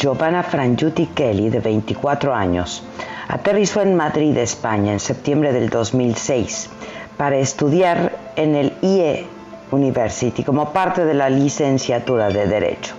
[0.00, 2.82] Giovanna Frangiuti Kelly, de 24 años,
[3.28, 6.70] aterrizó en Madrid, España, en septiembre del 2006
[7.18, 9.26] para estudiar en el IE
[9.70, 12.94] University como parte de la licenciatura de Derecho.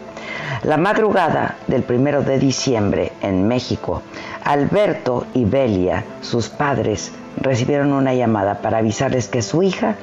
[0.61, 4.03] La madrugada del 1 de diciembre en México,
[4.43, 9.95] Alberto y Belia, sus padres, recibieron una llamada para avisarles que su hija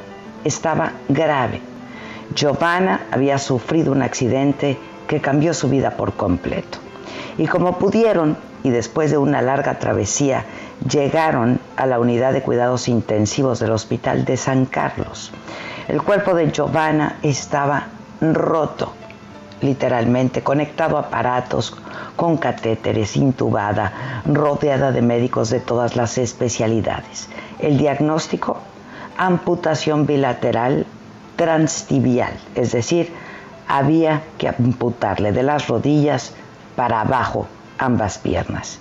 [0.44, 1.60] estaba grave
[2.34, 4.76] Giovanna había sufrido un accidente
[5.06, 6.78] que cambió su vida por completo.
[7.36, 10.44] Y como pudieron, y después de una larga travesía,
[10.88, 15.32] llegaron a la unidad de cuidados intensivos del Hospital de San Carlos.
[15.88, 17.86] El cuerpo de Giovanna estaba
[18.20, 18.92] roto,
[19.60, 21.76] literalmente, conectado a aparatos,
[22.16, 27.28] con catéteres, intubada, rodeada de médicos de todas las especialidades.
[27.60, 28.58] El diagnóstico,
[29.16, 30.84] amputación bilateral
[31.36, 33.12] transtibial, es decir,
[33.68, 36.34] había que amputarle de las rodillas
[36.78, 38.78] para abajo ambas piernas.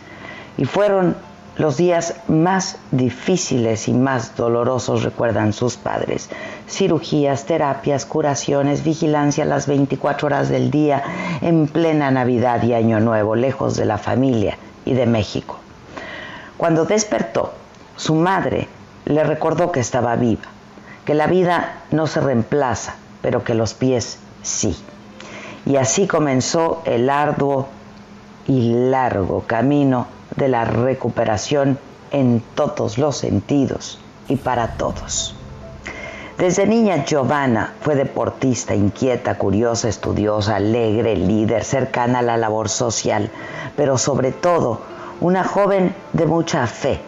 [0.56, 1.16] Y fueron
[1.56, 6.30] los días más difíciles y más dolorosos, recuerdan sus padres.
[6.69, 11.02] Cirugías, terapias, curaciones, vigilancia las 24 horas del día
[11.41, 15.57] en plena Navidad y Año Nuevo, lejos de la familia y de México.
[16.57, 17.53] Cuando despertó,
[17.96, 18.68] su madre
[19.06, 20.44] le recordó que estaba viva
[21.07, 24.75] que la vida no se reemplaza, pero que los pies sí.
[25.66, 27.69] Y así comenzó el arduo
[28.47, 31.78] y largo camino de la recuperación
[32.12, 35.35] en todos los sentidos y para todos.
[36.38, 43.31] Desde niña Giovanna fue deportista, inquieta, curiosa, estudiosa, alegre, líder, cercana a la labor social,
[43.75, 44.81] pero sobre todo
[45.19, 47.00] una joven de mucha fe,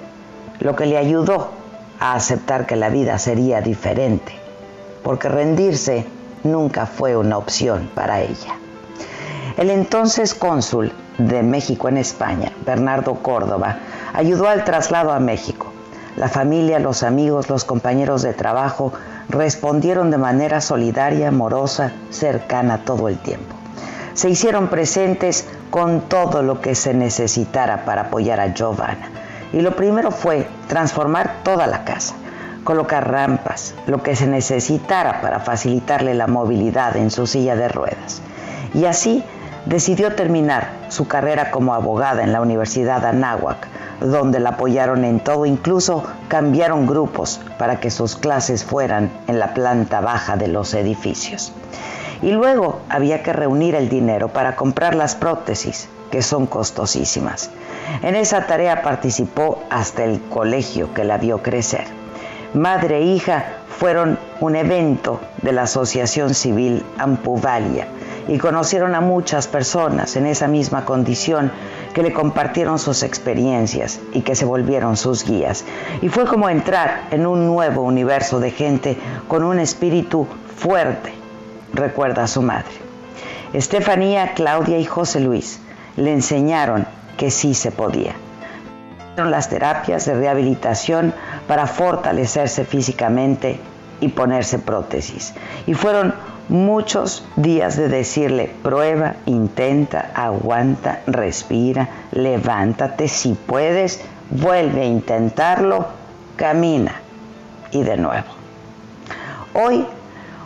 [0.60, 1.50] lo que le ayudó
[2.00, 4.34] a aceptar que la vida sería diferente,
[5.04, 6.08] porque rendirse
[6.44, 8.56] nunca fue una opción para ella.
[9.58, 13.78] El entonces cónsul de México en España, Bernardo Córdoba,
[14.14, 15.72] ayudó al traslado a México.
[16.16, 18.92] La familia, los amigos, los compañeros de trabajo
[19.30, 23.56] respondieron de manera solidaria, amorosa, cercana todo el tiempo.
[24.14, 29.08] Se hicieron presentes con todo lo que se necesitara para apoyar a Giovanna
[29.54, 32.16] y lo primero fue transformar toda la casa,
[32.64, 38.22] colocar rampas, lo que se necesitara para facilitarle la movilidad en su silla de ruedas.
[38.74, 39.24] Y así
[39.66, 43.68] decidió terminar su carrera como abogada en la Universidad Anáhuac,
[44.00, 49.54] donde la apoyaron en todo, incluso cambiaron grupos para que sus clases fueran en la
[49.54, 51.52] planta baja de los edificios.
[52.22, 57.50] Y luego había que reunir el dinero para comprar las prótesis, que son costosísimas.
[58.02, 61.86] En esa tarea participó hasta el colegio que la vio crecer.
[62.54, 67.88] Madre e hija fueron un evento de la Asociación Civil Ampuvalia
[68.28, 71.52] y conocieron a muchas personas en esa misma condición
[71.94, 75.66] que le compartieron sus experiencias y que se volvieron sus guías.
[76.02, 81.14] Y fue como entrar en un nuevo universo de gente con un espíritu fuerte,
[81.74, 82.72] recuerda a su madre.
[83.54, 85.60] Estefanía, Claudia y José Luis
[85.96, 86.86] le enseñaron
[87.18, 88.14] que sí se podía.
[89.18, 91.14] Las terapias de rehabilitación
[91.48, 93.60] para fortalecerse físicamente
[94.00, 95.34] y ponerse prótesis.
[95.68, 96.14] Y fueron
[96.50, 105.88] muchos días de decirle, prueba, intenta, aguanta, respira, levántate, si puedes, vuelve a intentarlo,
[106.36, 106.96] camina.
[107.72, 108.28] Y de nuevo.
[109.54, 109.86] Hoy,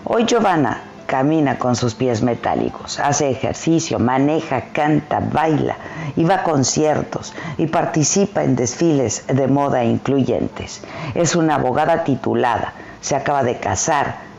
[0.05, 5.77] Hoy Giovanna camina con sus pies metálicos, hace ejercicio, maneja, canta, baila
[6.17, 10.81] y va a conciertos y participa en desfiles de moda incluyentes.
[11.15, 14.32] Es una abogada titulada, se acaba de casar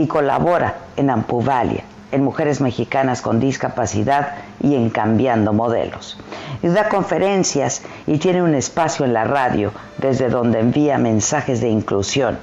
[0.00, 6.18] y colabora en Ampuvalia, en Mujeres Mexicanas con Discapacidad y en Cambiando Modelos.
[6.62, 11.68] Y da conferencias y tiene un espacio en la radio desde donde envía mensajes de
[11.68, 12.38] inclusión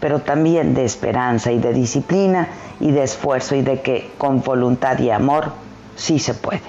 [0.00, 2.48] pero también de esperanza y de disciplina
[2.80, 5.52] y de esfuerzo y de que con voluntad y amor
[5.94, 6.62] sí se puede.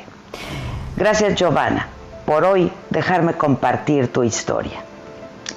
[0.98, 1.88] Gracias Giovanna
[2.26, 4.84] por hoy dejarme compartir tu historia.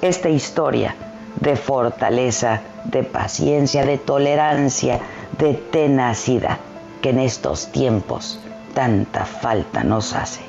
[0.01, 0.95] Esta historia
[1.39, 4.99] de fortaleza, de paciencia, de tolerancia,
[5.37, 6.57] de tenacidad
[7.01, 8.39] que en estos tiempos
[8.73, 10.41] tanta falta nos hace.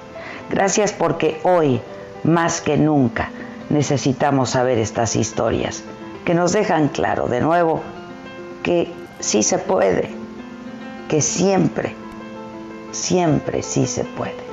[0.50, 1.80] Gracias porque hoy,
[2.24, 3.30] más que nunca,
[3.68, 5.82] necesitamos saber estas historias
[6.24, 7.82] que nos dejan claro de nuevo
[8.62, 10.10] que sí se puede,
[11.08, 11.94] que siempre,
[12.92, 14.45] siempre sí se puede.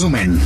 [0.00, 0.40] Resumen.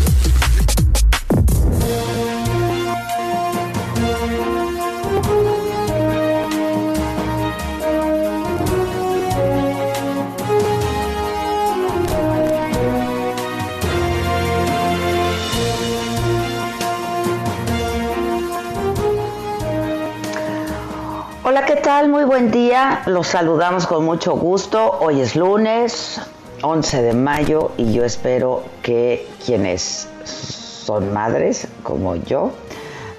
[21.82, 22.08] tal?
[22.08, 23.02] Muy buen día.
[23.06, 24.98] Los saludamos con mucho gusto.
[25.00, 26.20] Hoy es lunes
[26.64, 32.52] 11 de mayo y yo espero que quienes son madres como yo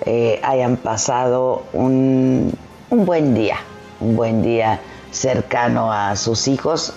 [0.06, 2.53] eh, hayan pasado un,
[2.89, 3.57] buen día,
[4.00, 4.80] un buen día
[5.12, 6.94] cercano a sus hijos,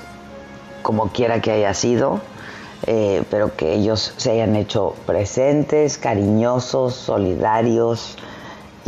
[0.83, 2.21] como quiera que haya sido,
[2.87, 8.17] eh, pero que ellos se hayan hecho presentes, cariñosos, solidarios,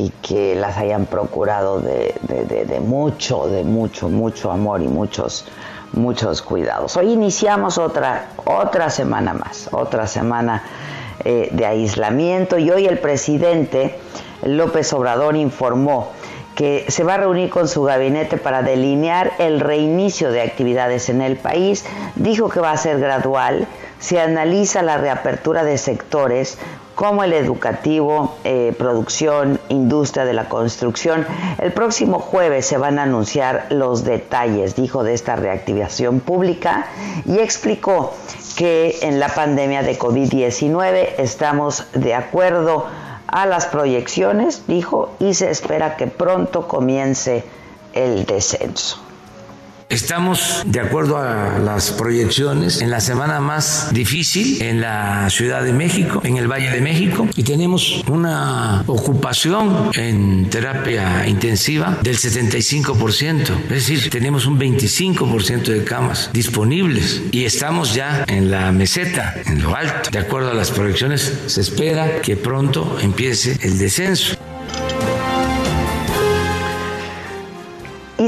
[0.00, 2.14] y que las hayan procurado de,
[2.82, 5.44] mucho, de mucho, mucho amor y muchos,
[5.92, 6.96] muchos cuidados.
[6.96, 10.62] Hoy iniciamos otra, otra semana más, otra semana
[11.24, 13.98] eh, de aislamiento y hoy el presidente
[14.42, 16.12] López Obrador informó
[16.54, 21.22] que se va a reunir con su gabinete para delinear el reinicio de actividades en
[21.22, 21.84] el país.
[22.16, 23.66] Dijo que va a ser gradual.
[23.98, 26.58] Se analiza la reapertura de sectores
[27.00, 31.26] como el educativo, eh, producción, industria de la construcción.
[31.56, 36.88] El próximo jueves se van a anunciar los detalles, dijo, de esta reactivación pública
[37.24, 38.12] y explicó
[38.54, 42.84] que en la pandemia de COVID-19 estamos de acuerdo
[43.28, 47.44] a las proyecciones, dijo, y se espera que pronto comience
[47.94, 49.09] el descenso.
[49.90, 55.72] Estamos, de acuerdo a las proyecciones, en la semana más difícil en la Ciudad de
[55.72, 63.64] México, en el Valle de México, y tenemos una ocupación en terapia intensiva del 75%.
[63.64, 69.60] Es decir, tenemos un 25% de camas disponibles y estamos ya en la meseta, en
[69.60, 70.10] lo alto.
[70.12, 74.36] De acuerdo a las proyecciones, se espera que pronto empiece el descenso.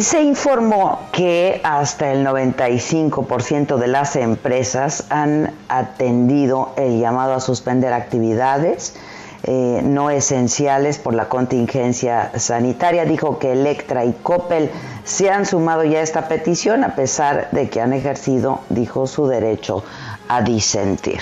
[0.02, 7.92] Se informó que hasta el 95% de las empresas han atendido el llamado a suspender
[7.92, 8.96] actividades
[9.44, 13.04] eh, no esenciales por la contingencia sanitaria.
[13.04, 14.72] Dijo que Electra y Coppel
[15.04, 19.28] se han sumado ya a esta petición a pesar de que han ejercido, dijo, su
[19.28, 19.84] derecho
[20.26, 21.20] a disentir.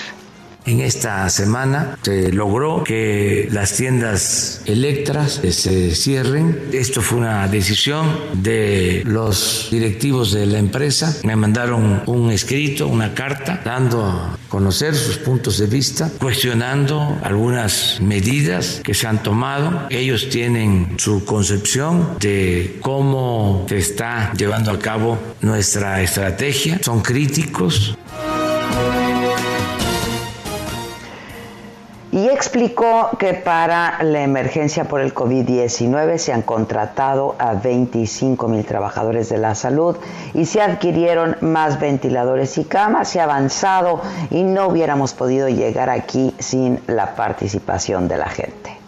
[0.65, 6.69] En esta semana se logró que las tiendas Electras se cierren.
[6.71, 11.17] Esto fue una decisión de los directivos de la empresa.
[11.23, 17.99] Me mandaron un escrito, una carta, dando a conocer sus puntos de vista, cuestionando algunas
[17.99, 19.87] medidas que se han tomado.
[19.89, 26.79] Ellos tienen su concepción de cómo se está llevando a cabo nuestra estrategia.
[26.83, 27.97] Son críticos
[32.41, 39.29] explicó que para la emergencia por el COVID-19 se han contratado a 25 mil trabajadores
[39.29, 39.95] de la salud
[40.33, 45.91] y se adquirieron más ventiladores y camas, se ha avanzado y no hubiéramos podido llegar
[45.91, 48.80] aquí sin la participación de la gente.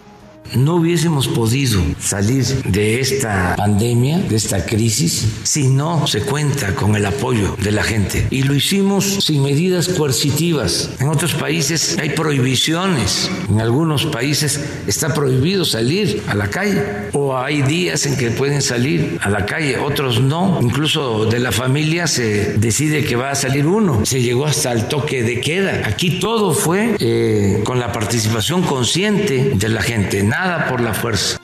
[0.55, 6.95] No hubiésemos podido salir de esta pandemia, de esta crisis, si no se cuenta con
[6.95, 8.27] el apoyo de la gente.
[8.29, 10.91] Y lo hicimos sin medidas coercitivas.
[11.00, 13.29] En otros países hay prohibiciones.
[13.50, 16.83] En algunos países está prohibido salir a la calle.
[17.13, 20.60] O hay días en que pueden salir a la calle, otros no.
[20.62, 24.05] Incluso de la familia se decide que va a salir uno.
[24.05, 25.83] Se llegó hasta el toque de queda.
[25.86, 31.38] Aquí todo fue eh, con la participación consciente de la gente, nada por la fuerza.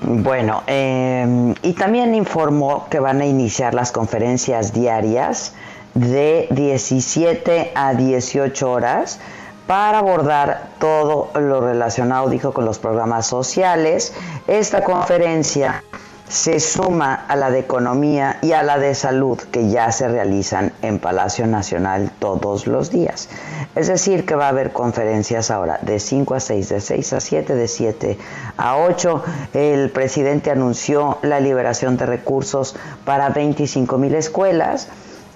[0.00, 5.54] Bueno, eh, y también informó que van a iniciar las conferencias diarias
[5.94, 9.20] de 17 a 18 horas
[9.66, 14.12] para abordar todo lo relacionado, dijo, con los programas sociales.
[14.46, 15.82] Esta conferencia
[16.32, 20.72] se suma a la de Economía y a la de Salud que ya se realizan
[20.80, 23.28] en Palacio Nacional todos los días.
[23.74, 27.20] Es decir, que va a haber conferencias ahora de 5 a 6, de 6 a
[27.20, 28.18] 7, de 7
[28.56, 29.22] a 8.
[29.52, 34.88] El presidente anunció la liberación de recursos para 25 mil escuelas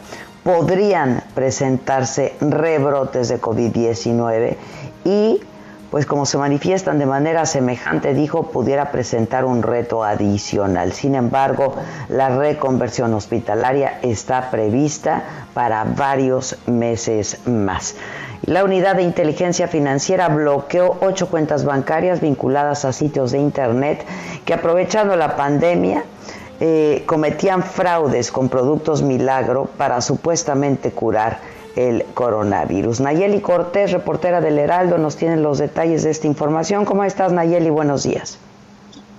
[0.48, 4.56] podrían presentarse rebrotes de COVID-19
[5.04, 5.42] y
[5.90, 10.94] pues como se manifiestan de manera semejante, dijo, pudiera presentar un reto adicional.
[10.94, 11.74] Sin embargo,
[12.08, 17.96] la reconversión hospitalaria está prevista para varios meses más.
[18.46, 24.02] La unidad de inteligencia financiera bloqueó ocho cuentas bancarias vinculadas a sitios de Internet
[24.46, 26.04] que aprovechando la pandemia
[26.60, 31.40] eh, cometían fraudes con productos milagro para supuestamente curar
[31.76, 33.00] el coronavirus.
[33.00, 36.84] Nayeli Cortés, reportera del Heraldo, nos tiene los detalles de esta información.
[36.84, 37.70] ¿Cómo estás, Nayeli?
[37.70, 38.38] Buenos días.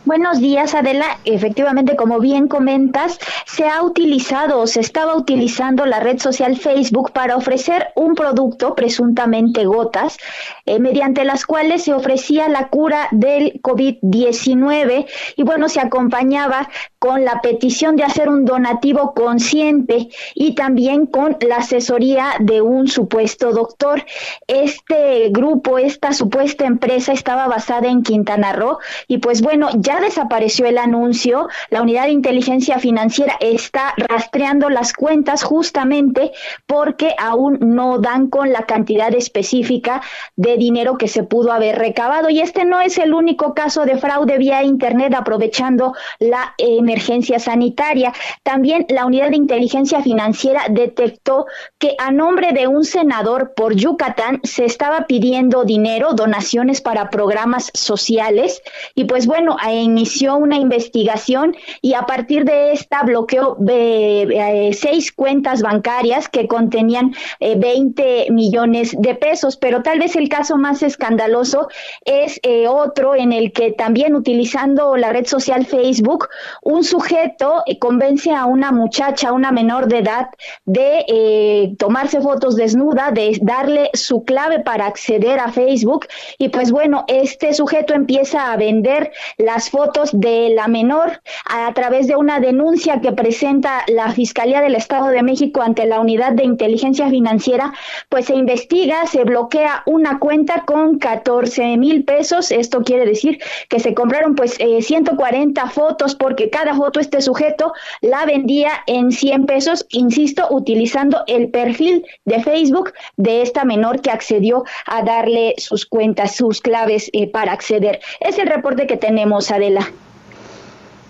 [0.05, 1.19] Buenos días, Adela.
[1.25, 7.11] Efectivamente, como bien comentas, se ha utilizado o se estaba utilizando la red social Facebook
[7.11, 10.17] para ofrecer un producto, presuntamente gotas,
[10.65, 17.25] eh, mediante las cuales se ofrecía la cura del COVID-19 y bueno, se acompañaba con
[17.25, 23.51] la petición de hacer un donativo consciente y también con la asesoría de un supuesto
[23.51, 24.05] doctor.
[24.47, 30.65] Este grupo, esta supuesta empresa estaba basada en Quintana Roo y pues bueno, ya desapareció
[30.65, 36.31] el anuncio, la unidad de inteligencia financiera está rastreando las cuentas justamente
[36.65, 40.01] porque aún no dan con la cantidad específica
[40.35, 42.29] de dinero que se pudo haber recabado.
[42.29, 48.13] Y este no es el único caso de fraude vía Internet aprovechando la emergencia sanitaria.
[48.43, 51.45] También la unidad de inteligencia financiera detectó
[51.77, 57.71] que a nombre de un senador por Yucatán se estaba pidiendo dinero, donaciones para programas
[57.73, 58.61] sociales.
[58.95, 65.11] Y pues bueno, en inició una investigación y a partir de esta bloqueó eh, seis
[65.11, 70.83] cuentas bancarias que contenían 20 eh, millones de pesos, pero tal vez el caso más
[70.83, 71.67] escandaloso
[72.05, 76.27] es eh, otro en el que también utilizando la red social Facebook,
[76.61, 80.27] un sujeto convence a una muchacha, una menor de edad,
[80.65, 86.07] de tomarse fotos desnuda, de darle su clave para acceder a Facebook.
[86.37, 92.07] Y pues bueno, este sujeto empieza a vender las fotos de la menor a través
[92.07, 96.43] de una denuncia que presenta la Fiscalía del Estado de México ante la Unidad de
[96.43, 97.73] Inteligencia Financiera,
[98.09, 102.51] pues se investiga, se bloquea una cuenta con 14 mil pesos.
[102.51, 107.73] Esto quiere decir que se compraron pues 140 eh, fotos porque cada foto este sujeto
[108.01, 114.11] la vendía en 100 pesos, insisto, utilizando el perfil de Facebook de esta menor que
[114.11, 117.99] accedió a darle sus cuentas, sus claves eh, para acceder.
[118.19, 119.51] Es el reporte que tenemos,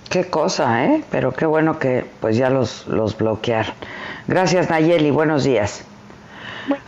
[0.10, 1.04] Qué cosa, ¿eh?
[1.12, 3.74] Pero qué bueno que pues ya los, los bloquearon.
[4.28, 5.12] Gracias, Nayeli.
[5.12, 5.84] Buenos días.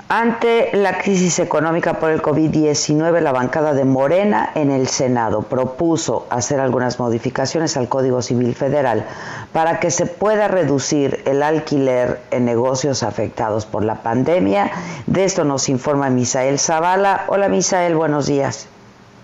[0.10, 6.28] Ante la crisis económica por el COVID-19, la bancada de Morena en el Senado propuso
[6.30, 9.06] hacer algunas modificaciones al Código Civil Federal
[9.54, 14.72] para que se pueda reducir el alquiler en negocios afectados por la pandemia.
[15.08, 17.24] De esto nos informa Misael Zavala.
[17.28, 18.68] Hola Misael, buenos días.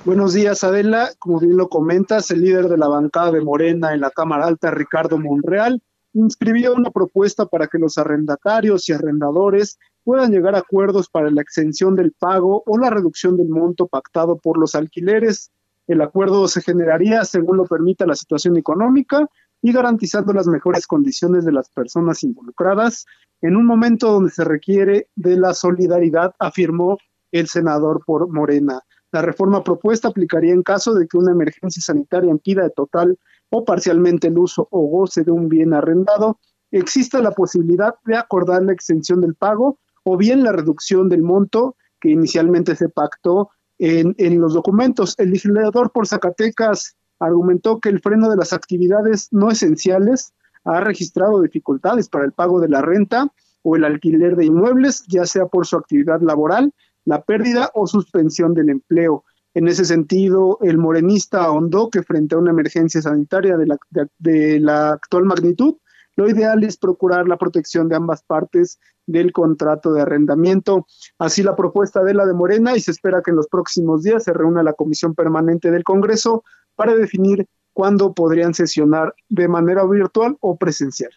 [0.08, 1.10] Buenos días, Adela.
[1.20, 4.72] Como bien lo comentas, el líder de la bancada de Morena en la Cámara Alta,
[4.72, 5.84] Ricardo Monreal,
[6.14, 11.42] inscribió una propuesta para que los arrendatarios y arrendadores puedan llegar a acuerdos para la
[11.42, 15.52] exención del pago o la reducción del monto pactado por los alquileres.
[15.88, 19.28] El acuerdo se generaría según lo permita la situación económica
[19.62, 23.06] y garantizando las mejores condiciones de las personas involucradas
[23.42, 26.98] en un momento donde se requiere de la solidaridad, afirmó
[27.34, 28.82] el senador por Morena.
[29.12, 33.18] La reforma propuesta aplicaría en caso de que una emergencia sanitaria impida total
[33.50, 36.40] o parcialmente el uso o goce de un bien arrendado,
[36.72, 41.76] exista la posibilidad de acordar la exención del pago o bien la reducción del monto
[42.00, 43.50] que inicialmente se pactó
[43.80, 45.16] en, los documentos.
[45.18, 50.34] El legislador por Zacatecas argumentó que el freno de las actividades no esenciales
[50.64, 53.32] ha registrado dificultades para el pago de la renta
[53.64, 56.74] o el alquiler de inmuebles, ya sea por su actividad laboral,
[57.08, 59.24] la pérdida o suspensión del empleo.
[59.54, 63.78] En ese sentido, el morenista ahondó que frente a una emergencia sanitaria de la,
[64.20, 65.78] de la actual magnitud,
[66.18, 70.86] lo ideal es procurar la protección de ambas partes del contrato de arrendamiento.
[71.18, 74.26] Así la propuesta de la de Morena y se espera que en los próximos días
[74.26, 76.44] se reúna la Comisión Permanente del Congreso
[76.76, 81.12] para definir cuándo podrían sesionar de manera virtual o presencial.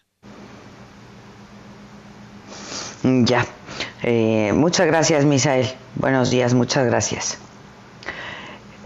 [3.03, 3.45] Ya.
[4.03, 5.67] Eh, muchas gracias, Misael.
[5.95, 7.37] Buenos días, muchas gracias.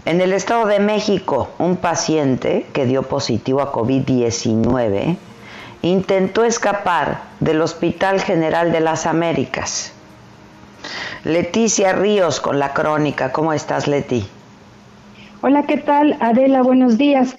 [0.04, 5.16] En el Estado de México, un paciente que dio positivo a COVID-19
[5.82, 9.92] intentó escapar del Hospital General de las Américas.
[11.24, 13.32] Leticia Ríos con la crónica.
[13.32, 14.26] ¿Cómo estás, Leti?
[15.42, 16.16] Hola, ¿qué tal?
[16.20, 17.36] Adela, buenos días.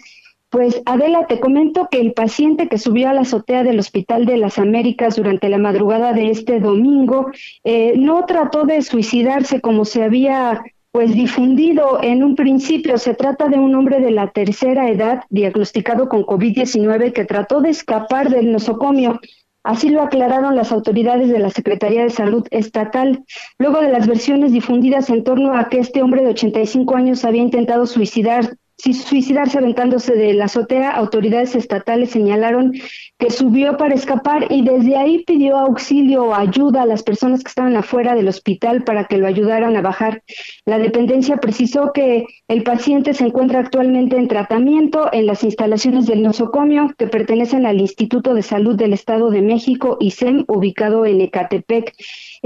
[0.49, 4.37] Pues Adela, te comento que el paciente que subió a la azotea del Hospital de
[4.37, 7.31] las Américas durante la madrugada de este domingo
[7.65, 12.97] eh, no trató de suicidarse como se había pues difundido en un principio.
[12.97, 17.69] Se trata de un hombre de la tercera edad diagnosticado con COVID-19 que trató de
[17.71, 19.19] escapar del nosocomio.
[19.63, 23.25] Así lo aclararon las autoridades de la Secretaría de Salud Estatal,
[23.59, 27.41] luego de las versiones difundidas en torno a que este hombre de 85 años había
[27.41, 32.73] intentado suicidar suicidarse aventándose de la azotea, autoridades estatales señalaron
[33.17, 37.49] que subió para escapar y desde ahí pidió auxilio o ayuda a las personas que
[37.49, 40.21] estaban afuera del hospital para que lo ayudaran a bajar.
[40.65, 46.21] La dependencia precisó que el paciente se encuentra actualmente en tratamiento en las instalaciones del
[46.21, 51.95] nosocomio que pertenecen al Instituto de Salud del Estado de México, ISEM, ubicado en Ecatepec.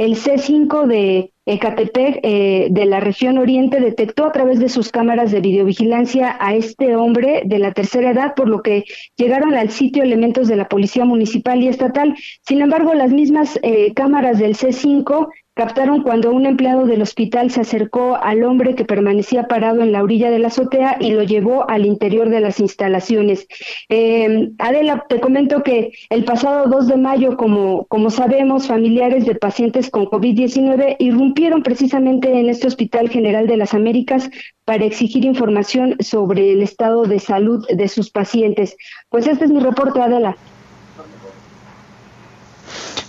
[0.02, 5.32] El C5 de Ecatepec, eh, de la región oriente, detectó a través de sus cámaras
[5.32, 8.86] de videovigilancia a este hombre de la tercera edad, por lo que
[9.16, 12.16] llegaron al sitio elementos de la Policía Municipal y Estatal.
[12.42, 17.62] Sin embargo, las mismas eh, cámaras del C5 captaron cuando un empleado del hospital se
[17.62, 21.70] acercó al hombre que permanecía parado en la orilla de la azotea y lo llevó
[21.70, 23.48] al interior de las instalaciones.
[23.90, 29.36] Eh, Adela, te comento que el pasado 2 de mayo, como, como sabemos, familiares de
[29.36, 34.30] pacientes con COVID-19 irrumpieron precisamente en este Hospital General de las Américas
[34.64, 38.78] para exigir información sobre el estado de salud de sus pacientes.
[39.10, 40.38] Pues este es mi reporte, Adela.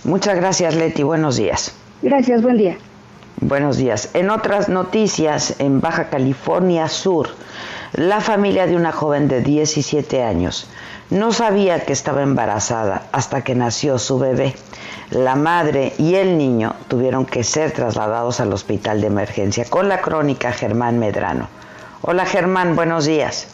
[0.03, 1.03] Muchas gracias, Leti.
[1.03, 1.73] Buenos días.
[2.03, 2.75] Gracias, buen día.
[3.39, 4.13] Buenos días.
[4.13, 7.29] En otras noticias, en Baja California Sur,
[7.93, 10.69] la familia de una joven de 17 años
[11.09, 14.53] no sabía que estaba embarazada hasta que nació su bebé.
[15.11, 20.01] La madre y el niño tuvieron que ser trasladados al hospital de emergencia con la
[20.01, 21.47] crónica Germán Medrano.
[22.01, 23.49] Hola Germán, buenos días.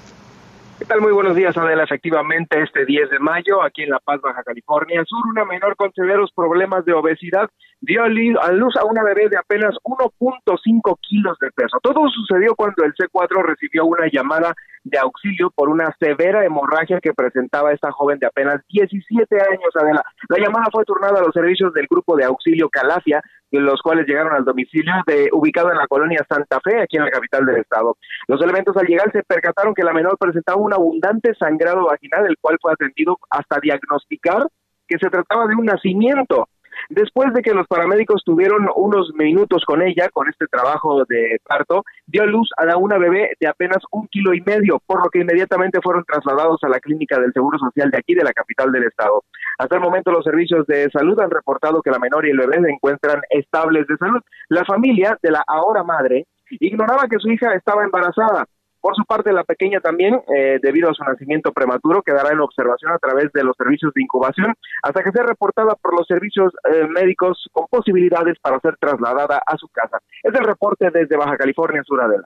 [0.79, 1.01] ¿Qué tal?
[1.01, 1.83] Muy buenos días, Adela.
[1.83, 5.93] Efectivamente, este 10 de mayo, aquí en La Paz, Baja California Sur, una menor con
[5.93, 7.47] severos problemas de obesidad
[7.82, 8.10] dio a
[8.52, 11.80] luz a una bebé de apenas 1.5 kilos de peso.
[11.82, 17.13] Todo sucedió cuando el C4 recibió una llamada de auxilio por una severa hemorragia que
[17.13, 19.76] presentaba esta joven de apenas 17 años.
[19.76, 20.04] Adela.
[20.30, 24.34] La llamada fue turnada a los servicios del grupo de auxilio Calafia, los cuales llegaron
[24.34, 27.98] al domicilio de, ubicado en la colonia Santa Fe, aquí en la capital del estado.
[28.28, 32.38] Los elementos al llegar se percataron que la menor presentaba un abundante sangrado vaginal, el
[32.39, 34.48] cual fue atendido hasta diagnosticar
[34.88, 36.50] que se trataba de un nacimiento.
[36.89, 41.84] Después de que los paramédicos tuvieron unos minutos con ella, con este trabajo de parto,
[42.08, 45.80] dio luz a una bebé de apenas un kilo y medio, por lo que inmediatamente
[45.82, 49.24] fueron trasladados a la clínica del Seguro Social de aquí, de la capital del estado.
[49.58, 52.62] Hasta el momento los servicios de salud han reportado que la menor y el bebé
[52.62, 54.22] se encuentran estables de salud.
[54.48, 58.46] La familia de la ahora madre ignoraba que su hija estaba embarazada
[58.82, 62.92] por su parte, la pequeña también, eh, debido a su nacimiento prematuro, quedará en observación
[62.92, 66.88] a través de los servicios de incubación hasta que sea reportada por los servicios eh,
[66.88, 70.00] médicos con posibilidades para ser trasladada a su casa.
[70.24, 72.26] Es el reporte desde Baja California Sur, Adela.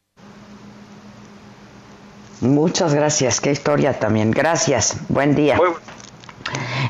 [2.42, 4.32] Muchas gracias, qué historia también.
[4.32, 5.58] Gracias, buen día.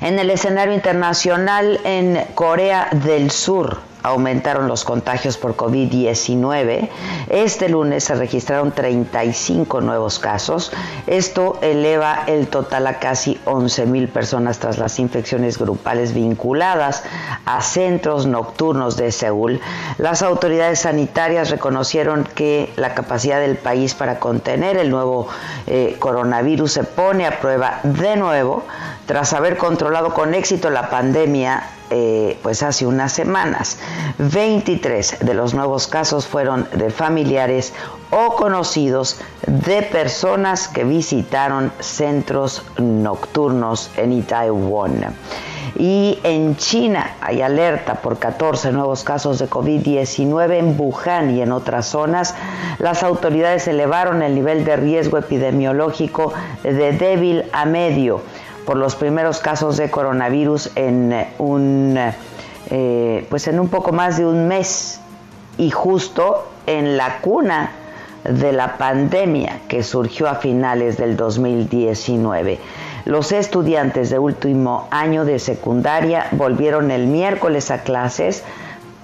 [0.02, 6.90] En el escenario internacional en Corea del Sur, aumentaron los contagios por COVID-19.
[7.30, 10.72] Este lunes se registraron 35 nuevos casos.
[11.08, 17.04] Esto eleva el total a casi 11 mil personas tras las infecciones grupales vinculadas
[17.46, 19.62] a centros nocturnos de Seúl.
[19.98, 25.28] Las autoridades sanitarias reconocieron que la capacidad del país para contener el nuevo
[25.68, 28.64] eh, coronavirus se pone a prueba de nuevo
[29.06, 33.78] tras haber controlado con éxito la pandemia eh, pues hace unas semanas.
[34.18, 37.74] 23 de los nuevos casos fueron de familiares
[38.10, 45.06] o conocidos de personas que visitaron centros nocturnos en Itaewon.
[45.76, 51.52] Y en China hay alerta por 14 nuevos casos de COVID-19 en Wuhan y en
[51.52, 52.36] otras zonas.
[52.80, 58.22] Las autoridades elevaron el nivel de riesgo epidemiológico de débil a medio
[58.66, 61.98] por los primeros casos de coronavirus en un
[62.70, 65.00] eh, pues en un poco más de un mes
[65.58, 67.72] y justo en la cuna
[68.24, 72.60] de la pandemia que surgió a finales del 2019.
[73.06, 78.44] Los estudiantes de último año de secundaria volvieron el miércoles a clases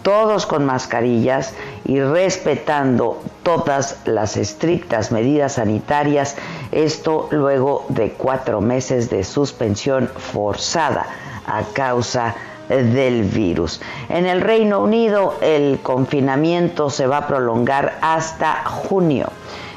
[0.01, 1.53] todos con mascarillas
[1.85, 6.35] y respetando todas las estrictas medidas sanitarias,
[6.71, 11.05] esto luego de cuatro meses de suspensión forzada
[11.45, 12.35] a causa
[12.69, 13.81] del virus.
[14.09, 19.29] En el Reino Unido el confinamiento se va a prolongar hasta junio.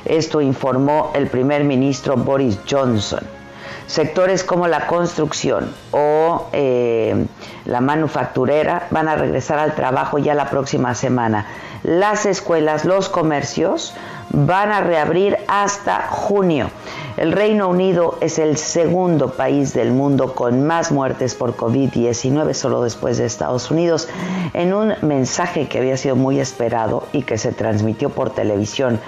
[0.05, 3.42] Esto informó el primer ministro Boris Johnson.
[3.87, 7.27] Sectores como la construcción o eh,
[7.65, 11.47] la manufacturera van a regresar al trabajo ya la próxima semana.
[11.83, 13.95] Las escuelas, los comercios
[14.31, 16.71] van a reabrir hasta junio.
[17.17, 22.83] El Reino Unido es el segundo país del mundo con más muertes por COVID-19, solo
[22.83, 24.09] después de Estados Unidos.
[24.55, 28.99] En un mensaje que había sido muy esperado y que se transmitió por televisión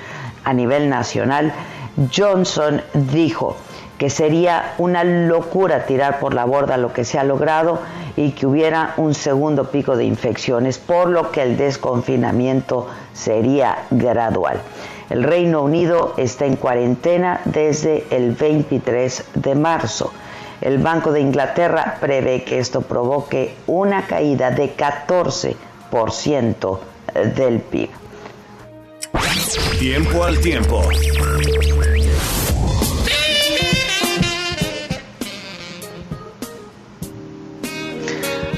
[0.45, 1.55] a nivel nacional,
[2.15, 3.57] Johnson dijo,
[4.05, 7.81] que sería una locura tirar por la borda lo que se ha logrado
[8.19, 14.61] y que hubiera un segundo pico de infecciones, por lo que el desconfinamiento sería gradual.
[15.09, 20.12] El Reino Unido está en cuarentena desde el 23 de marzo.
[20.61, 26.79] El Banco de Inglaterra prevé que esto provoque una caída de 14%
[27.35, 27.88] del PIB.
[29.79, 30.83] Tiempo al tiempo.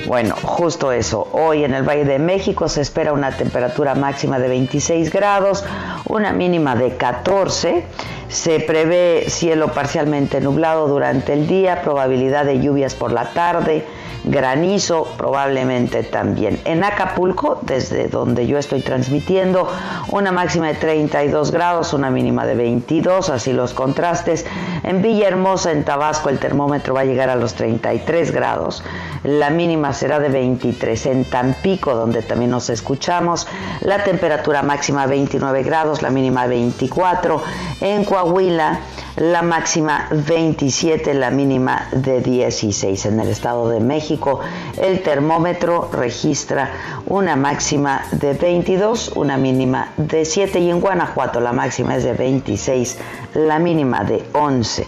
[0.07, 1.27] Bueno, justo eso.
[1.33, 5.65] Hoy en el Valle de México se espera una temperatura máxima de 26 grados,
[6.05, 7.85] una mínima de 14.
[8.29, 13.85] Se prevé cielo parcialmente nublado durante el día, probabilidad de lluvias por la tarde
[14.27, 16.61] granizo probablemente también.
[16.65, 19.69] En Acapulco, desde donde yo estoy transmitiendo,
[20.09, 24.45] una máxima de 32 grados, una mínima de 22, así los contrastes.
[24.83, 28.83] En Villahermosa, en Tabasco, el termómetro va a llegar a los 33 grados,
[29.23, 31.07] la mínima será de 23.
[31.07, 33.47] En Tampico, donde también nos escuchamos,
[33.81, 37.43] la temperatura máxima 29 grados, la mínima 24.
[37.81, 38.81] En Coahuila,
[39.17, 43.07] la máxima 27, la mínima de 16.
[43.07, 44.41] En el Estado de México
[44.81, 46.71] el termómetro registra
[47.07, 52.13] una máxima de 22, una mínima de 7 y en Guanajuato la máxima es de
[52.13, 52.99] 26,
[53.35, 54.87] la mínima de 11.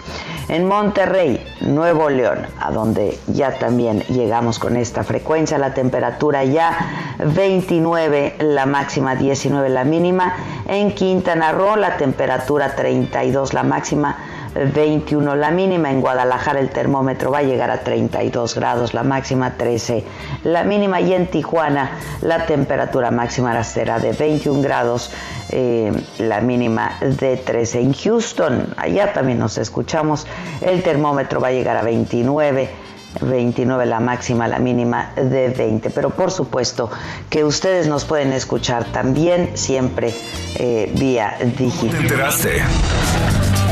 [0.48, 7.16] En Monterrey, Nuevo León, a donde ya también llegamos con esta frecuencia, la temperatura ya
[7.18, 10.34] 29, la máxima 19, la mínima.
[10.66, 14.17] En Quintana Roo, la temperatura 32, la máxima
[14.66, 19.56] 21 la mínima, en Guadalajara el termómetro va a llegar a 32 grados, la máxima
[19.56, 20.04] 13
[20.44, 25.10] la mínima y en Tijuana la temperatura máxima será de 21 grados,
[25.50, 27.80] eh, la mínima de 13.
[27.80, 30.26] En Houston, allá también nos escuchamos,
[30.60, 32.88] el termómetro va a llegar a 29.
[33.22, 35.90] 29 la máxima, la mínima de 20.
[35.90, 36.90] Pero por supuesto
[37.30, 40.14] que ustedes nos pueden escuchar también siempre
[40.56, 41.90] eh, vía digital.
[41.90, 42.62] ¿Te enteraste?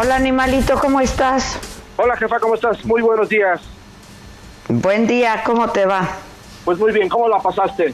[0.00, 1.58] Hola animalito, ¿cómo estás?
[1.96, 2.84] Hola jefa, ¿cómo estás?
[2.84, 3.60] Muy buenos días.
[4.68, 6.08] Buen día, ¿cómo te va?
[6.64, 7.92] Pues muy bien, ¿cómo la pasaste?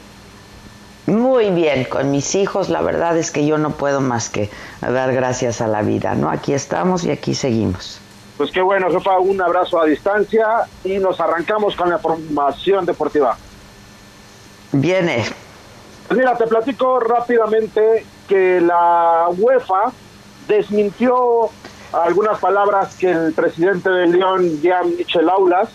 [1.07, 5.13] Muy bien, con mis hijos la verdad es que yo no puedo más que dar
[5.13, 6.29] gracias a la vida, ¿no?
[6.29, 7.99] Aquí estamos y aquí seguimos.
[8.37, 10.45] Pues qué bueno, jefa, un abrazo a distancia
[10.83, 13.35] y nos arrancamos con la formación deportiva.
[14.73, 15.25] Viene.
[16.07, 19.91] Pues mira, te platico rápidamente que la UEFA
[20.47, 21.49] desmintió
[21.91, 25.69] algunas palabras que el presidente de León, Jean Michel Aulas,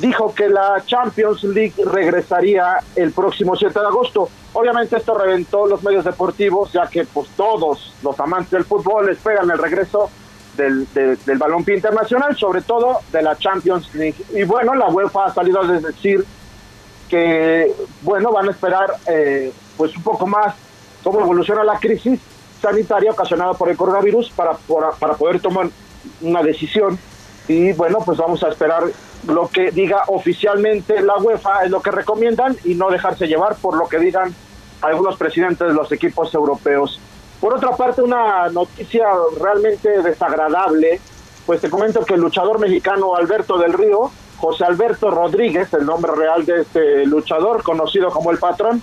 [0.00, 4.28] dijo que la Champions League regresaría el próximo 7 de agosto.
[4.52, 9.50] Obviamente esto reventó los medios deportivos, ya que pues todos los amantes del fútbol esperan
[9.50, 10.10] el regreso
[10.56, 14.16] del, del, del balompié internacional, sobre todo de la Champions League.
[14.34, 16.24] Y bueno, la UEFA ha salido a decir
[17.08, 20.54] que, bueno, van a esperar eh, pues un poco más
[21.02, 22.20] cómo evoluciona la crisis
[22.62, 24.52] sanitaria ocasionada por el coronavirus para,
[24.98, 25.68] para, poder tomar
[26.20, 26.98] una decisión.
[27.48, 28.84] Y bueno, pues vamos a esperar
[29.26, 33.76] lo que diga oficialmente la UEFA, es lo que recomiendan y no dejarse llevar por
[33.76, 34.34] lo que digan
[34.80, 37.00] algunos presidentes de los equipos europeos.
[37.40, 39.04] Por otra parte, una noticia
[39.40, 41.00] realmente desagradable,
[41.44, 46.12] pues te comento que el luchador mexicano Alberto del Río, José Alberto Rodríguez, el nombre
[46.12, 48.80] real de este luchador, conocido como el patrón,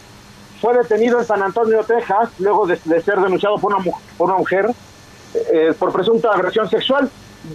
[0.61, 3.83] fue detenido en San Antonio, Texas, luego de, ser denunciado por una,
[4.17, 4.69] por una mujer
[5.33, 7.09] eh, por presunta agresión sexual.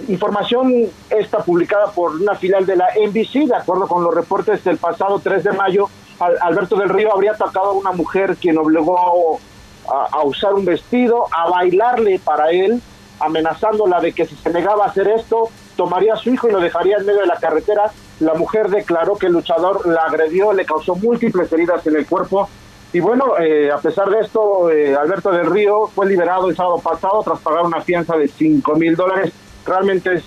[0.08, 4.78] Información esta publicada por una filial de la NBC, de acuerdo con los reportes del
[4.78, 5.88] pasado 3 de mayo,
[6.18, 9.38] Alberto del Río habría atacado a una mujer quien obligó
[9.86, 12.80] a, usar un vestido, a bailarle para él,
[13.20, 16.60] amenazándola de que si se negaba a hacer esto, tomaría a su hijo y lo
[16.60, 17.90] dejaría en medio de la carretera.
[18.20, 22.48] La mujer declaró que el luchador la agredió, le causó múltiples heridas en el cuerpo
[22.94, 26.78] y bueno, eh, a pesar de esto, eh, Alberto del Río fue liberado el sábado
[26.78, 29.32] pasado tras pagar una fianza de 5 mil dólares.
[29.66, 30.24] Realmente es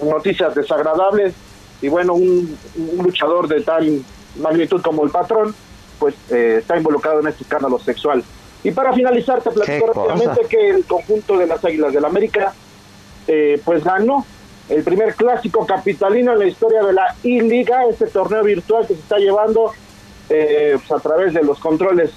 [0.00, 1.34] noticias desagradables.
[1.82, 4.04] Y bueno, un, un, luchador de tal
[4.40, 5.56] magnitud como el patrón,
[5.98, 8.22] pues eh, está involucrado en este escándalo sexual.
[8.62, 12.54] Y para finalizar, te platico rápidamente que el conjunto de las Águilas del la América,
[13.26, 14.24] eh, pues ganó
[14.68, 19.00] el primer clásico capitalino en la historia de la I-Liga, este torneo virtual que se
[19.00, 19.72] está llevando
[20.28, 22.10] eh, pues a través de los controles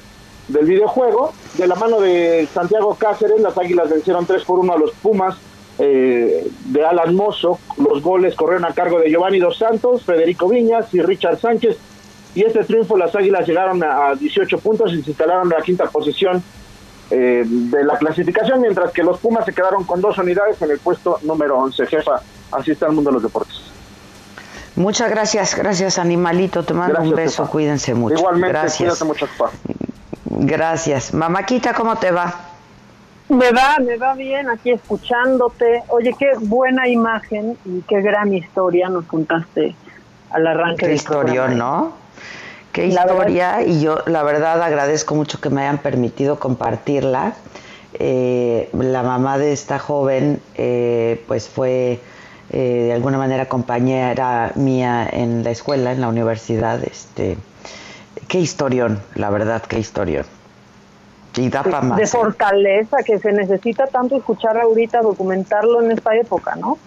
[0.48, 1.34] del videojuego.
[1.58, 5.38] De la mano de Santiago Cáceres, las Águilas vencieron 3 por 1 a los Pumas
[5.80, 7.60] eh, de Alan Mozo.
[7.78, 11.78] Los goles corrieron a cargo de Giovanni Dos Santos, Federico Viñas y Richard Sánchez.
[12.36, 15.86] Y este triunfo, las Águilas llegaron a 18 puntos y se instalaron en la quinta
[15.86, 16.44] posición
[17.10, 20.80] eh, de la clasificación, mientras que los Pumas se quedaron con dos unidades en el
[20.80, 21.86] puesto número 11.
[21.88, 23.67] Jefa, así está el mundo de los deportes.
[24.78, 27.52] Muchas gracias, gracias animalito, te mando gracias, un beso, papá.
[27.52, 28.16] cuídense mucho.
[28.16, 28.78] Igualmente, gracias.
[28.78, 29.52] cuídate mucho, papá.
[30.26, 31.14] Gracias.
[31.16, 32.34] Mamáquita, ¿cómo te va?
[33.30, 35.84] Me va, me va bien aquí escuchándote.
[35.90, 39.76] Oye, qué buena imagen y qué gran historia nos contaste
[40.30, 41.48] al arranque qué historia.
[41.48, 41.94] ¿no?
[42.72, 47.34] Qué historia y yo la verdad agradezco mucho que me hayan permitido compartirla.
[47.94, 52.00] Eh, la mamá de esta joven eh, pues fue
[52.50, 56.84] eh, de alguna manera compañera mía en la escuela, en la universidad.
[56.84, 57.38] Este,
[58.28, 60.26] qué historión, la verdad, qué historión.
[61.36, 61.98] Y da para más.
[61.98, 62.08] De ¿eh?
[62.08, 66.78] fortaleza, que se necesita tanto escuchar ahorita, documentarlo en esta época, ¿no?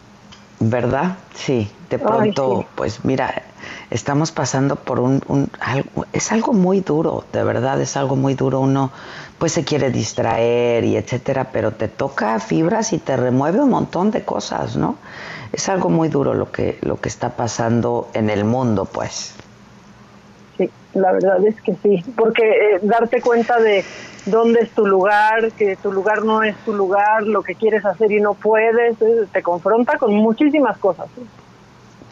[0.58, 1.16] ¿Verdad?
[1.34, 3.42] Sí, de pronto, pues mira,
[3.90, 8.34] estamos pasando por un, un algo, es algo muy duro, de verdad, es algo muy
[8.34, 8.60] duro.
[8.60, 8.90] Uno
[9.38, 14.10] pues se quiere distraer y etcétera, pero te toca fibras y te remueve un montón
[14.10, 14.96] de cosas, ¿no?
[15.52, 19.34] Es algo muy duro lo que, lo que está pasando en el mundo, pues.
[20.56, 23.84] Sí, la verdad es que sí, porque eh, darte cuenta de
[24.26, 28.12] dónde es tu lugar, que tu lugar no es tu lugar, lo que quieres hacer
[28.12, 31.08] y no puedes, eh, te confronta con muchísimas cosas.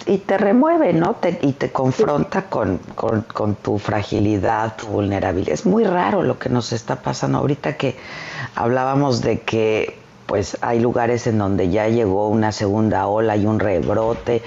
[0.07, 1.15] Y te remueve, ¿no?
[1.15, 5.53] Te, y te confronta con, con, con, tu fragilidad, tu vulnerabilidad.
[5.53, 7.97] Es muy raro lo que nos está pasando ahorita que
[8.55, 9.99] hablábamos de que
[10.29, 14.43] pues hay lugares en donde ya llegó una segunda ola y un rebrote,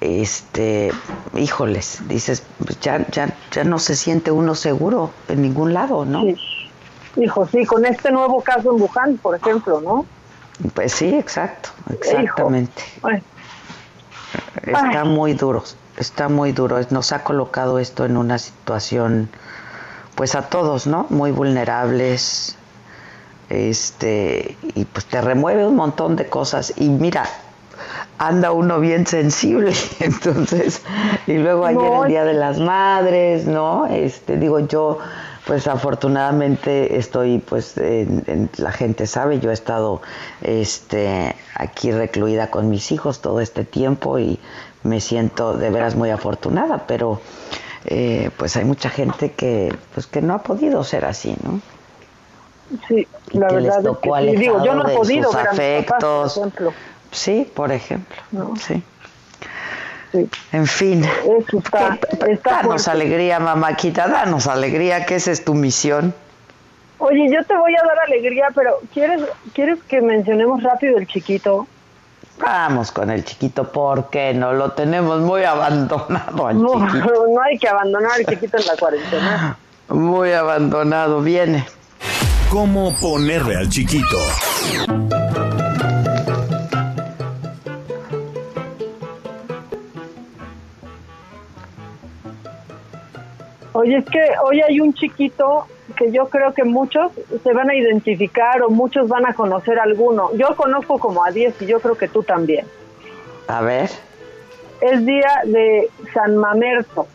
[0.00, 0.92] este,
[1.34, 6.22] híjoles, dices, pues ya, ya, ya no se siente uno seguro en ningún lado, ¿no?
[6.22, 6.36] Sí.
[7.16, 10.06] Hijo, sí, con este nuevo caso en Wuhan, por ejemplo, ¿no?
[10.72, 12.82] Pues sí, exacto, exactamente.
[14.62, 15.08] Está Ay.
[15.08, 15.64] muy duro,
[15.96, 16.78] está muy duro.
[16.90, 19.28] Nos ha colocado esto en una situación,
[20.14, 21.06] pues a todos, ¿no?
[21.10, 22.56] Muy vulnerables,
[23.50, 26.72] este, y pues te remueve un montón de cosas.
[26.76, 27.24] Y mira,
[28.18, 30.82] anda uno bien sensible, entonces,
[31.26, 32.04] y luego ayer no.
[32.04, 33.86] el Día de las Madres, ¿no?
[33.86, 34.98] Este, digo yo,
[35.46, 40.00] pues afortunadamente estoy, pues, en, en, la gente sabe, yo he estado,
[40.42, 44.38] este, aquí recluida con mis hijos todo este tiempo y
[44.82, 47.20] me siento de veras muy afortunada, pero,
[47.86, 51.60] eh, pues hay mucha gente que, pues, que no ha podido ser así, ¿no?
[52.88, 55.36] Sí, la que verdad les tocó es que, sí, digo, yo no he podido sus
[55.36, 56.38] ver afectos.
[56.38, 56.72] papás, por.
[57.10, 58.16] Sí, por ejemplo.
[58.32, 58.54] No.
[58.56, 58.82] Sí.
[60.12, 60.28] Sí.
[60.52, 61.04] En fin.
[61.04, 62.90] Eso está, está danos fuerte.
[62.90, 66.14] alegría, mamáquita, danos alegría, que esa es tu misión.
[66.98, 71.66] Oye, yo te voy a dar alegría, pero ¿quieres, ¿quieres que mencionemos rápido el chiquito?
[72.38, 77.26] Vamos con el chiquito, porque no lo tenemos muy abandonado al No, chiquito.
[77.34, 79.58] no hay que abandonar al chiquito en la cuarentena.
[79.88, 81.66] Muy abandonado, viene.
[82.54, 84.16] ¿Cómo ponerle al chiquito?
[93.72, 97.10] Oye, es que hoy hay un chiquito que yo creo que muchos
[97.42, 100.30] se van a identificar o muchos van a conocer alguno.
[100.36, 102.66] Yo conozco como a 10 y yo creo que tú también.
[103.48, 103.90] A ver.
[104.80, 107.08] Es día de San Mamerto.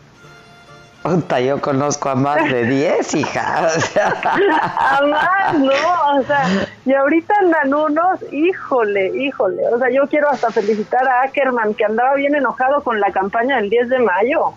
[1.03, 3.69] Puta, yo conozco a más de 10, hija.
[3.75, 9.61] O sea, A más, no, o sea, y ahorita andan unos, híjole, híjole.
[9.73, 13.57] O sea, yo quiero hasta felicitar a Ackerman que andaba bien enojado con la campaña
[13.57, 14.53] del 10 de mayo.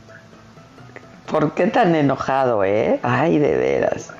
[1.30, 2.98] ¿Por qué tan enojado, eh?
[3.02, 4.12] Ay, de veras.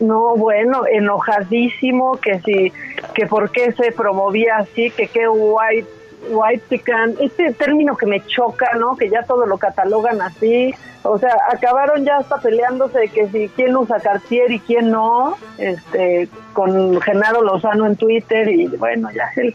[0.00, 2.72] No, bueno, enojadísimo que si,
[3.14, 5.88] que por qué se promovía así, que qué white,
[6.30, 8.96] white chican, este término que me choca, ¿no?
[8.96, 13.48] Que ya todo lo catalogan así, o sea, acabaron ya hasta peleándose de que si
[13.50, 19.30] quién usa Cartier y quién no, este, con Genaro Lozano en Twitter y bueno, ya
[19.36, 19.54] es,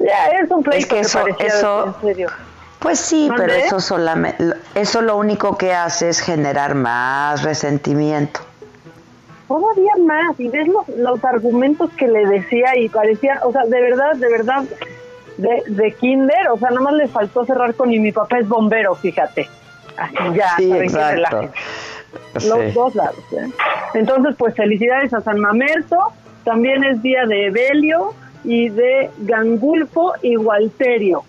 [0.00, 2.28] ya es un pleito Es que eso- parecía eso- en serio.
[2.78, 4.42] Pues sí, pero eso solamente,
[4.74, 8.40] eso lo único que hace es generar más resentimiento.
[9.46, 13.80] todavía más y ves los, los argumentos que le decía y parecía, o sea, de
[13.82, 14.64] verdad, de verdad,
[15.36, 18.48] de, de kinder, o sea, nada más le faltó cerrar con y mi papá es
[18.48, 19.48] bombero, fíjate.
[19.96, 21.50] Así ya, Sí, exacto.
[22.34, 23.24] Los dos lados.
[23.32, 23.50] ¿eh?
[23.94, 25.98] Entonces, pues felicidades a San Mamerto,
[26.44, 28.14] también es día de Evelio
[28.44, 31.24] y de Gangulfo y Walterio.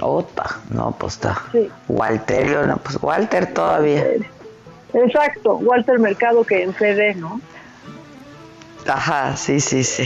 [0.00, 1.42] Ota, no, pues está.
[1.52, 1.70] Sí.
[1.88, 4.04] Walterio, no, pues Walter todavía.
[4.94, 7.40] Exacto, Walter Mercado que en CD, ¿no?
[8.86, 10.04] Ajá, sí, sí, sí.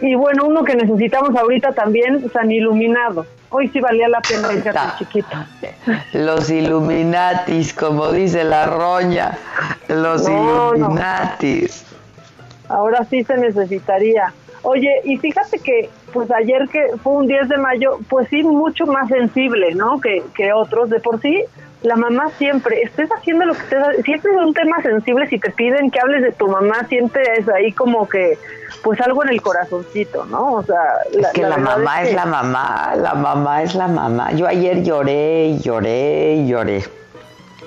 [0.00, 3.26] Y bueno, uno que necesitamos ahorita también, San Iluminado.
[3.50, 4.94] Hoy sí valía la pena fíjate, Está.
[4.98, 5.36] chiquito.
[6.12, 9.38] Los Illuminatis, como dice la roña.
[9.88, 10.76] Los No, no.
[10.76, 11.84] Illuminatis.
[12.68, 14.32] Ahora sí se necesitaría.
[14.62, 18.86] Oye, y fíjate que pues ayer que fue un 10 de mayo, pues sí mucho
[18.86, 20.00] más sensible, ¿no?
[20.00, 20.90] Que, que otros.
[20.90, 21.44] De por sí,
[21.82, 25.28] la mamá siempre, estés haciendo lo que estés siempre es un tema sensible.
[25.28, 28.38] Si te piden que hables de tu mamá, siempre es ahí como que,
[28.82, 30.54] pues algo en el corazoncito, ¿no?
[30.54, 34.32] O sea, Es que la, mamá es, que- la mamá, la mamá es la mamá.
[34.32, 36.84] Yo ayer lloré y lloré y lloré.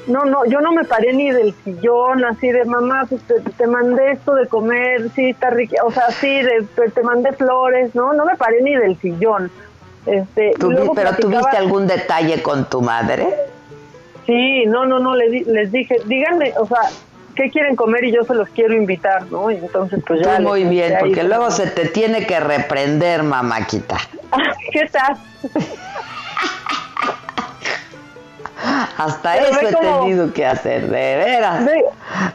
[0.08, 3.68] No, no, yo no me paré ni del sillón, así de mamá, pues te, te
[3.68, 7.94] mandé esto de comer, sí, está rico, o sea, sí, de, te, te mandé flores,
[7.94, 9.52] no, no me paré ni del sillón.
[10.08, 13.28] Este, y ¿Tú vi- luego ¿Pero platicaba- tuviste algún detalle con tu madre?
[14.26, 16.80] Sí, no, no, no, les, les dije, díganme, o sea,
[17.40, 18.04] ¿qué quieren comer?
[18.04, 19.50] Y yo se los quiero invitar, ¿no?
[19.50, 20.42] Y entonces pues ya...
[20.42, 23.98] muy bien, porque luego se te tiene que reprender, mamáquita.
[24.74, 25.18] ¿Qué tal?
[28.98, 31.66] Hasta eso he tenido que hacer, de veras.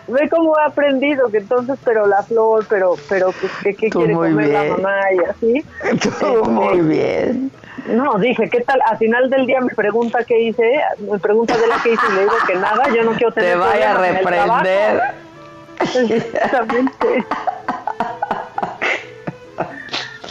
[0.08, 4.14] Ve, cómo he aprendido que entonces, pero la flor, pero, pero pues, ¿qué, qué quiere
[4.14, 5.64] comer la mamá y así?
[6.00, 7.50] Tú muy este, bien.
[7.86, 8.80] No, dije, ¿qué tal?
[8.86, 12.14] Al final del día me pregunta qué hice, me pregunta de la que hice y
[12.14, 15.02] le digo que nada, yo no quiero tener Te vaya a reprender.
[16.14, 17.26] Exactamente.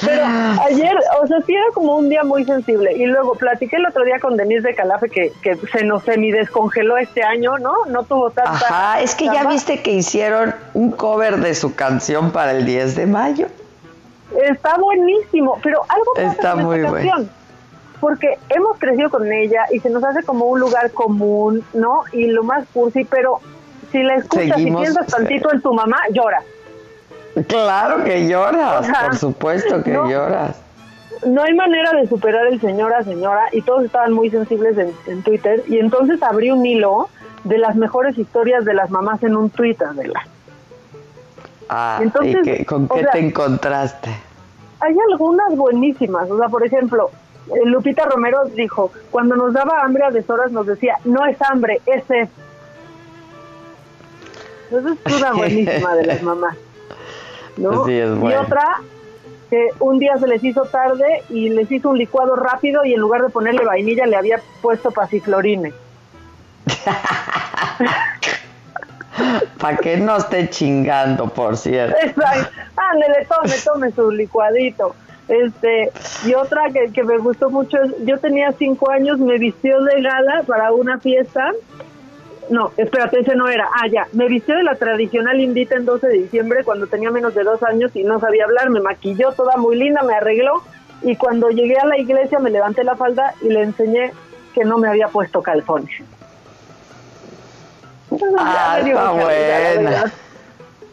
[0.06, 0.26] Pero
[0.66, 2.94] ayer, o sea, sí era como un día muy sensible.
[2.94, 6.32] Y luego platiqué el otro día con Denise de Calafe que, que se nos semi
[6.32, 7.86] descongeló este año, ¿no?
[7.88, 8.52] No tuvo tanta.
[8.52, 12.96] Ajá, es que ya viste que hicieron un cover de su canción para el 10
[12.96, 13.48] de mayo.
[14.42, 17.28] Está buenísimo, pero algo pasa Está muy bueno
[18.04, 22.02] porque hemos crecido con ella y se nos hace como un lugar común, ¿no?
[22.12, 23.40] Y lo más cursi, pero
[23.94, 26.44] si la escuchas y piensas tantito en tu mamá, lloras.
[27.48, 30.62] Claro que lloras, por supuesto que lloras.
[31.26, 35.64] No hay manera de superar el señora, señora, y todos estaban muy sensibles en, Twitter,
[35.68, 37.10] y entonces abrí un hilo
[37.44, 40.28] de las mejores historias de las mamás en un Twitter de la.
[41.70, 44.10] Ah, entonces, ¿con qué te encontraste?
[44.82, 47.10] Hay algunas buenísimas, o sea, por ejemplo,
[47.48, 51.82] eh, Lupita Romero dijo, cuando nos daba hambre a deshoras nos decía, no es hambre,
[51.86, 52.28] es sed.
[54.72, 56.58] Esa es una buenísima de las mamás.
[57.58, 57.88] ¿No?
[57.90, 58.02] Y
[58.34, 58.82] otra,
[59.50, 63.00] que un día se les hizo tarde y les hizo un licuado rápido y en
[63.00, 65.74] lugar de ponerle vainilla le había puesto pasiflorine.
[69.60, 71.96] Para que no esté chingando, por cierto.
[72.76, 74.96] Ándele, tome, tome su licuadito.
[75.28, 75.92] Este,
[76.26, 80.02] y otra que, que me gustó mucho es, yo tenía cinco años, me vistió de
[80.02, 81.52] gala para una fiesta.
[82.50, 83.70] No, espérate, ese no era.
[83.74, 87.34] Ah, ya, me vistió de la tradicional indita en 12 de diciembre cuando tenía menos
[87.34, 88.70] de dos años y no sabía hablar.
[88.70, 90.64] Me maquilló toda muy linda, me arregló
[91.02, 94.12] y cuando llegué a la iglesia me levanté la falda y le enseñé
[94.54, 95.92] que no me había puesto calzones.
[98.38, 100.14] ah, está buena.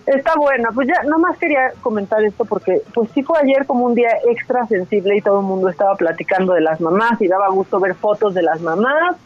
[0.07, 3.95] Está buena, pues ya nomás quería comentar esto porque pues sí fue ayer como un
[3.95, 7.79] día extra sensible y todo el mundo estaba platicando de las mamás y daba gusto
[7.79, 9.17] ver fotos de las mamás.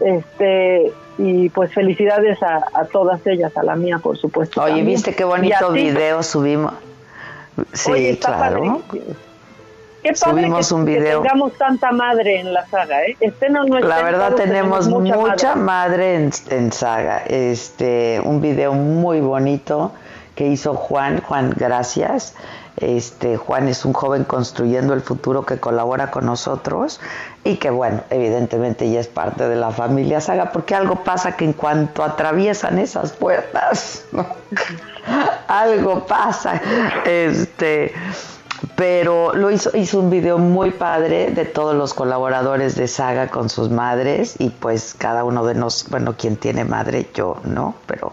[0.00, 4.62] Este, y pues felicidades a, todas ellas, a la mía por supuesto.
[4.62, 6.74] Oye, ¿viste qué bonito video subimos?
[7.72, 8.82] Sí, claro.
[10.02, 11.22] Qué padre Subimos que, un video.
[11.22, 13.16] tengamos tanta madre en la saga, ¿eh?
[13.20, 17.22] Este no, la verdad tenemos, mucha, madre, en, en, saga.
[17.26, 19.92] Este, un video muy bonito
[20.34, 22.34] que hizo Juan, Juan, gracias.
[22.76, 27.00] Este, Juan es un joven construyendo el futuro que colabora con nosotros
[27.44, 31.44] y que bueno, evidentemente ya es parte de la familia Saga, porque algo pasa que
[31.44, 34.04] en cuanto atraviesan esas puertas,
[35.48, 36.60] algo pasa.
[37.04, 37.92] Este,
[38.76, 43.50] pero lo hizo, hizo un video muy padre de todos los colaboradores de Saga con
[43.50, 48.12] sus madres y pues cada uno de nosotros, bueno, quien tiene madre, yo no, pero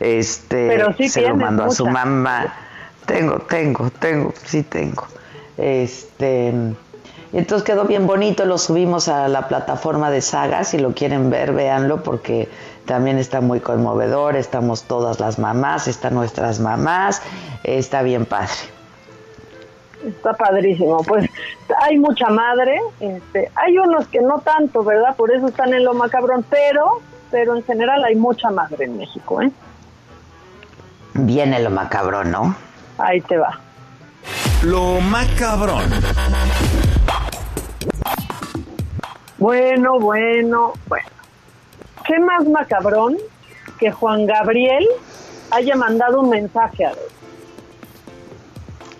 [0.00, 2.63] este se lo mandó a su mamá.
[3.06, 5.06] Tengo, tengo, tengo, sí tengo.
[5.56, 6.52] Este
[7.34, 11.52] entonces quedó bien bonito, lo subimos a la plataforma de Saga, si lo quieren ver,
[11.52, 12.48] véanlo porque
[12.86, 17.22] también está muy conmovedor, estamos todas las mamás, están nuestras mamás,
[17.64, 18.52] está bien padre.
[20.06, 21.28] Está padrísimo, pues
[21.82, 25.16] hay mucha madre, este, hay unos que no tanto, ¿verdad?
[25.16, 27.00] Por eso están en lo macabrón, pero,
[27.32, 29.50] pero en general hay mucha madre en México, ¿eh?
[31.14, 32.54] Viene lo macabrón, ¿no?
[32.98, 33.58] Ahí te va.
[34.62, 35.90] Lo macabrón.
[39.38, 41.08] Bueno, bueno, bueno.
[42.06, 43.16] ¿Qué más macabrón
[43.78, 44.86] que Juan Gabriel
[45.50, 46.98] haya mandado un mensaje a él?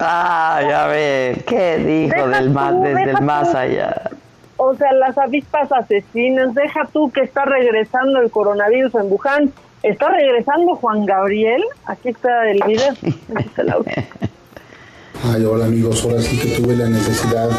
[0.00, 4.10] Ah, ya ver, ¿qué dijo del más, desde el más allá?
[4.56, 9.52] O sea, las avispas asesinas, deja tú que está regresando el coronavirus en Wuhan
[9.84, 11.62] Está regresando Juan Gabriel.
[11.84, 12.94] Aquí está el video.
[15.30, 17.50] Ay, hola amigos, ahora sí que tuve la necesidad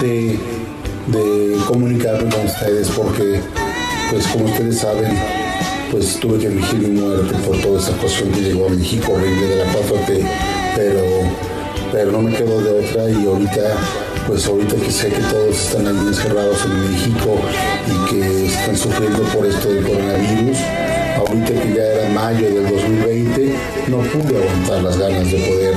[0.00, 0.36] de,
[1.68, 3.40] comunicarme con ustedes porque,
[4.10, 5.16] pues como ustedes saben,
[5.92, 9.46] pues tuve que elegir mi muerte por toda esa cuestión que llegó a México, horrible
[9.46, 10.26] de la 4T,
[10.74, 11.02] pero,
[11.92, 13.76] pero no me quedo de otra y ahorita,
[14.26, 17.36] pues ahorita que sé que todos están ahí encerrados en México
[17.86, 20.58] y que están sufriendo por esto del coronavirus,
[21.16, 23.54] ahorita que ya era mayo del 2020,
[23.88, 25.74] no pude aguantar las ganas de poder,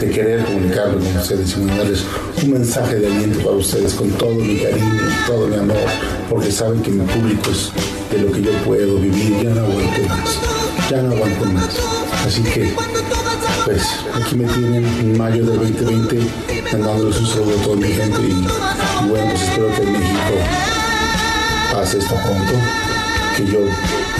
[0.00, 2.04] de querer comunicarme con ustedes y mandarles
[2.42, 5.76] un mensaje de aliento para ustedes con todo mi cariño, todo mi amor,
[6.28, 7.70] porque saben que mi público es
[8.10, 10.40] de lo que yo puedo vivir, ya no aguanto más.
[10.90, 11.76] ya no aguanto más.
[12.26, 12.72] Así que,
[13.64, 13.82] pues,
[14.14, 16.20] aquí me tienen en mayo del 2020
[16.72, 20.34] mandándoles un saludo a toda mi gente y, bueno, pues espero que en México
[21.72, 22.54] pase esto pronto,
[23.36, 23.58] que yo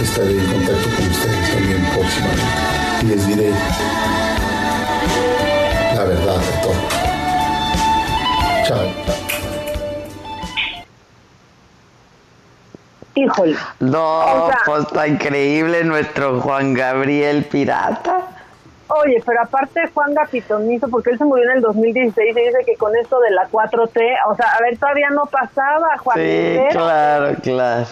[0.03, 2.43] estaré en contacto con ustedes también próximamente
[3.01, 3.51] y les diré
[5.95, 6.75] la verdad de todo.
[8.67, 8.91] Chao.
[13.15, 13.57] Híjole.
[13.81, 18.19] No, pues está increíble nuestro Juan Gabriel Pirata.
[18.89, 22.77] Oye, pero aparte Juan Gapitonizo, porque él se murió en el 2016 y dice que
[22.77, 26.19] con esto de la 4T, o sea, a ver, todavía no pasaba, Juan.
[26.19, 27.87] Sí, claro, claro.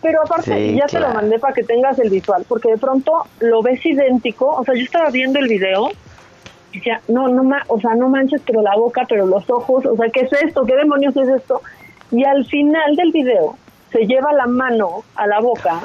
[0.00, 3.62] Pero aparte, ya te lo mandé para que tengas el visual, porque de pronto lo
[3.62, 5.90] ves idéntico, o sea, yo estaba viendo el video
[6.72, 9.96] y ya, no, no, o sea, no manches, pero la boca, pero los ojos, o
[9.96, 10.64] sea, ¿qué es esto?
[10.64, 11.62] ¿Qué demonios es esto?
[12.12, 13.56] Y al final del video
[13.90, 15.80] se lleva la mano a la boca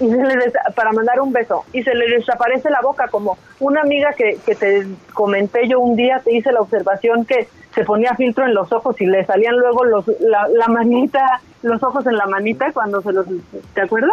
[0.00, 3.80] y se le para mandar un beso y se le desaparece la boca como una
[3.80, 7.48] amiga que, que te comenté yo un día te hice la observación que
[7.78, 11.80] se ponía filtro en los ojos y le salían luego los la, la manita los
[11.80, 13.24] ojos en la manita cuando se los
[13.72, 14.10] ¿te acuerdas?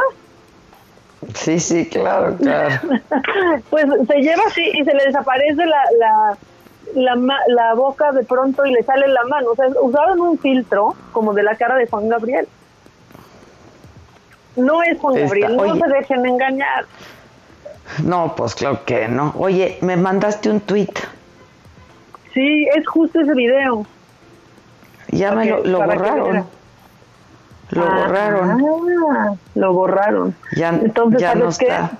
[1.33, 2.79] Sí, sí, claro, claro.
[3.71, 6.37] pues se lleva así y se le desaparece la, la,
[6.93, 9.49] la, la boca de pronto y le sale la mano.
[9.51, 12.47] O sea, usaron un filtro como de la cara de Juan Gabriel.
[14.57, 16.85] No es Juan Gabriel, no se dejen engañar.
[18.03, 19.33] No, pues claro que no.
[19.39, 20.93] Oye, me mandaste un tweet.
[22.35, 23.85] Sí, es justo ese video.
[25.07, 26.45] Ya me lo, borraron.
[27.71, 29.39] Lo ah, borraron.
[29.55, 30.35] lo borraron.
[30.55, 31.91] Ya, Entonces, ya no está.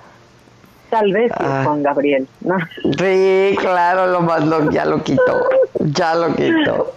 [0.90, 1.62] Tal vez ah.
[1.64, 2.28] Juan Gabriel.
[2.42, 2.58] ¿no?
[3.00, 5.50] Sí, claro, lo mandó, ya lo quitó.
[5.80, 6.94] Ya lo quitó.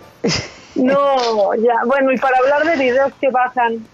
[0.74, 1.74] No, ya.
[1.86, 3.86] Bueno, y para hablar de videos que bajan,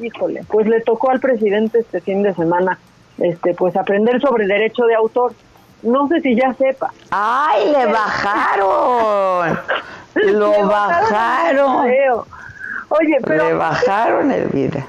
[0.00, 2.80] híjole, pues le tocó al presidente este fin de semana,
[3.18, 5.34] este, pues aprender sobre derecho de autor.
[5.82, 6.92] No sé si ya sepa.
[7.10, 9.58] ¡Ay, le bajaron!
[10.14, 11.86] Lo bajaron.
[12.88, 13.48] Oye, pero...
[13.48, 14.86] Le bajaron el video.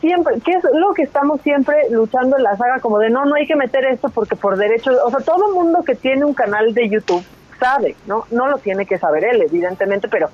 [0.00, 2.80] Siempre, ¿qué es lo que estamos siempre luchando en la saga?
[2.80, 4.92] Como de, no, no hay que meter esto porque por derecho...
[5.04, 7.24] O sea, todo el mundo que tiene un canal de YouTube
[7.58, 8.24] sabe, ¿no?
[8.30, 10.30] No lo tiene que saber él, evidentemente, pero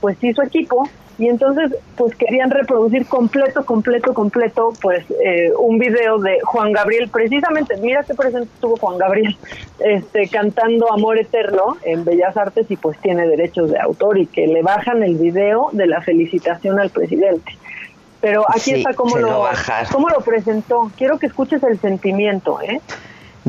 [0.00, 0.88] pues sí su equipo
[1.18, 7.08] y entonces pues querían reproducir completo, completo, completo pues eh, un video de Juan Gabriel,
[7.08, 9.36] precisamente, mira qué presente estuvo Juan Gabriel
[9.80, 14.46] este cantando Amor Eterno en Bellas Artes y pues tiene derechos de autor y que
[14.46, 17.58] le bajan el video de la felicitación al presidente.
[18.20, 19.46] Pero aquí está cómo lo,
[19.92, 20.90] cómo lo presentó.
[20.96, 22.80] Quiero que escuches el sentimiento, ¿eh?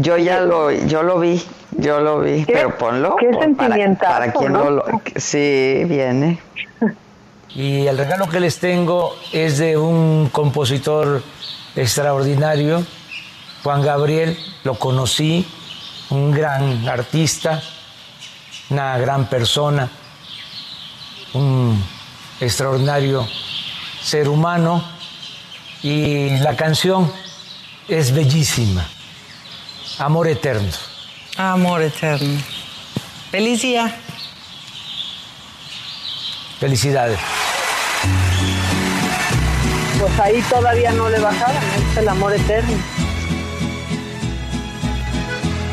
[0.02, 1.42] Yo ya lo, yo lo vi,
[1.72, 3.16] yo lo vi, pero ponlo.
[3.18, 4.06] Qué sentimiento.
[4.06, 4.86] Para, quien no lo,
[5.16, 6.40] sí, viene.
[7.50, 11.22] Y el regalo que les tengo es de un compositor
[11.76, 12.86] extraordinario,
[13.64, 15.46] Juan Gabriel, lo conocí,
[16.10, 17.62] un gran artista,
[18.70, 19.90] una gran persona,
[21.34, 21.84] un
[22.40, 23.28] extraordinario
[24.02, 24.84] ser humano
[25.82, 27.12] y la canción
[27.88, 28.88] es bellísima,
[30.00, 30.72] Amor Eterno.
[31.36, 32.42] Amor Eterno.
[33.32, 33.94] Feliz día.
[36.58, 37.20] Felicidades.
[40.00, 42.78] Pues ahí todavía no le bajaban, es el amor eterno.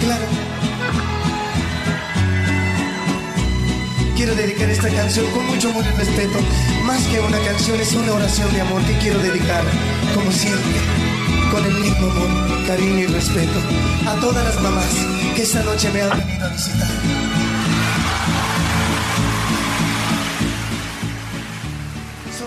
[0.01, 0.25] Claro.
[4.17, 6.41] Quiero dedicar esta canción con mucho amor y respeto.
[6.83, 9.63] Más que una canción, es una oración de amor que quiero dedicar,
[10.15, 10.81] como siempre,
[11.51, 13.59] con el mismo amor, cariño y respeto,
[14.07, 16.89] a todas las mamás que esta noche me han venido a visitar.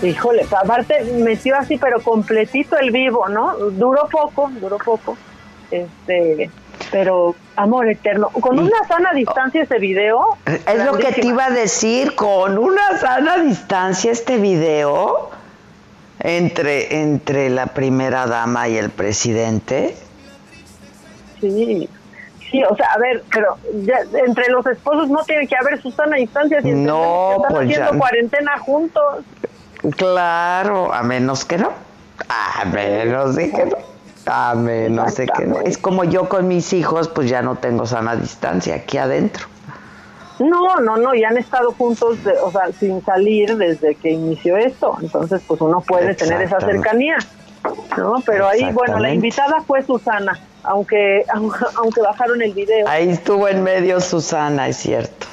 [0.02, 3.54] Híjole, aparte metió así, pero completito el vivo, ¿no?
[3.56, 5.16] Duró poco, duró poco.
[5.70, 6.50] Este,
[6.90, 8.30] pero amor eterno.
[8.30, 10.38] Con una sana distancia este video.
[10.46, 15.39] Es lo que te iba a decir, con una sana distancia este video
[16.20, 19.96] entre, entre la primera dama y el presidente.
[21.40, 21.88] Sí.
[22.50, 25.92] Sí, o sea, a ver, pero ya, entre los esposos no tiene que haber su
[25.92, 26.60] sana distancia.
[26.60, 29.24] Si no, están pues haciendo cuarentena juntos.
[29.96, 31.70] Claro, a menos que no.
[32.28, 33.76] A menos de que no.
[34.26, 35.60] A menos de que no.
[35.60, 39.46] Es como yo con mis hijos, pues ya no tengo sana distancia aquí adentro.
[40.40, 44.96] No, no, no, y han estado juntos, o sea, sin salir desde que inició esto.
[45.00, 47.18] Entonces, pues uno puede tener esa cercanía.
[47.96, 48.22] ¿no?
[48.24, 51.24] Pero ahí, bueno, la invitada fue Susana, aunque,
[51.76, 52.88] aunque bajaron el video.
[52.88, 55.26] Ahí estuvo en medio Susana, es cierto.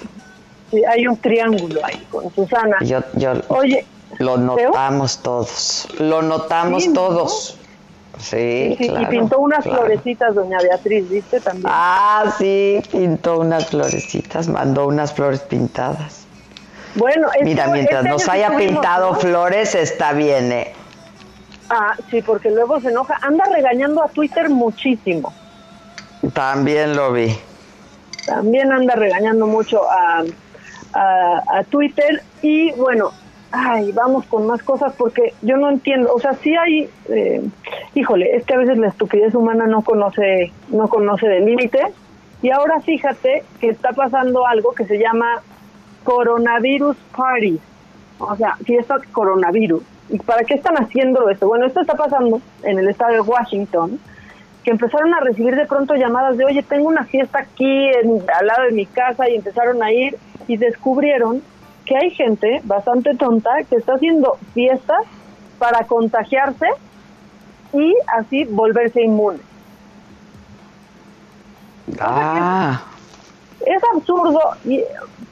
[0.72, 2.78] Sí, hay un triángulo ahí con Susana.
[2.82, 3.86] Yo, yo, Oye,
[4.20, 5.88] lo notamos todos.
[6.00, 7.57] Lo notamos todos.
[8.20, 11.68] Sí, Y pintó unas florecitas, doña Beatriz, ¿viste también?
[11.70, 16.26] Ah, sí, pintó unas florecitas, mandó unas flores pintadas.
[16.96, 20.74] Bueno, mira, mientras nos haya pintado flores, está bien, ¿eh?
[21.70, 23.20] Ah, sí, porque luego se enoja.
[23.22, 25.34] Anda regañando a Twitter muchísimo.
[26.34, 27.38] También lo vi.
[28.26, 30.24] También anda regañando mucho a,
[30.94, 32.24] a, Twitter.
[32.42, 33.12] Y bueno,
[33.52, 36.14] ay, vamos con más cosas porque yo no entiendo.
[36.14, 36.90] O sea, sí hay.
[37.10, 37.42] Eh,
[37.94, 41.82] híjole, es que a veces la estupidez humana no conoce, no conoce de límite.
[42.42, 45.42] Y ahora fíjate que está pasando algo que se llama
[46.04, 47.60] coronavirus party.
[48.20, 51.48] O sea, fiesta coronavirus ¿Y para qué están haciendo esto?
[51.48, 54.00] Bueno, esto está pasando en el estado de Washington,
[54.64, 58.64] que empezaron a recibir de pronto llamadas de, oye, tengo una fiesta aquí al lado
[58.64, 60.18] de mi casa y empezaron a ir
[60.48, 61.42] y descubrieron
[61.88, 65.04] que hay gente bastante tonta que está haciendo fiestas
[65.58, 66.68] para contagiarse
[67.74, 69.40] y así volverse inmune.
[72.00, 72.84] Ah.
[73.66, 74.40] Es absurdo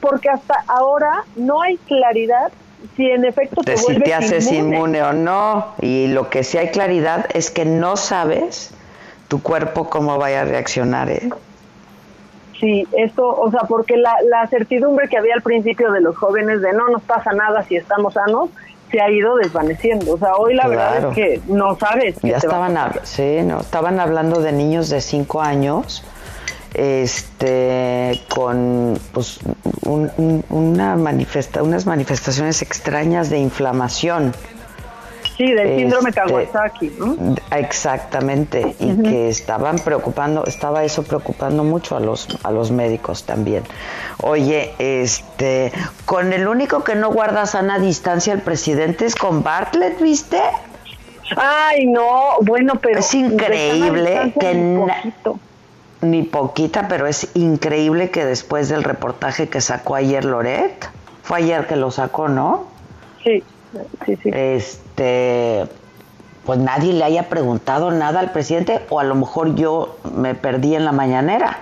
[0.00, 2.50] porque hasta ahora no hay claridad
[2.96, 5.02] si en efecto te, si te haces inmune.
[5.02, 5.74] o no.
[5.80, 8.72] Y lo que sí hay claridad es que no sabes
[9.28, 11.10] tu cuerpo cómo vaya a reaccionar.
[11.10, 11.30] ¿eh?
[12.60, 16.62] Sí, esto, o sea, porque la, la certidumbre que había al principio de los jóvenes
[16.62, 18.50] de no nos pasa nada si estamos sanos,
[18.90, 20.14] se ha ido desvaneciendo.
[20.14, 22.16] O sea, hoy la verdad es que no sabes.
[22.22, 26.04] Ya estaban, sí, no, estaban hablando de niños de 5 años
[26.76, 29.40] este con pues,
[29.82, 34.34] una manifesta, unas manifestaciones extrañas de inflamación.
[35.36, 36.92] Sí, del síndrome este, Kawasaki,
[37.50, 43.62] Exactamente, y que estaban preocupando, estaba eso preocupando mucho a los a los médicos también.
[44.22, 45.72] Oye, este,
[46.06, 50.40] con el único que no guarda sana distancia el presidente es con Bartlett, ¿viste?
[51.36, 54.86] Ay, no, bueno, pero es increíble que
[56.00, 60.88] ni poquita, pero es increíble que después del reportaje que sacó ayer Loret,
[61.22, 62.66] fue ayer que lo sacó, ¿no?
[63.24, 63.42] Sí,
[64.04, 64.30] sí, sí.
[64.32, 65.64] Este,
[66.44, 70.74] pues nadie le haya preguntado nada al presidente, o a lo mejor yo me perdí
[70.74, 71.58] en la mañanera.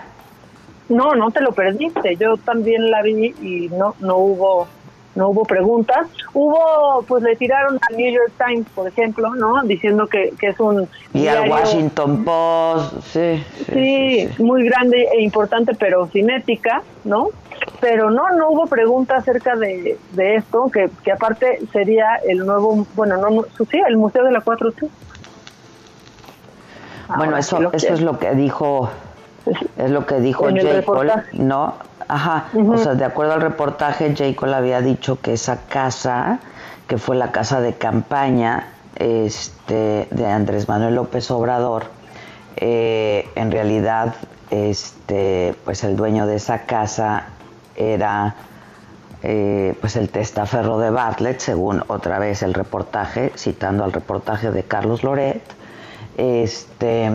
[0.88, 2.16] No, no te lo perdiste.
[2.16, 4.68] Yo también la vi y no, no hubo
[5.14, 6.06] no hubo preguntas.
[6.32, 9.62] Hubo, pues le tiraron al New York Times, por ejemplo, ¿no?
[9.62, 10.88] Diciendo que, que es un...
[11.12, 13.42] Y al Washington Post, sí
[13.72, 17.28] sí, muy grande e importante, pero sin ética, ¿no?
[17.80, 22.86] Pero no, no hubo preguntas acerca de, de esto, que, que aparte sería el nuevo,
[22.94, 24.88] bueno, no, sí, el Museo de la 4T.
[27.16, 28.88] Bueno, eso, eso es lo que dijo,
[29.76, 30.82] es lo que dijo J.
[30.84, 31.74] Cole, ¿no?
[32.06, 36.38] Ajá, o sea, de acuerdo al reportaje, Jacob había dicho que esa casa,
[36.86, 41.84] que fue la casa de campaña este, de Andrés Manuel López Obrador,
[42.56, 44.14] eh, en realidad,
[44.50, 47.24] este, pues el dueño de esa casa
[47.74, 48.34] era
[49.22, 54.62] eh, pues el testaferro de Bartlett, según otra vez el reportaje, citando al reportaje de
[54.64, 55.42] Carlos Loret,
[56.18, 57.10] este,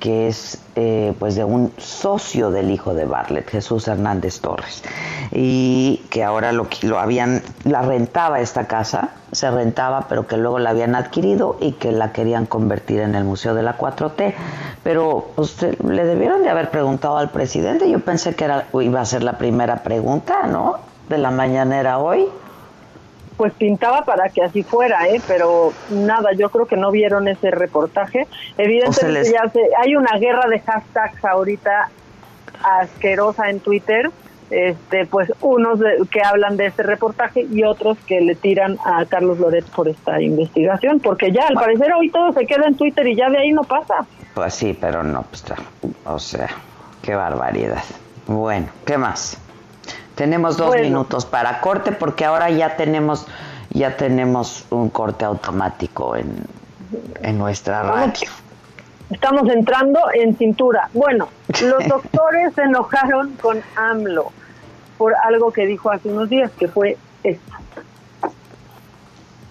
[0.00, 4.82] que es eh, pues de un socio del hijo de Bartlett, Jesús Hernández Torres,
[5.30, 10.58] y que ahora lo, lo habían, la rentaba esta casa, se rentaba, pero que luego
[10.58, 14.34] la habían adquirido y que la querían convertir en el Museo de la 4T.
[14.82, 19.04] Pero pues, le debieron de haber preguntado al presidente, yo pensé que era, iba a
[19.04, 20.76] ser la primera pregunta, ¿no?
[21.08, 22.28] De la mañanera hoy
[23.36, 25.20] pues pintaba para que así fuera, ¿eh?
[25.26, 28.26] pero nada, yo creo que no vieron ese reportaje.
[28.58, 31.90] Evidentemente ya hay una guerra de hashtags ahorita
[32.62, 34.10] asquerosa en Twitter,
[34.50, 35.80] este, pues unos
[36.10, 40.20] que hablan de este reportaje y otros que le tiran a Carlos Loret por esta
[40.20, 43.52] investigación, porque ya al parecer hoy todo se queda en Twitter y ya de ahí
[43.52, 44.06] no pasa.
[44.34, 45.44] Pues sí, pero no, pues,
[46.04, 46.48] o sea,
[47.02, 47.82] qué barbaridad.
[48.26, 49.38] Bueno, ¿qué más?
[50.14, 53.26] Tenemos dos minutos para corte porque ahora ya tenemos
[53.70, 56.44] ya tenemos un corte automático en,
[57.22, 58.28] en nuestra radio.
[59.10, 60.88] Estamos entrando en cintura.
[60.92, 61.28] Bueno,
[61.62, 64.32] los doctores se enojaron con AMLO
[64.98, 67.52] por algo que dijo hace unos días, que fue esto.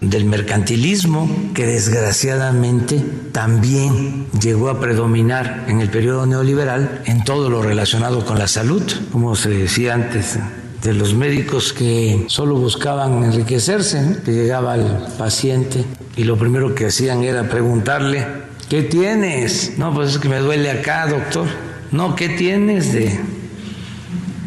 [0.02, 7.62] Del mercantilismo, que desgraciadamente también llegó a predominar en el periodo neoliberal en todo lo
[7.62, 8.82] relacionado con la salud,
[9.12, 10.38] como se decía antes
[10.82, 14.84] de los médicos que solo buscaban enriquecerse, que llegaba el
[15.16, 15.84] paciente
[16.16, 18.26] y lo primero que hacían era preguntarle,
[18.68, 19.78] ¿qué tienes?
[19.78, 21.46] No, pues es que me duele acá, doctor.
[21.92, 23.20] No, ¿qué tienes de,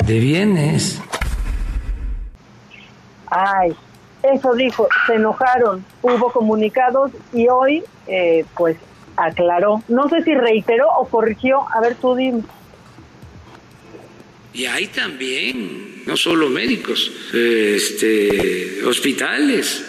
[0.05, 0.99] de bienes?
[3.27, 3.73] Ay,
[4.33, 8.77] eso dijo, se enojaron, hubo comunicados y hoy, eh, pues
[9.15, 9.83] aclaró.
[9.87, 11.61] No sé si reiteró o corrigió.
[11.73, 12.43] A ver, tú dime.
[14.53, 19.83] Y hay también, no solo médicos, este, hospitales,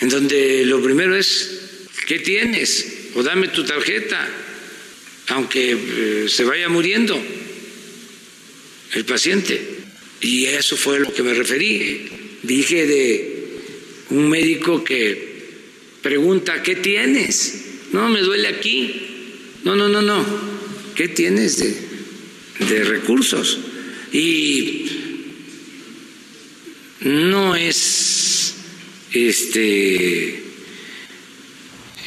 [0.00, 3.12] en donde lo primero es, ¿qué tienes?
[3.14, 4.26] O dame tu tarjeta,
[5.28, 7.16] aunque eh, se vaya muriendo
[8.94, 9.60] el paciente.
[10.20, 12.23] Y eso fue a lo que me referí.
[12.44, 13.60] Dije de
[14.10, 15.34] un médico que
[16.02, 17.64] pregunta, ¿qué tienes?
[17.92, 19.50] No, me duele aquí.
[19.64, 20.24] No, no, no, no.
[20.94, 23.58] ¿Qué tienes de, de recursos?
[24.12, 24.86] Y
[27.00, 28.54] no es
[29.12, 30.42] este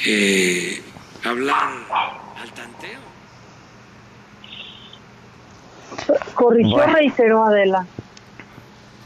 [0.06, 0.82] eh,
[1.24, 1.86] hablar
[2.38, 3.00] al tanteo.
[6.36, 6.94] Corrigió, Bueno.
[6.94, 7.88] reiteró Adela.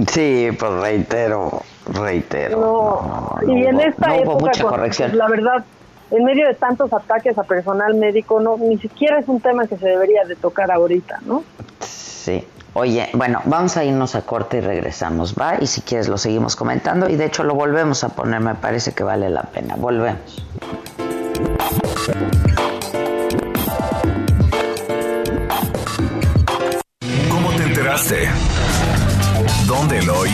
[0.09, 1.61] Sí, pues reitero,
[1.93, 2.59] reitero.
[2.59, 5.17] No, no, no y en hubo- esta no hubo época, mucha con- corrección.
[5.17, 5.65] la verdad,
[6.11, 9.77] en medio de tantos ataques a personal médico, no ni siquiera es un tema que
[9.77, 11.43] se debería de tocar ahorita, ¿no?
[11.79, 12.47] Sí.
[12.73, 15.55] Oye, bueno, vamos a irnos a corte y regresamos, ¿va?
[15.59, 18.93] Y si quieres lo seguimos comentando y de hecho lo volvemos a poner, me parece
[18.93, 19.75] que vale la pena.
[19.77, 20.45] Volvemos.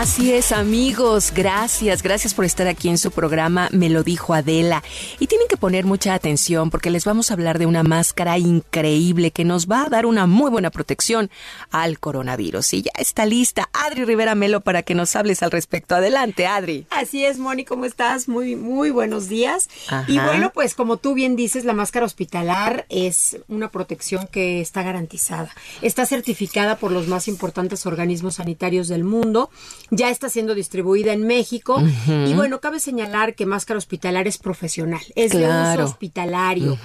[0.00, 1.30] Así es, amigos.
[1.30, 4.82] Gracias, gracias por estar aquí en su programa Me lo dijo Adela.
[5.18, 9.30] Y tienen que poner mucha atención porque les vamos a hablar de una máscara increíble
[9.30, 11.30] que nos va a dar una muy buena protección
[11.70, 12.72] al coronavirus.
[12.72, 15.94] Y ya está lista Adri Rivera Melo para que nos hables al respecto.
[15.94, 16.86] Adelante, Adri.
[16.88, 18.26] Así es, Moni, ¿cómo estás?
[18.26, 19.68] Muy, muy buenos días.
[19.88, 20.10] Ajá.
[20.10, 24.82] Y bueno, pues como tú bien dices, la máscara hospitalar es una protección que está
[24.82, 25.50] garantizada.
[25.82, 29.50] Está certificada por los más importantes organismos sanitarios del mundo.
[29.90, 31.82] Ya está siendo distribuida en México.
[32.06, 35.82] Y bueno, cabe señalar que máscara hospitalar es profesional, es de Claro.
[35.82, 36.78] uso hospitalario.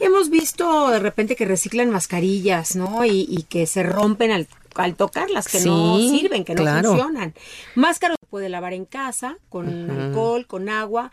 [0.00, 3.04] Hemos visto de repente que reciclan mascarillas, ¿no?
[3.04, 6.62] Y, y que se rompen al, al tocarlas, que no sirven, que no
[6.96, 7.34] funcionan.
[7.76, 11.10] Máscara se puede lavar en casa con alcohol, con agua,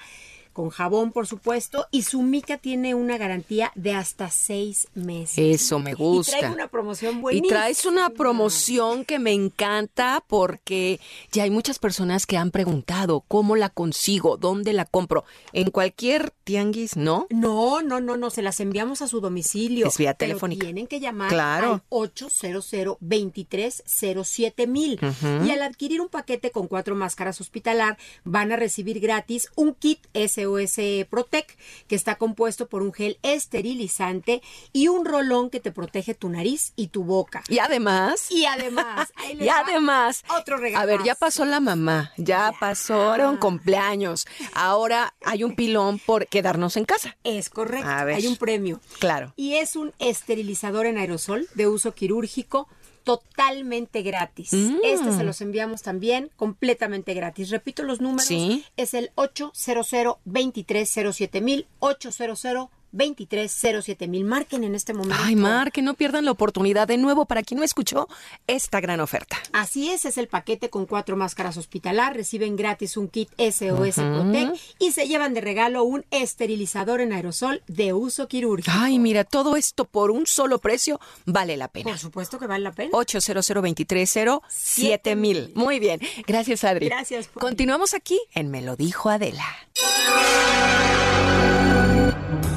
[0.56, 5.38] con jabón, por supuesto, y su mica tiene una garantía de hasta seis meses.
[5.38, 6.38] Eso me gusta.
[6.38, 7.50] Y trae una promoción Y buenísima.
[7.50, 11.02] traes una promoción que me encanta porque
[11.34, 15.26] ya hay muchas personas que han preguntado cómo la consigo, dónde la compro.
[15.52, 17.28] En cualquier tianguis, ¿no?
[17.30, 19.88] No, no, no, no, se las enviamos a su domicilio.
[19.88, 20.64] Es vía Pero telefónica.
[20.64, 21.74] tienen que llamar Claro.
[21.74, 25.00] al 800 2307 mil.
[25.02, 25.46] Ujú.
[25.46, 30.00] Y al adquirir un paquete con cuatro máscaras hospitalar, van a recibir gratis un kit
[30.46, 34.42] SOS Protec, que está compuesto por un gel esterilizante
[34.74, 37.44] y un rolón que te protege tu nariz y tu boca.
[37.50, 40.84] Y además, Y además, ahí y además, otro regalo.
[40.84, 44.26] a ver, ya pasó la mamá, ya pasó, era un cumpleaños.
[44.54, 47.18] Ahora hay un pilón por quedarnos en casa.
[47.24, 47.88] Es correcto.
[47.90, 48.16] A ver.
[48.16, 48.80] Hay un premio.
[49.00, 49.34] Claro.
[49.36, 52.68] Y es un esterilizador en aerosol de uso quirúrgico
[53.06, 54.52] totalmente gratis.
[54.52, 54.80] Mm.
[54.84, 57.52] Este se los enviamos también completamente gratis.
[57.52, 58.26] Repito los números.
[58.26, 58.66] Sí.
[58.76, 64.26] Es el 800 2307 mil 800 2307 mil.
[64.26, 65.16] Marquen en este momento.
[65.20, 68.08] Ay, Mar, que no pierdan la oportunidad de nuevo para quien no escuchó
[68.48, 69.38] esta gran oferta.
[69.54, 72.16] Así es, es el paquete con cuatro máscaras hospitalar.
[72.16, 73.96] Reciben gratis un kit SOS.
[73.96, 78.76] Protec y se llevan de regalo un esterilizador en aerosol de uso quirúrgico.
[78.78, 81.92] Ay, mira, todo esto por un solo precio vale la pena.
[81.92, 82.92] Por supuesto que vale la pena.
[82.94, 85.52] 800 230 mil.
[85.56, 86.00] Muy bien.
[86.28, 86.88] Gracias, Adri.
[86.88, 87.42] Gracias, Poli.
[87.42, 89.46] Continuamos aquí en Me lo dijo Adela.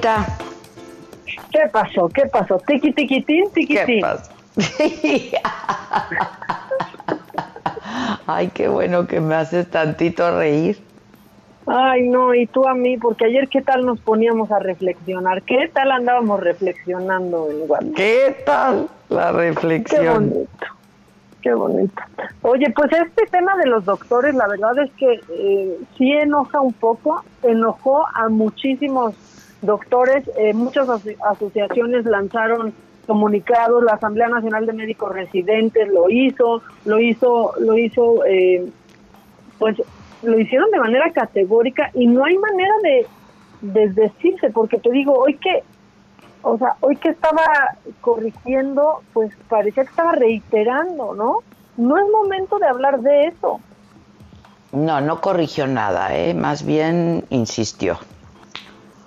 [0.00, 2.08] ¿Qué pasó?
[2.08, 2.60] ¿Qué pasó?
[2.66, 3.86] Tiqui, tiquitín, tiquitín.
[3.86, 4.32] ¿Qué pasó?
[8.26, 10.78] Ay, qué bueno que me haces tantito reír.
[11.66, 15.70] Ay, no, y tú a mí, porque ayer qué tal nos poníamos a reflexionar, qué
[15.72, 17.96] tal andábamos reflexionando en Guadalupe.
[17.96, 20.02] ¿Qué tal la reflexión?
[20.02, 20.66] Qué bonito,
[21.40, 22.02] qué bonito.
[22.42, 26.74] Oye, pues este tema de los doctores, la verdad es que eh, sí enoja un
[26.74, 29.14] poco, enojó a muchísimos
[29.62, 32.74] doctores, eh, muchas asociaciones lanzaron
[33.06, 38.66] comunicados, la Asamblea Nacional de Médicos Residentes lo hizo, lo hizo, lo hizo, eh,
[39.58, 39.76] pues
[40.22, 43.06] lo hicieron de manera categórica y no hay manera de
[43.60, 45.62] desdecirse, porque te digo, hoy que,
[46.42, 47.42] o sea, hoy que estaba
[48.00, 51.38] corrigiendo, pues parecía que estaba reiterando, ¿no?
[51.76, 53.60] No es momento de hablar de eso.
[54.72, 56.34] No, no corrigió nada, ¿eh?
[56.34, 57.98] más bien insistió.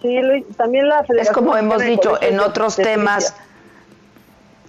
[0.08, 3.36] Sí, también la Es como hemos dicho, en otros temas,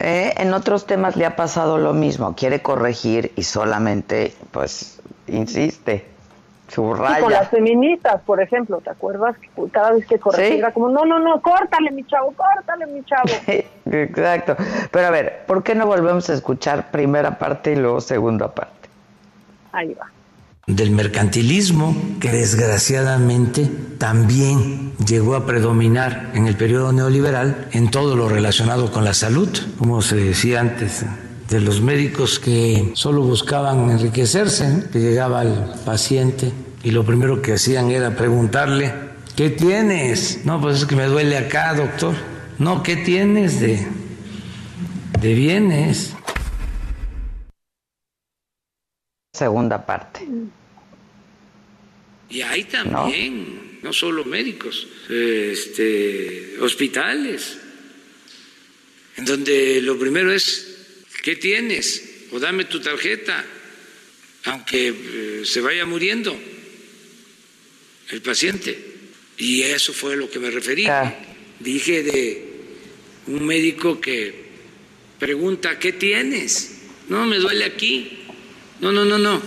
[0.01, 0.35] ¿eh?
[0.37, 6.07] en otros temas le ha pasado lo mismo, quiere corregir y solamente, pues, insiste.
[6.69, 7.21] Subraya.
[7.21, 9.37] con las feministas, por ejemplo, ¿te acuerdas?
[9.73, 13.31] Cada vez que corregía como, no, no, no, córtale mi chavo, córtale mi chavo.
[13.91, 14.55] Exacto.
[14.91, 18.91] Pero a ver, ¿por qué no volvemos a escuchar primera parte y luego segunda parte?
[19.73, 20.09] Ahí va.
[20.69, 28.29] Del mercantilismo, que desgraciadamente también llegó a predominar en el periodo neoliberal en todo lo
[28.29, 29.49] relacionado con la salud,
[29.79, 31.05] como se decía antes,
[31.49, 36.53] de los médicos que solo buscaban enriquecerse, que llegaba al paciente
[36.85, 38.93] y lo primero que hacían era preguntarle,
[39.35, 40.45] ¿qué tienes?
[40.45, 42.15] No, pues es que me duele acá, doctor.
[42.59, 43.87] No, ¿qué tienes de,
[45.19, 46.15] de bienes?
[49.33, 50.27] Segunda parte.
[52.31, 57.59] Y hay también, no, solo médicos, este, hospitales,
[59.17, 60.69] en donde lo primero es
[61.23, 62.27] ¿qué tienes?
[62.33, 63.45] O dame tu tarjeta,
[64.45, 66.39] aunque eh, se vaya muriendo
[68.11, 68.79] el paciente.
[69.37, 70.87] Y eso fue a lo que me referí.
[71.61, 72.45] Dije de
[73.27, 74.35] un médico que
[75.19, 76.81] pregunta, ¿qué tienes?
[77.09, 78.21] No, me duele aquí.
[78.81, 79.43] No, no, no, no.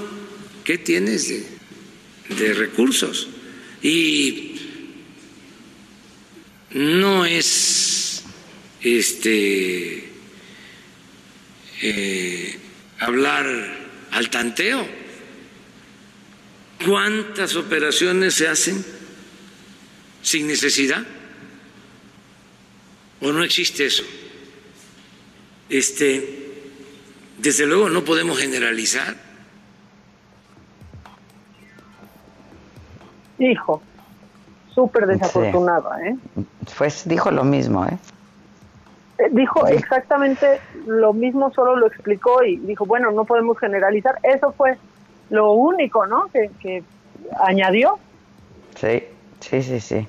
[0.64, 1.44] ¿Qué tienes de,
[2.38, 3.28] de recursos?
[3.82, 4.56] Y
[6.72, 8.24] no es
[8.82, 10.10] este
[11.82, 12.60] eh,
[13.00, 13.46] hablar
[14.12, 14.88] al tanteo.
[16.86, 18.84] ¿Cuántas operaciones se hacen
[20.22, 21.06] sin necesidad?
[23.20, 24.04] ¿O no existe eso?
[25.70, 26.52] Este,
[27.38, 29.31] desde luego no podemos generalizar.
[33.42, 33.82] Hijo,
[34.70, 36.16] súper desafortunada, ¿eh?
[36.78, 37.98] Pues dijo lo mismo, ¿eh?
[39.18, 44.20] Eh, dijo exactamente lo mismo, solo lo explicó y dijo, bueno, no podemos generalizar.
[44.22, 44.78] Eso fue
[45.32, 46.28] lo único, ¿no?
[46.62, 46.84] Que,
[47.40, 47.98] añadió.
[48.76, 49.04] Sí,
[49.40, 50.08] sí, sí, sí.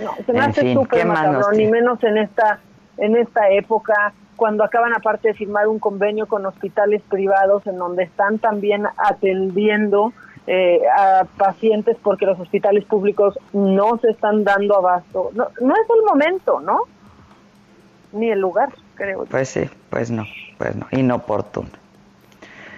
[0.00, 1.08] No, se me hace súper
[1.56, 2.60] ni menos en esta,
[2.98, 8.04] en esta época, cuando acaban aparte de firmar un convenio con hospitales privados en donde
[8.04, 10.12] están también atendiendo
[10.46, 15.30] eh, a pacientes porque los hospitales públicos no se están dando abasto.
[15.34, 16.86] No, no es el momento, ¿no?
[18.12, 19.24] ni el lugar, creo.
[19.24, 20.24] Pues sí, pues no,
[20.58, 21.70] pues no, inoportuno.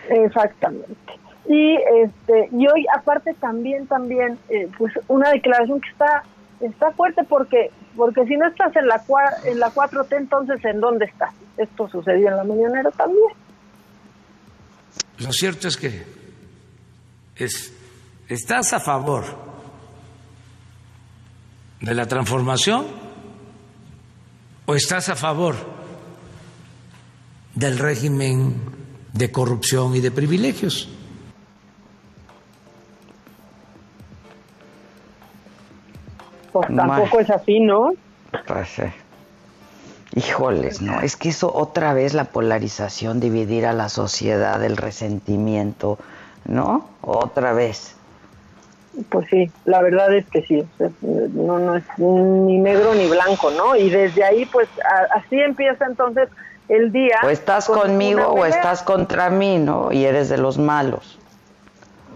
[0.08, 0.96] Exactamente.
[1.48, 6.22] Y este y hoy aparte también también eh, pues una declaración que está
[6.60, 9.02] está fuerte porque porque si no estás en la
[9.44, 11.34] en la 4T entonces en dónde estás.
[11.56, 13.32] Esto sucedió en la mañanera también.
[15.18, 16.04] Lo cierto es que
[17.45, 17.72] es
[18.28, 19.24] estás a favor
[21.80, 23.03] de la transformación
[24.64, 25.57] ¿O estás a favor
[27.55, 28.55] del régimen
[29.12, 30.88] de corrupción y de privilegios?
[36.53, 37.93] Pues tampoco es así, ¿no?
[38.47, 38.93] Pues, eh,
[40.14, 45.99] híjoles, no, es que eso otra vez la polarización, dividir a la sociedad, el resentimiento,
[46.45, 46.88] ¿no?
[47.03, 47.97] Otra vez.
[49.09, 50.66] Pues sí, la verdad es que sí,
[51.01, 53.74] no, no es ni negro ni blanco, ¿no?
[53.74, 54.68] Y desde ahí, pues
[55.14, 56.28] así empieza entonces
[56.68, 57.16] el día.
[57.24, 59.90] O estás conmigo o estás contra mí, ¿no?
[59.93, 61.18] Y eres de los malos.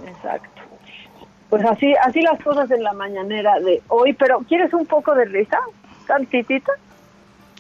[0.07, 0.49] Exacto.
[1.49, 5.25] Pues así, así las cosas en la mañanera de hoy, pero ¿quieres un poco de
[5.25, 5.59] risa?
[6.07, 6.73] ¿Tantitita?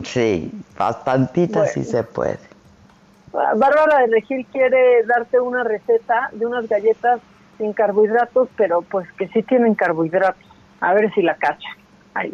[0.02, 2.38] Sí, bastantita si se puede.
[3.56, 7.20] Bárbara de Regil quiere darte una receta de unas galletas
[7.58, 10.42] sin carbohidratos, pero pues que sí tienen carbohidratos.
[10.80, 11.68] A ver si la cacha.
[12.14, 12.32] Ahí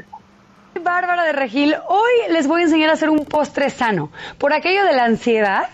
[0.82, 4.10] Bárbara de Regil, hoy les voy a enseñar a hacer un postre sano.
[4.38, 5.68] Por aquello de la ansiedad,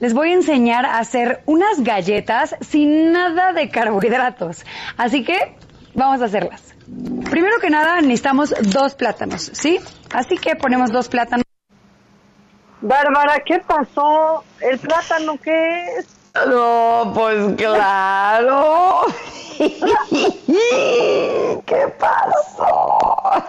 [0.00, 4.64] les voy a enseñar a hacer unas galletas sin nada de carbohidratos.
[4.96, 5.56] Así que
[5.94, 6.74] Vamos a hacerlas.
[7.30, 9.78] Primero que nada necesitamos dos plátanos, ¿sí?
[10.12, 11.43] Así que ponemos dos plátanos.
[12.84, 14.44] Bárbara, ¿qué pasó?
[14.60, 16.06] ¿El plátano qué es?
[16.46, 19.06] No, pues claro.
[21.64, 23.42] ¿Qué pasó?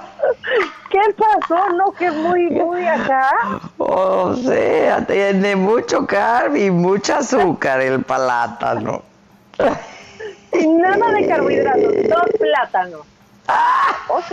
[0.90, 1.70] ¿Qué pasó?
[1.72, 3.30] ¿No que muy, muy acá?
[3.78, 9.02] O sea, tiene mucho carbo y mucho azúcar el plátano.
[9.58, 13.02] Nada de carbohidratos, dos plátanos.
[14.08, 14.32] Ok.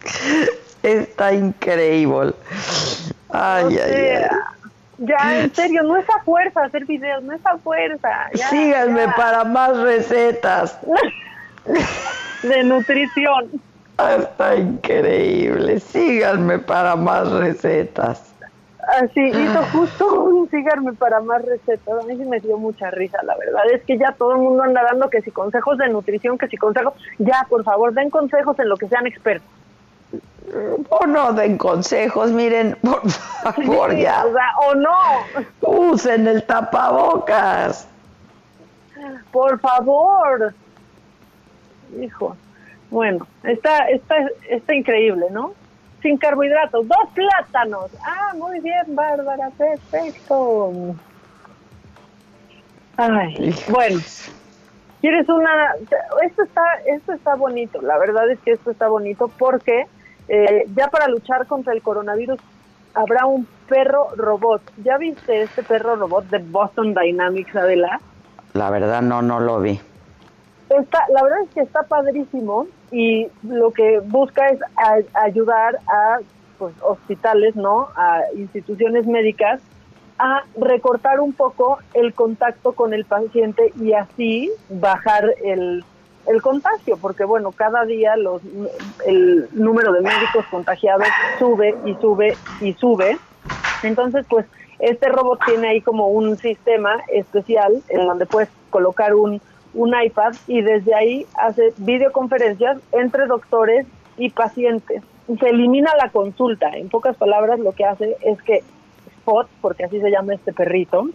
[0.82, 2.34] Está increíble.
[3.30, 4.24] Ay, O ay, ay.
[4.98, 8.08] Ya, en serio, no es a fuerza hacer videos, no es a fuerza.
[8.34, 9.14] ya, Síganme ya.
[9.14, 10.78] para más recetas.
[12.42, 13.50] De nutrición.
[14.18, 15.78] Está increíble.
[15.80, 18.34] Síganme para más recetas.
[19.00, 22.02] Así, hizo justo un síganme para más recetas.
[22.02, 23.62] A mí sí me dio mucha risa, la verdad.
[23.72, 26.56] Es que ya todo el mundo anda dando que si consejos de nutrición, que si
[26.56, 26.94] consejos.
[27.18, 29.48] Ya, por favor, den consejos en lo que sean expertos.
[30.90, 34.24] O no den consejos, miren, por favor, Sí, ya.
[34.24, 34.98] O sea, o no.
[35.62, 37.88] Usen el tapabocas.
[39.30, 40.54] Por favor.
[42.00, 42.36] Hijo.
[42.90, 44.16] Bueno, está, está,
[44.48, 45.54] está increíble, ¿no?
[46.02, 47.90] Sin carbohidratos, dos plátanos.
[48.04, 50.72] Ah, muy bien, Bárbara, perfecto.
[52.96, 54.00] Ay, bueno.
[55.00, 55.74] ¿Quieres una?
[56.24, 57.80] Esto está, esto está bonito.
[57.80, 59.86] La verdad es que esto está bonito porque
[60.34, 62.38] eh, ya para luchar contra el coronavirus
[62.94, 64.62] habrá un perro robot.
[64.82, 68.00] ¿Ya viste este perro robot de Boston Dynamics, Adela?
[68.54, 69.78] La verdad no, no lo vi.
[70.70, 76.18] Está, la verdad es que está padrísimo y lo que busca es a- ayudar a
[76.58, 77.88] pues, hospitales, ¿no?
[77.94, 79.60] A instituciones médicas
[80.18, 85.84] a recortar un poco el contacto con el paciente y así bajar el,
[86.26, 88.42] el contagio, porque bueno, cada día los,
[89.06, 91.06] el número de médicos contagiados
[91.38, 93.18] sube y sube y sube.
[93.82, 94.46] Entonces, pues
[94.78, 99.40] este robot tiene ahí como un sistema especial en donde puedes colocar un,
[99.74, 105.02] un iPad y desde ahí hace videoconferencias entre doctores y pacientes.
[105.38, 106.68] Se elimina la consulta.
[106.76, 108.62] En pocas palabras, lo que hace es que
[109.22, 111.06] Spot, porque así se llama este perrito,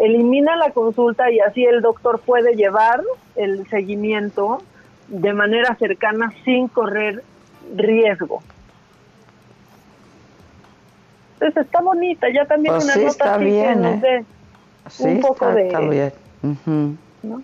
[0.00, 3.00] elimina la consulta y así el doctor puede llevar
[3.36, 4.62] el seguimiento
[5.08, 7.22] de manera cercana sin correr
[7.74, 8.42] riesgo.
[11.34, 14.24] Entonces está bonita, ya también Pues una sí, nota está así bien, que nos ¿eh?
[14.88, 15.66] Sí, un poco está, de...
[15.66, 16.12] está bien.
[16.42, 16.96] Ujú.
[17.22, 17.42] ¿no?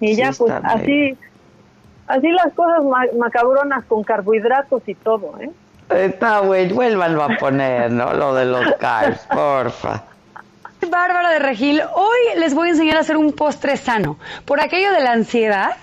[0.00, 1.18] Y Sí, ya pues así,
[2.06, 5.50] así las cosas ma- macabronas con carbohidratos y todo, ¿eh?
[5.90, 8.14] Está bueno, vuélvanlo a poner, ¿no?
[8.14, 10.02] Lo de los carbs, porfa.
[10.90, 14.18] Bárbara de Regil, hoy les voy a enseñar a hacer un postre sano.
[14.44, 15.76] Por aquello de la ansiedad,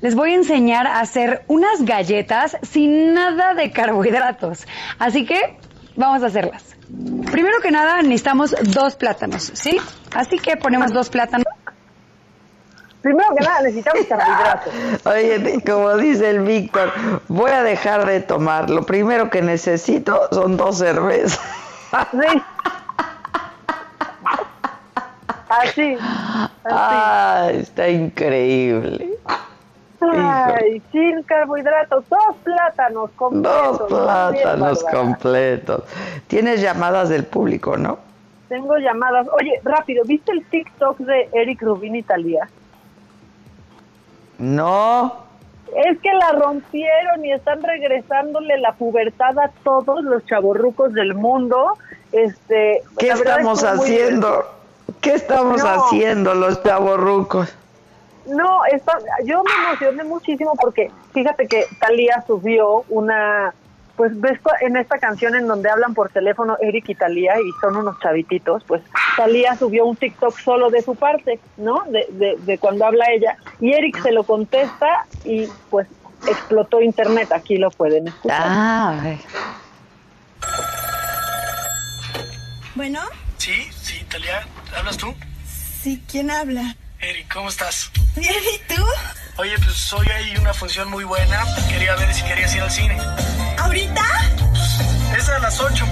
[0.00, 4.66] les voy a enseñar a hacer unas galletas sin nada de carbohidratos.
[4.98, 5.58] Así que
[5.96, 6.76] vamos a hacerlas.
[7.30, 9.78] Primero que nada necesitamos dos plátanos, ¿sí?
[10.14, 11.46] Así que ponemos dos plátanos.
[13.02, 14.74] Primero que nada necesitamos carbohidratos.
[15.06, 16.92] Oye, como dice el Víctor,
[17.28, 18.68] voy a dejar de tomar.
[18.68, 21.40] Lo primero que necesito son dos cervezas.
[22.10, 22.18] Sí.
[25.50, 25.96] Así.
[26.64, 29.10] Ay, está increíble.
[30.00, 33.78] Ay, sin carbohidratos, dos plátanos completos.
[33.78, 35.82] Dos bien, plátanos completos.
[36.28, 37.98] Tienes llamadas del público, ¿no?
[38.48, 39.26] Tengo llamadas.
[39.38, 42.48] Oye, rápido, ¿viste el TikTok de Eric Rubin Italia?
[44.38, 45.24] No.
[45.76, 51.76] Es que la rompieron y están regresándole la pubertad a todos los chavorrucos del mundo.
[52.12, 54.59] Este, ¿Qué estamos muy haciendo?
[55.00, 55.68] ¿Qué estamos No.
[55.70, 57.52] haciendo los chavorrucos?
[58.26, 63.52] No, está, yo me emocioné muchísimo porque fíjate que Talía subió una,
[63.96, 67.76] pues ves en esta canción en donde hablan por teléfono Eric y Talía y son
[67.76, 68.82] unos chavititos, pues
[69.16, 71.82] Talía subió un TikTok solo de su parte, ¿no?
[71.88, 75.88] De, de, de cuando habla ella y Eric se lo contesta y pues
[76.28, 78.42] explotó internet, aquí lo pueden escuchar.
[78.44, 79.00] Ah,
[82.74, 83.00] Bueno,
[83.38, 83.52] Sí,
[84.10, 84.46] sí, Talia,
[84.76, 85.14] ¿hablas tú?
[85.82, 86.76] sí, ¿quién habla?
[87.00, 87.90] Eric, ¿cómo estás?
[88.16, 88.84] Bien, ¿y tú?
[89.38, 91.42] Oye, pues hoy hay una función muy buena.
[91.68, 92.98] Quería ver si querías ir al cine.
[93.58, 94.02] ¿Ahorita?
[95.16, 95.84] Es a las 8.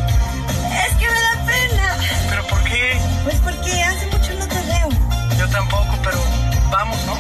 [0.87, 1.97] Es que me da pena.
[2.29, 3.01] ¿Pero por qué?
[3.25, 4.89] Pues porque hace mucho no te veo.
[5.39, 6.19] Yo tampoco, pero
[6.71, 7.15] vamos, ¿no?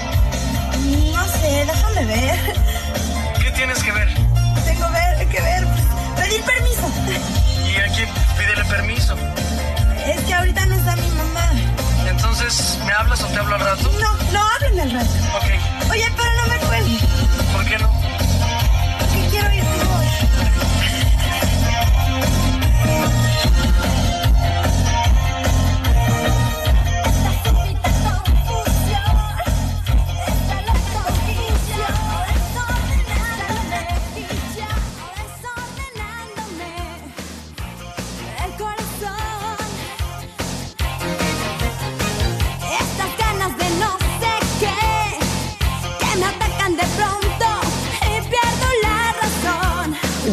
[1.14, 2.54] No sé, déjame ver.
[3.42, 4.14] ¿Qué tienes que ver?
[4.66, 6.92] Tengo ver, que ver, pues, pedir permiso.
[7.66, 9.16] ¿Y a quién pídele permiso?
[10.08, 11.50] Es que ahorita no está mi mamá.
[12.08, 13.90] Entonces, ¿me hablas o te hablo al rato?
[14.00, 15.10] No, no, hablen al rato.
[15.36, 15.90] Ok.
[15.90, 17.02] Oye, pero no me cuelgues.
[17.52, 18.17] ¿Por qué no?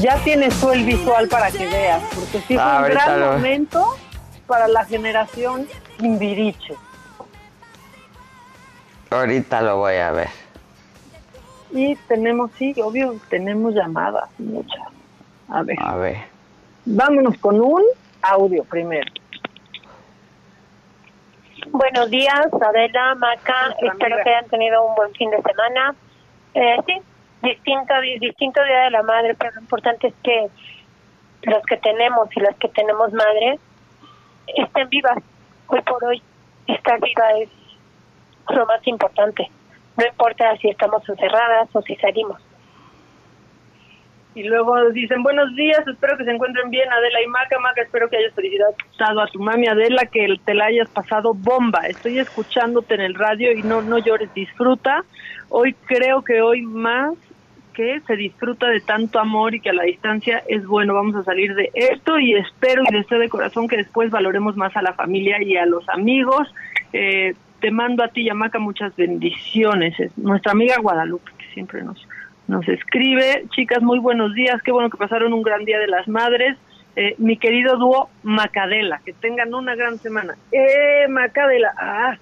[0.01, 3.31] Ya tienes tú el visual para que veas, porque sí fue Ah, un gran lo-
[3.33, 3.95] momento
[4.47, 5.67] para la generación
[5.97, 6.75] Timbiriche.
[9.09, 10.29] Ahorita lo voy a ver.
[11.71, 14.81] Y tenemos, sí, obvio, tenemos llamadas, muchas.
[15.49, 15.77] A ver.
[15.79, 16.17] A ver.
[16.85, 17.81] Vámonos con un
[18.21, 19.09] audio primero.
[21.71, 23.75] Buenos días, Adela, Maca.
[23.81, 25.95] Espero que hayan tenido un buen fin de semana.
[26.53, 26.93] Eh, sí,
[27.45, 30.47] distinto, di- distinto Día de la Madre, pero lo importante es que
[31.43, 33.59] los que tenemos y las que tenemos madre
[34.47, 35.17] estén vivas.
[35.67, 36.21] Hoy por hoy,
[36.67, 37.49] estar viva es
[38.49, 39.49] lo más importante.
[39.97, 42.41] No importa si estamos encerradas o si salimos.
[44.35, 47.57] Y luego dicen, buenos días, espero que se encuentren bien, Adela y Maca.
[47.59, 51.79] Maca, espero que hayas felicitado a tu mami Adela, que te la hayas pasado bomba.
[51.87, 55.05] Estoy escuchándote en el radio y no, no llores, disfruta.
[55.49, 57.13] Hoy creo que hoy más
[57.75, 60.93] que se disfruta de tanto amor y que a la distancia es bueno.
[60.93, 64.75] Vamos a salir de esto y espero y deseo de corazón que después valoremos más
[64.75, 66.47] a la familia y a los amigos.
[66.93, 69.99] Eh, te mando a ti y a Maca muchas bendiciones.
[69.99, 72.07] Es nuestra amiga Guadalupe, que siempre nos,
[72.47, 73.45] nos escribe.
[73.49, 74.61] Chicas, muy buenos días.
[74.63, 76.57] Qué bueno que pasaron un gran día de las madres.
[76.95, 80.35] Eh, mi querido dúo Macadela, que tengan una gran semana.
[80.51, 81.73] ¡Eh, Macadela!
[81.77, 82.17] ¡Ah!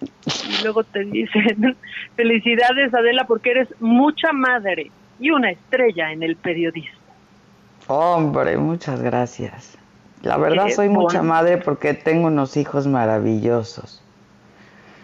[0.00, 1.76] Y luego te dicen,
[2.16, 6.98] felicidades Adela porque eres mucha madre y una estrella en el periodismo.
[7.88, 9.78] Hombre, muchas gracias.
[10.22, 14.02] La verdad soy mucha madre porque tengo unos hijos maravillosos.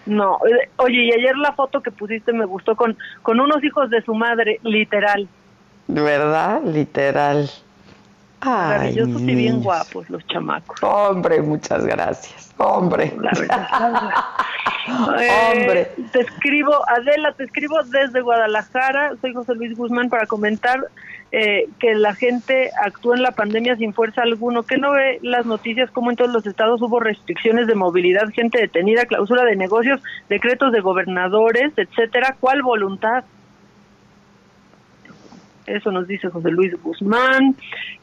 [0.06, 3.88] No, eh, oye, y ayer la foto que pusiste me gustó con, con unos hijos
[3.90, 5.26] de su madre, literal.
[5.86, 6.62] ¿Verdad?
[6.62, 7.48] Literal.
[8.46, 10.82] Ay, Maravillosos y bien guapos los chamacos.
[10.82, 12.54] Hombre, muchas gracias.
[12.58, 13.12] Hombre.
[15.18, 19.14] Eh, te escribo, Adela, te escribo desde Guadalajara.
[19.22, 20.78] Soy José Luis Guzmán para comentar
[21.32, 24.64] eh, que la gente actúa en la pandemia sin fuerza alguno.
[24.64, 28.60] ¿Qué no ve las noticias como en todos los estados hubo restricciones de movilidad, gente
[28.60, 32.36] detenida, clausura de negocios, decretos de gobernadores, etcétera?
[32.38, 33.24] ¿Cuál voluntad?
[35.66, 37.56] Eso nos dice José Luis Guzmán.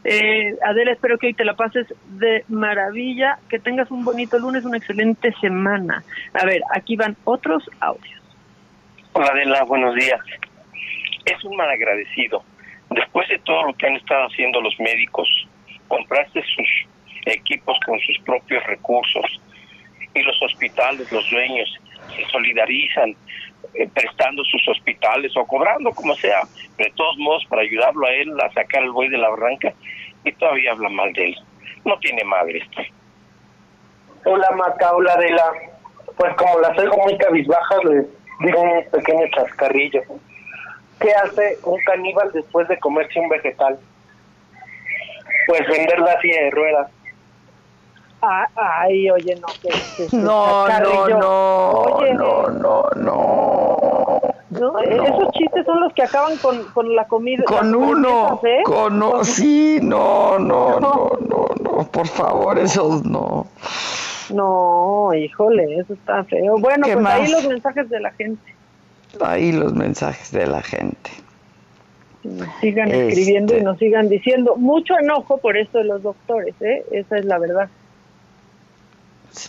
[0.03, 1.88] Eh, Adela, espero que hoy te la pases
[2.18, 6.03] de maravilla, que tengas un bonito lunes, una excelente semana.
[6.34, 8.22] A ver, aquí van otros audios.
[9.14, 10.20] Hola Adela, buenos días.
[11.26, 12.43] Es un malagradecido.
[12.89, 15.28] Después de todo lo que han estado haciendo los médicos,
[15.88, 16.68] compraste sus
[17.26, 19.41] equipos con sus propios recursos
[20.14, 21.70] y los hospitales, los dueños,
[22.16, 23.16] se solidarizan
[23.74, 26.41] eh, prestando sus hospitales o cobrando como sea,
[26.78, 29.74] de todos modos para ayudarlo a él a sacar el buey de la barranca
[30.24, 31.36] y todavía habla mal de él.
[31.86, 32.91] No tiene madre este.
[34.26, 35.51] Hola Maca, hola Adela.
[36.17, 38.05] Pues como las oigo muy cabizbajas, les
[38.41, 40.01] digo un pequeño chascarrillo.
[40.99, 43.80] ¿Qué hace un caníbal después de comerse un vegetal?
[45.47, 46.91] Pues vender la silla de ruedas.
[48.24, 54.22] Ah, ay, oye, no, que, que- que No, no, no, Oye, no, no, no.
[54.51, 57.43] no, eh, Esos chistes son los que acaban con, con la comida.
[57.45, 58.61] Con uno, ¿eh?
[58.63, 63.47] con no, sí, no, no, no, no, no, por favor, esos no.
[64.30, 66.57] No, híjole, eso está feo.
[66.59, 68.55] Bueno, ¿Qué pues ahí los mensajes de la gente.
[69.19, 71.09] Ahí los mensajes de la gente.
[72.24, 73.07] Nos sigan Este.
[73.09, 74.55] escribiendo y nos sigan diciendo.
[74.57, 76.86] Mucho enojo por esto de los doctores, ¿eh?
[76.91, 77.67] Esa es la verdad.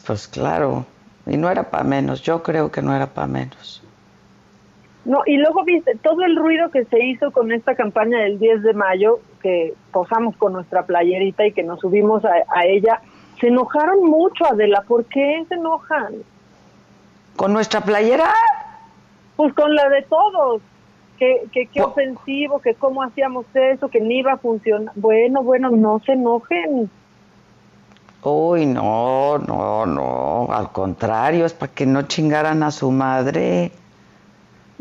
[0.06, 0.86] Pues claro,
[1.26, 3.82] y no era para menos, yo creo que no era para menos.
[5.04, 8.62] No, y luego viste todo el ruido que se hizo con esta campaña del 10
[8.62, 13.00] de mayo, que posamos con nuestra playerita y que nos subimos a, a ella.
[13.40, 14.84] Se enojaron mucho, Adela.
[14.86, 16.14] ¿Por qué se enojan?
[17.34, 18.32] ¿Con nuestra playera?
[19.34, 20.62] Pues con la de todos.
[21.18, 24.92] Que, que, qué ofensivo, que cómo hacíamos eso, que ni iba a funcionar.
[24.96, 26.90] Bueno, bueno, no se enojen.
[28.24, 33.72] Uy, no, no, no, al contrario, es para que no chingaran a su madre.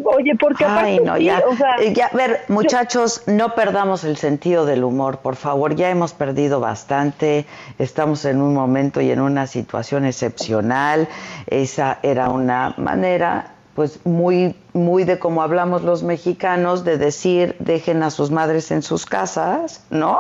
[0.04, 1.44] Oye, porque aparte Ay, no, sí, ya.
[1.48, 5.76] o sea, Eh, ya, a ver, muchachos, no perdamos el sentido del humor, por favor.
[5.76, 7.46] Ya hemos perdido bastante.
[7.78, 11.08] Estamos en un momento y en una situación excepcional.
[11.48, 18.02] Esa era una manera, pues, muy, muy de como hablamos los mexicanos, de decir, dejen
[18.02, 20.20] a sus madres en sus casas, ¿no?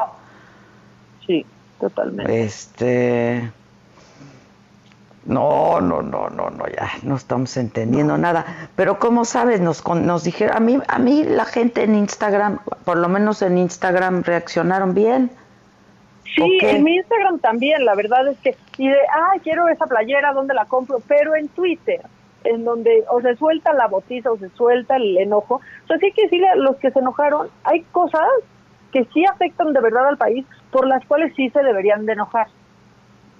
[1.25, 1.45] Sí,
[1.81, 2.43] totalmente.
[2.43, 3.51] Este.
[5.25, 8.69] No, no, no, no, no, ya no estamos entendiendo nada.
[8.75, 12.59] Pero como sabes, nos, con- nos dijeron, a mí, a mí la gente en Instagram,
[12.85, 15.29] por lo menos en Instagram, reaccionaron bien.
[16.35, 20.33] Sí, en mi Instagram también, la verdad es que, y de, ah, quiero esa playera,
[20.33, 21.01] ¿dónde la compro?
[21.07, 22.01] Pero en Twitter,
[22.43, 25.55] en donde o se suelta la botiza o se suelta el enojo.
[25.83, 28.25] O sea, sí hay que decirle a los que se enojaron, hay cosas
[28.91, 32.47] que sí afectan de verdad al país, por las cuales sí se deberían de enojar.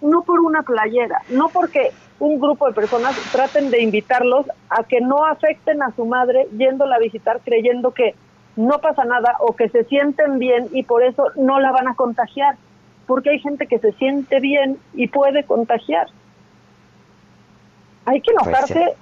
[0.01, 5.01] No por una playera, no porque un grupo de personas traten de invitarlos a que
[5.01, 8.15] no afecten a su madre yéndola a visitar creyendo que
[8.55, 11.95] no pasa nada o que se sienten bien y por eso no la van a
[11.95, 12.55] contagiar.
[13.07, 16.07] Porque hay gente que se siente bien y puede contagiar.
[18.05, 18.95] Hay que Pues enojarse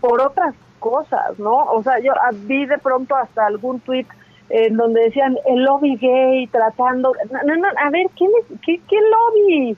[0.00, 1.64] por otras cosas, ¿no?
[1.64, 2.12] O sea, yo
[2.46, 4.06] vi de pronto hasta algún tuit
[4.50, 7.12] en donde decían el lobby gay tratando...
[7.44, 8.26] No, no, a ver, ¿qué,
[8.64, 9.76] qué, qué lobby?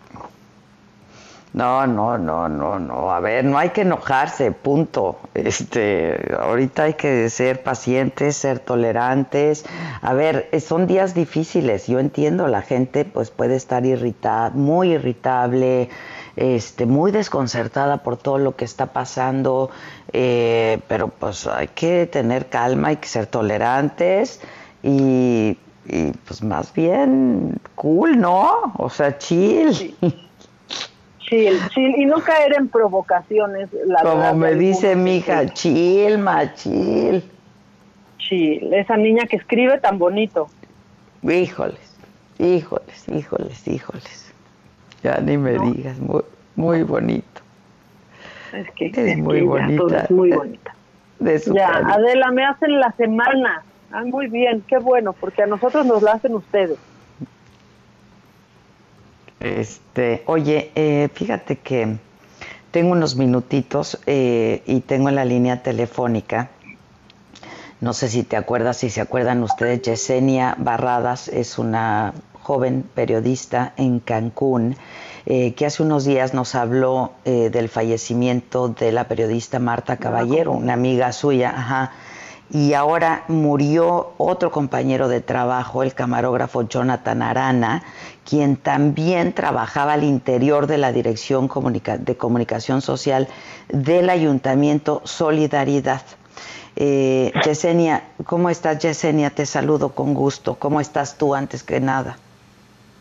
[1.57, 3.11] No, no, no, no, no.
[3.11, 5.19] A ver, no hay que enojarse, punto.
[5.33, 9.65] Este, ahorita hay que ser pacientes, ser tolerantes.
[10.03, 11.87] A ver, eh, son días difíciles.
[11.87, 15.89] Yo entiendo, la gente pues puede estar irritada, muy irritable,
[16.37, 19.71] este, muy desconcertada por todo lo que está pasando.
[20.13, 24.41] eh, pero pues hay que tener calma, hay que ser tolerantes
[24.83, 28.73] y, y, pues más bien cool, ¿no?
[28.77, 29.95] O sea, chill.
[31.19, 33.69] Chill, chill, y no caer en provocaciones.
[33.87, 37.25] La Como me dice mi hija, chill, ma, chill.
[38.19, 40.49] Chill, esa niña que escribe tan bonito.
[41.23, 41.97] Híjoles,
[42.39, 44.26] híjoles, híjoles, híjoles.
[45.07, 46.23] Ya ni me digas, muy,
[46.57, 47.41] muy bonito.
[48.53, 49.99] Es que Es muy que bonita.
[50.03, 50.75] es muy bonita.
[51.21, 51.95] De su Ya, cariño.
[51.95, 53.63] Adela, me hacen la semana.
[53.93, 56.77] Ah, muy bien, qué bueno, porque a nosotros nos la hacen ustedes.
[59.39, 61.99] Este, oye, eh, fíjate que
[62.73, 66.49] tengo unos minutitos eh, y tengo en la línea telefónica.
[67.81, 72.13] No sé si te acuerdas, si se acuerdan ustedes, Yesenia Barradas es una
[72.47, 74.77] joven periodista en Cancún
[75.27, 80.53] eh, que hace unos días nos habló eh, del fallecimiento de la periodista Marta Caballero,
[80.53, 81.91] una amiga suya, ajá.
[82.49, 87.83] Y ahora murió otro compañero de trabajo, el camarógrafo Jonathan Arana,
[88.25, 93.27] quien también trabajaba al interior de la Dirección Comunica- de Comunicación Social
[93.69, 96.03] del Ayuntamiento Solidaridad.
[96.77, 99.31] Eh, Yesenia, ¿cómo estás, Yesenia?
[99.31, 100.55] Te saludo con gusto.
[100.55, 102.17] ¿Cómo estás tú antes que nada?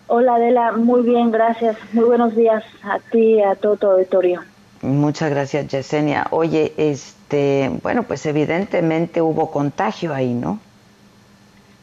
[0.07, 1.77] Hola Adela, muy bien, gracias.
[1.91, 4.41] Muy buenos días a ti y a todo tu auditorio.
[4.81, 6.27] Muchas gracias, Yesenia.
[6.29, 10.59] Oye, este, bueno, pues evidentemente hubo contagio ahí, ¿no?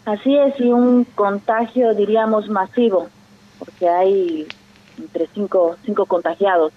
[0.04, 3.08] Así es, y un contagio, diríamos, masivo,
[3.58, 4.46] porque hay
[4.98, 6.72] entre cinco, cinco contagiados.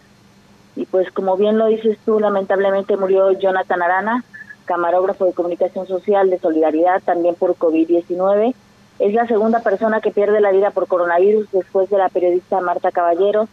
[0.76, 4.24] Y pues como bien lo dices tú, lamentablemente murió Jonathan Arana,
[4.66, 8.56] camarógrafo de comunicación social de Solidaridad, también por COVID-19.
[9.00, 12.92] Es la segunda persona que pierde la vida por coronavirus después de la periodista Marta
[12.92, 13.48] Caballero,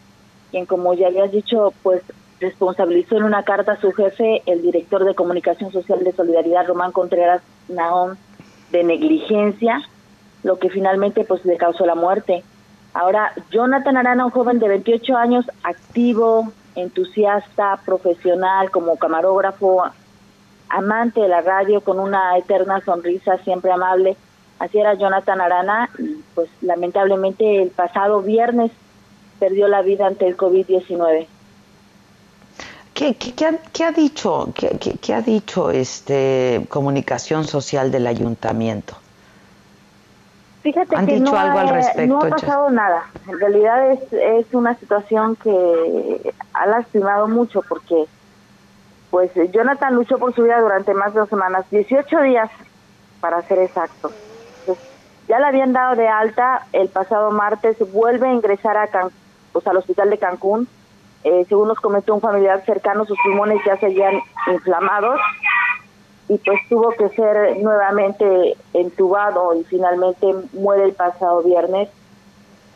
[0.51, 2.01] quien como ya habías dicho, pues
[2.39, 6.91] responsabilizó en una carta a su jefe, el director de comunicación social de Solidaridad, Román
[6.91, 8.17] Contreras Naón,
[8.71, 9.81] de negligencia,
[10.43, 12.43] lo que finalmente pues le causó la muerte.
[12.93, 19.83] Ahora, Jonathan Arana, un joven de 28 años, activo, entusiasta, profesional, como camarógrafo,
[20.69, 24.15] amante de la radio, con una eterna sonrisa, siempre amable.
[24.59, 28.71] Así era Jonathan Arana, y pues lamentablemente el pasado viernes
[29.39, 31.27] perdió la vida ante el COVID-19.
[32.93, 38.05] ¿Qué, qué, qué ha, qué ha dicho, qué, qué- ha dicho este comunicación social del
[38.07, 38.95] ayuntamiento?
[40.61, 43.03] Fíjate ¿Han que dicho no, algo al ha- respecto, no ha pasado nada.
[43.27, 48.05] En realidad es, es una situación que ha lastimado mucho porque
[49.09, 52.49] pues Jonathan luchó por su vida durante más de dos semanas, 18 días
[53.19, 54.11] para ser exacto.
[55.27, 59.11] Ya le habían dado de alta el pasado martes, vuelve a ingresar a Can-
[59.51, 60.67] pues, al hospital de Cancún.
[61.23, 64.19] Eh, según nos comentó un familiar cercano, sus pulmones ya seguían
[64.51, 65.19] inflamados
[66.27, 71.89] y pues tuvo que ser nuevamente entubado y finalmente muere el pasado viernes.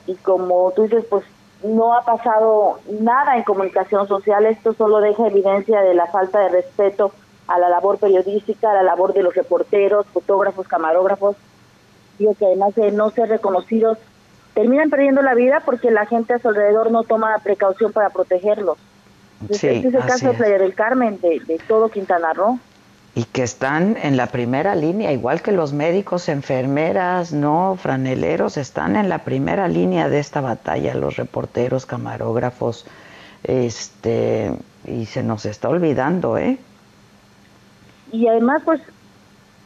[0.06, 1.26] Y como tú dices pues
[1.64, 4.46] no ha pasado nada en comunicación social.
[4.46, 7.12] Esto solo deja evidencia de la falta de respeto
[7.48, 11.36] a la labor periodística, a la labor de los reporteros, fotógrafos, camarógrafos,
[12.18, 13.98] que además de no ser reconocidos,
[14.54, 18.78] terminan perdiendo la vida porque la gente a su alrededor no toma precaución para protegerlos.
[19.52, 20.38] Sí, este es el caso de es.
[20.38, 22.60] Playa del Carmen, de, de todo Quintana Roo.
[23.14, 28.96] Y que están en la primera línea, igual que los médicos, enfermeras, no, franeleros, están
[28.96, 32.86] en la primera línea de esta batalla, los reporteros, camarógrafos,
[33.44, 34.54] este,
[34.86, 36.58] y se nos está olvidando, ¿eh?
[38.12, 38.82] Y además, pues,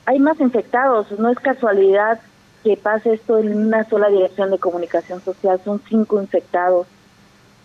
[0.06, 1.11] hay más infectados.
[1.19, 2.19] No es casualidad
[2.63, 5.59] que pase esto en una sola dirección de comunicación social.
[5.63, 6.88] Son cinco infectados.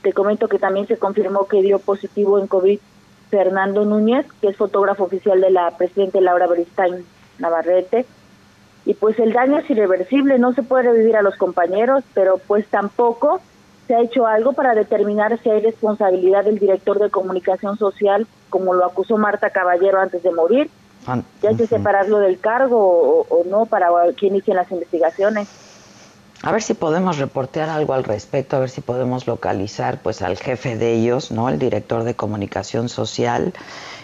[0.02, 2.78] Te comento que también se confirmó que dio positivo en COVID
[3.30, 7.04] Fernando Núñez, que es fotógrafo oficial de la presidenta Laura Beristain
[7.38, 8.06] Navarrete.
[8.84, 12.66] Y pues el daño es irreversible, no se puede revivir a los compañeros, pero pues
[12.68, 13.40] tampoco
[13.86, 18.74] se ha hecho algo para determinar si hay responsabilidad del director de comunicación social, como
[18.74, 20.70] lo acusó Marta Caballero antes de morir.
[21.42, 25.48] Ya hay que separarlo del cargo o, o no para que inicien las investigaciones.
[26.42, 30.36] A ver si podemos reportear algo al respecto, a ver si podemos localizar pues al
[30.36, 31.48] jefe de ellos, ¿no?
[31.48, 33.54] El director de comunicación social.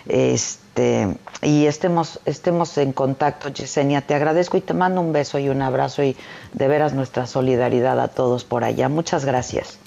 [0.09, 5.49] Este, y estemos estemos en contacto, Yesenia, te agradezco y te mando un beso y
[5.51, 6.17] un abrazo y
[6.53, 8.89] de veras nuestra solidaridad a todos por allá.
[8.89, 9.79] Muchas gracias.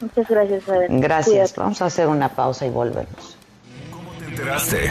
[0.00, 0.94] Muchas gracias, Adela.
[1.00, 1.52] Gracias.
[1.52, 1.60] Cuídate.
[1.60, 3.36] Vamos a hacer una pausa y volvemos.
[4.20, 4.90] ¿Te enteraste?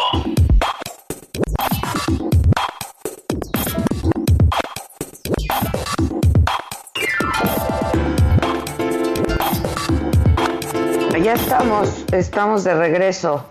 [11.23, 13.45] Ya estamos, estamos de regreso.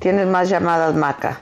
[0.00, 1.38] Tienes más llamadas, Maca.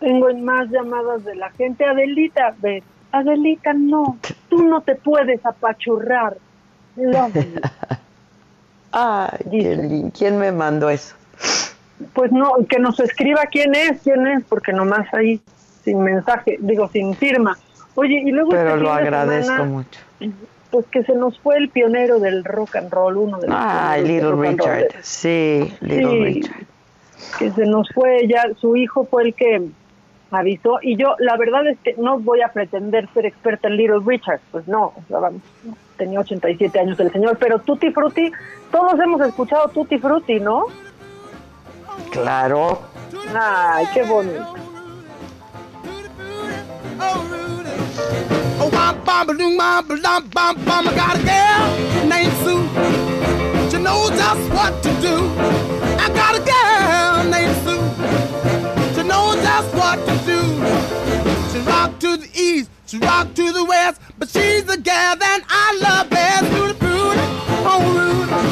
[0.00, 1.84] Tengo más llamadas de la gente.
[1.84, 2.82] Adelita, ve,
[3.12, 4.18] Adelita, no,
[4.48, 6.36] tú no te puedes apachurrar.
[8.92, 10.10] Ay, qué.
[10.18, 11.14] ¿Quién me mandó eso?
[12.12, 15.40] Pues no, que nos escriba quién es, quién es, porque nomás ahí,
[15.84, 17.56] sin mensaje, digo, sin firma.
[17.94, 20.00] Oye, y luego Pero este lo agradezco semana, mucho.
[20.72, 23.56] Pues que se nos fue el pionero del rock and roll, uno de los
[23.94, 24.32] del Little.
[24.34, 24.88] Richard.
[25.02, 26.66] Sí, Little Sí, Richard.
[27.38, 29.68] que se nos fue ya, su hijo fue el que
[30.30, 34.00] avisó, y yo la verdad es que no voy a pretender ser experta en Little
[34.04, 35.42] Richard, pues no, vamos,
[35.98, 38.32] tenía 87 años el señor, pero Tutti Frutti,
[38.70, 40.64] todos hemos escuchado Tutti Frutti, ¿no?
[42.10, 42.80] Claro.
[43.34, 44.54] Ay, qué bonito.
[48.64, 50.86] Oh, bum, bum, doom, bum, bum, bum, bum.
[50.86, 52.62] I got a girl named Sue.
[53.70, 55.16] She knows just what to do.
[55.98, 58.94] I got a girl named Sue.
[58.94, 60.40] She knows just what to do.
[61.50, 65.40] She rock to the east, she rock to the west, but she's the gal that
[65.48, 66.44] I love best.
[66.44, 66.76] To the
[67.66, 68.51] oh Rudy.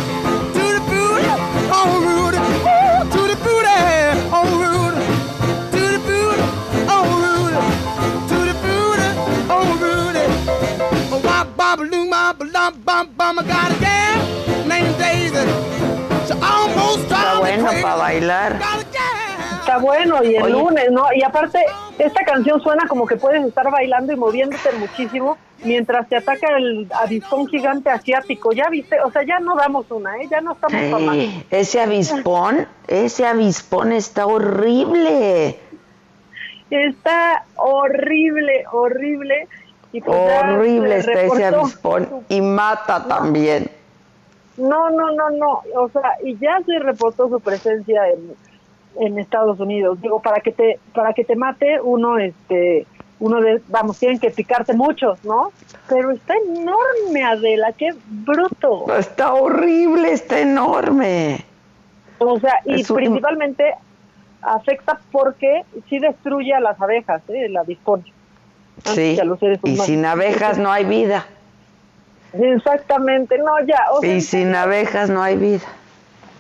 [17.73, 18.61] Bueno para bailar.
[19.61, 20.53] Está bueno, y el Oye.
[20.53, 21.05] lunes, ¿no?
[21.15, 21.59] Y aparte,
[21.99, 26.91] esta canción suena como que puedes estar bailando y moviéndote muchísimo mientras te ataca el
[26.93, 28.53] avispón gigante asiático.
[28.53, 29.01] ¿Ya viste?
[29.03, 30.29] O sea, ya no damos una, ¿eh?
[30.31, 31.15] Ya no estamos más.
[31.17, 35.59] Ey, ese avispón, ese avispón está horrible.
[36.71, 39.49] Está horrible, horrible.
[39.93, 43.71] Y pues Horrible está ese avispón y mata también.
[44.61, 45.63] No, no, no, no.
[45.77, 48.35] O sea, y ya se reportó su presencia en,
[49.05, 50.01] en Estados Unidos.
[50.01, 52.87] Digo, para que te para que te mate uno, este,
[53.21, 55.53] uno de, vamos, tienen que picarte muchos, ¿no?
[55.89, 58.87] Pero está enorme, Adela, qué bruto.
[58.97, 61.45] Está horrible, está enorme.
[62.19, 63.75] O sea, y Es un- principalmente
[64.43, 67.53] afecta porque sí destruye a las abejas, ¿eh?
[67.59, 68.05] Avispón.
[68.87, 69.19] Antes Sí,
[69.65, 71.27] y sin abejas no hay vida.
[72.33, 73.79] Exactamente, no, ya.
[73.93, 75.67] O sea, Y sin abejas no hay vida.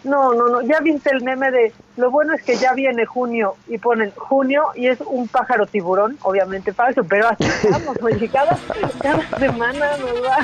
[0.05, 0.62] No, no, no.
[0.62, 4.65] Ya viste el meme de lo bueno es que ya viene junio y ponen junio
[4.75, 8.57] y es un pájaro tiburón, obviamente falso, pero así estamos, oye, cada,
[9.03, 10.39] cada semana nos va,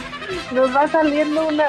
[0.52, 1.68] nos va saliendo una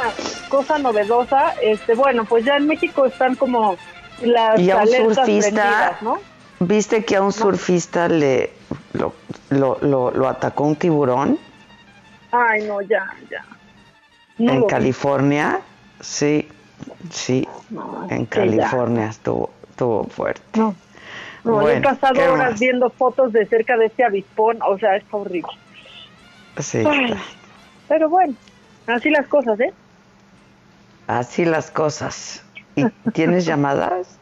[0.50, 1.54] cosa novedosa.
[1.62, 3.78] Este, bueno, pues ya en México están como
[4.22, 6.20] las Y a un surfista, ¿no?
[6.60, 8.52] ¿viste que a un surfista le
[8.94, 9.14] lo,
[9.50, 11.40] lo, lo, lo atacó un tiburón?
[12.32, 13.46] Ay, no, ya, ya.
[14.38, 14.68] No en vi.
[14.68, 15.62] California,
[16.00, 16.48] sí,
[17.12, 17.48] sí,
[18.10, 18.30] en ya.
[18.30, 20.42] California estuvo, estuvo fuerte.
[20.54, 20.76] No,
[21.44, 22.60] no, yo he Bueno, pasado ¿qué horas más?
[22.60, 25.52] viendo fotos de cerca de este avispón, o sea, es horrible.
[26.58, 27.14] Sí, Ay,
[27.88, 28.36] pero bueno,
[28.88, 29.74] así las cosas, ¿eh?
[31.08, 32.44] así las cosas.
[32.76, 34.20] ¿Y tienes llamadas?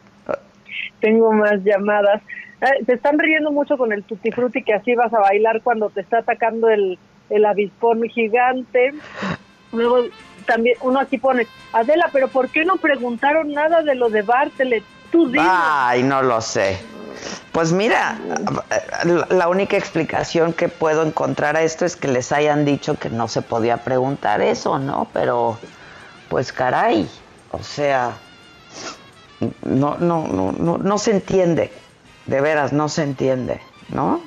[0.99, 2.21] Tengo más llamadas.
[2.61, 5.89] Eh, se están riendo mucho con el tutti frutti que así vas a bailar cuando
[5.89, 6.97] te está atacando el,
[7.29, 8.93] el avispón gigante.
[9.75, 10.07] Luego
[10.45, 14.83] también uno aquí pone, Adela, pero ¿por qué no preguntaron nada de lo de Bartelet?
[15.11, 15.47] Tú dinos.
[15.49, 16.77] Ay, no lo sé.
[17.51, 18.17] Pues mira,
[19.29, 23.27] la única explicación que puedo encontrar a esto es que les hayan dicho que no
[23.27, 25.07] se podía preguntar eso, ¿no?
[25.13, 25.57] Pero,
[26.29, 27.09] pues caray,
[27.51, 28.17] o sea,
[29.63, 31.71] no, no, no, no, no se entiende,
[32.25, 34.21] de veras, no se entiende, ¿no?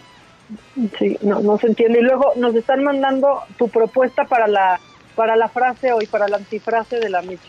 [0.98, 1.98] Sí, no, no se entiende.
[1.98, 4.80] Y luego nos están mandando tu propuesta para la
[5.18, 7.48] para la frase hoy, para la antifrase de la Michi.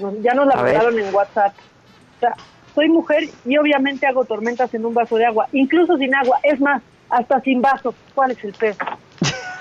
[0.00, 1.52] Nos- ya nos la mandaron en WhatsApp.
[2.16, 2.34] O sea,
[2.74, 6.40] soy mujer y obviamente hago tormentas en un vaso de agua, incluso sin agua.
[6.42, 7.94] Es más, hasta sin vaso.
[8.16, 8.80] ¿Cuál es el peso?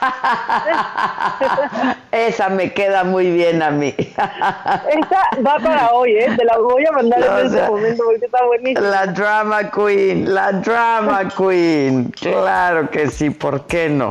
[2.12, 3.94] Esa me queda muy bien a mí.
[3.98, 6.34] Esa va para hoy, ¿eh?
[6.36, 8.82] Te la voy a mandar en este sea, momento porque está buenísima.
[8.88, 12.06] La drama queen, la drama queen.
[12.20, 14.10] Claro que sí, ¿por qué no?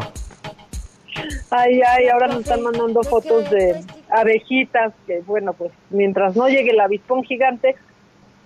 [1.51, 3.81] Ay, ay, ahora nos están mandando fotos de
[4.11, 7.77] abejitas que, bueno, pues mientras no llegue el avispón gigante,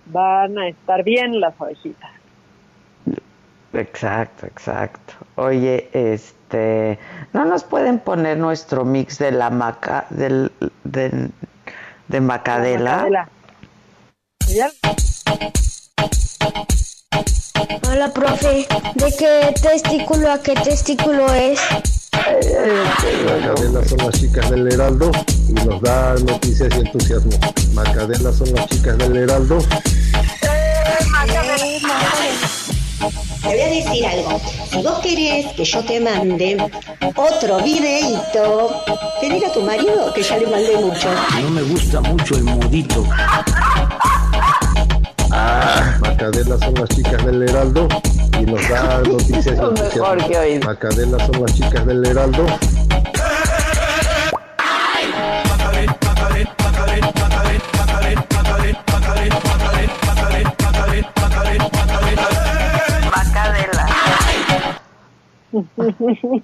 [0.06, 2.10] van a estar bien las abejitas.
[3.72, 5.14] Exacto, exacto.
[5.34, 6.98] Oye, este,
[7.32, 10.50] ¿no nos pueden poner nuestro mix de la maca, del,
[10.84, 11.28] de,
[12.08, 12.96] de macadela?
[12.96, 13.28] Macadela.
[14.48, 14.68] ¿Ya?
[17.88, 18.66] Hola, profe.
[18.94, 21.58] ¿De qué testículo a qué testículo es?
[23.24, 25.10] Macadela son las chicas del Heraldo
[25.48, 27.32] y nos da noticias y entusiasmo.
[27.72, 29.58] Macadela son las chicas del Heraldo.
[33.42, 34.40] Te voy a decir algo.
[34.70, 36.56] Si vos querés que yo te mande
[37.14, 38.82] otro videíto,
[39.20, 41.08] pedile a tu marido que ya le mandé mucho.
[41.40, 43.04] No me gusta mucho el modito.
[46.16, 47.88] Macadela son las chicas del Heraldo
[48.40, 50.60] y nos da noticias mejor que.
[50.64, 52.46] Macadela son las chicas del Heraldo.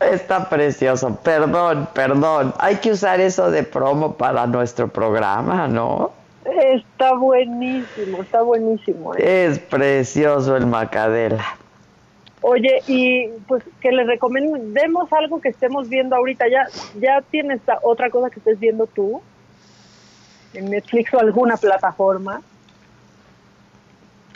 [0.00, 1.18] Está precioso.
[1.24, 2.52] Perdón, perdón.
[2.58, 6.21] Hay que usar eso de promo para nuestro programa, ¿no?
[6.44, 9.14] Está buenísimo, está buenísimo.
[9.14, 9.44] ¿eh?
[9.46, 11.44] Es precioso el macadela.
[12.40, 16.46] Oye, y pues que les recomendemos algo que estemos viendo ahorita.
[16.48, 16.66] ¿Ya,
[16.98, 19.22] ya tienes otra cosa que estés viendo tú?
[20.52, 22.42] ¿En Netflix o alguna plataforma?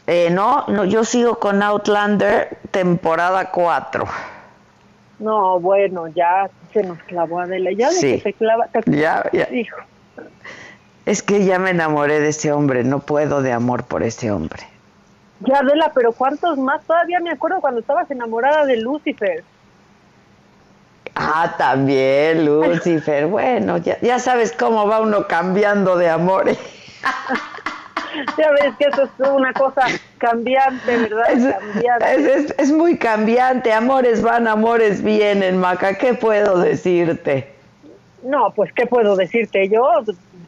[0.07, 4.05] Eh, no, no, yo sigo con Outlander, temporada 4.
[5.19, 7.71] No, bueno, ya se nos clavó Adela.
[7.77, 8.69] Ya de que se clava.
[8.69, 9.49] te- Ya, ya.
[9.53, 9.77] Hijo,
[11.07, 14.63] Es que ya me enamoré de ese hombre, no puedo de amor por ese hombre.
[15.41, 16.85] ya Adela, pero ¿cuántos más?
[16.85, 19.45] Todavía me acuerdo cuando estabas enamorada de Lucifer.
[21.15, 23.27] Ah, también, Lucifer.
[23.27, 26.59] Bueno, ya, ya sabes cómo va uno cambiando de amores.
[28.39, 29.83] Ya ves que eso es una cosa
[30.19, 31.25] cambiante, ¿verdad?
[31.29, 32.15] cambiante.
[32.15, 37.55] Es, es- es muy cambiante, amores van, amores vienen, Maca, ¿qué puedo decirte?
[38.23, 39.85] No, pues, ¿qué puedo decirte yo?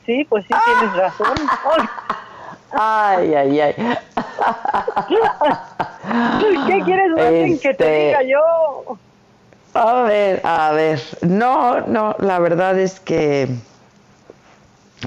[0.09, 1.37] Sí, pues sí, tienes razón.
[2.73, 3.75] Ay, ay, ay.
[6.67, 8.99] ¿Qué quieres más que te Este- diga yo?
[9.75, 11.01] A ver, a ver.
[11.21, 13.49] No, no, la verdad es que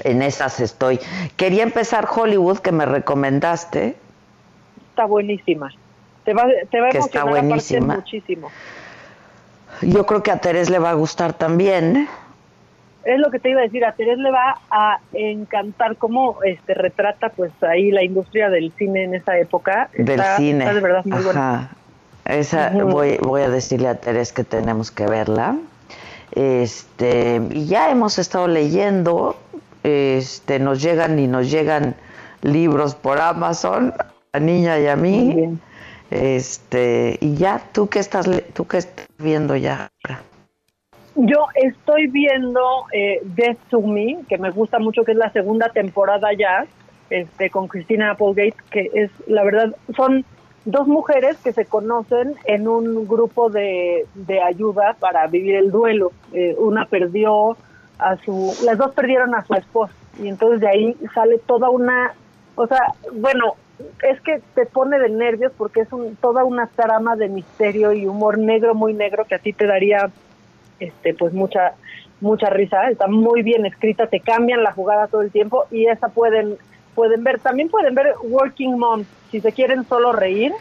[0.04, 1.00] en esas estoy.
[1.36, 3.96] Quería empezar Hollywood, que me recomendaste.
[4.90, 5.72] Está buenísima.
[6.24, 7.94] Te va, te va a está emocionar aparte buenísima.
[7.96, 8.50] muchísimo.
[9.82, 12.08] Yo creo que a Terés le va a gustar también.
[13.04, 16.74] Es lo que te iba a decir, a Terés le va a encantar cómo este
[16.74, 19.88] retrata pues ahí la industria del cine en esa época.
[19.94, 20.60] Del Está- cine.
[20.60, 21.54] Está de verdad muy buena.
[21.54, 21.70] Ajá.
[22.24, 25.56] Esa, voy, voy a decirle a Terés que tenemos que verla.
[26.30, 29.36] Este, y ya hemos estado leyendo,
[29.82, 31.94] este, nos llegan y nos llegan
[32.42, 33.92] libros por Amazon,
[34.32, 35.58] a niña y a mí.
[36.10, 39.90] Este, y ya, ¿tú qué estás, tú qué estás viendo ya?
[41.14, 42.60] Yo estoy viendo
[42.92, 46.66] eh, Death to Me, que me gusta mucho, que es la segunda temporada ya,
[47.10, 50.24] este, con Christina Applegate, que es, la verdad, son
[50.64, 56.12] dos mujeres que se conocen en un grupo de, de ayuda para vivir el duelo.
[56.32, 57.56] Eh, una perdió
[57.98, 62.14] a su, las dos perdieron a su esposo y entonces de ahí sale toda una,
[62.54, 63.54] o sea, bueno,
[64.02, 68.06] es que te pone de nervios porque es un, toda una trama de misterio y
[68.06, 70.10] humor negro, muy negro que a ti te daría,
[70.82, 71.74] este, pues mucha,
[72.20, 72.90] mucha risa.
[72.90, 76.56] Está muy bien escrita, te cambian la jugada todo el tiempo y esa pueden,
[76.94, 77.40] pueden ver.
[77.40, 80.52] También pueden ver Working Moms si se quieren solo reír.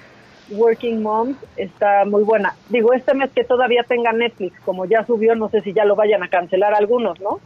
[0.52, 2.56] Working Moms está muy buena.
[2.70, 5.96] Digo, este mes que todavía tenga Netflix, como ya subió, no sé si ya lo
[5.96, 7.40] vayan a cancelar algunos, ¿no?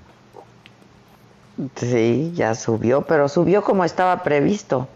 [1.75, 4.87] Sí, ya subió, pero subió como estaba previsto.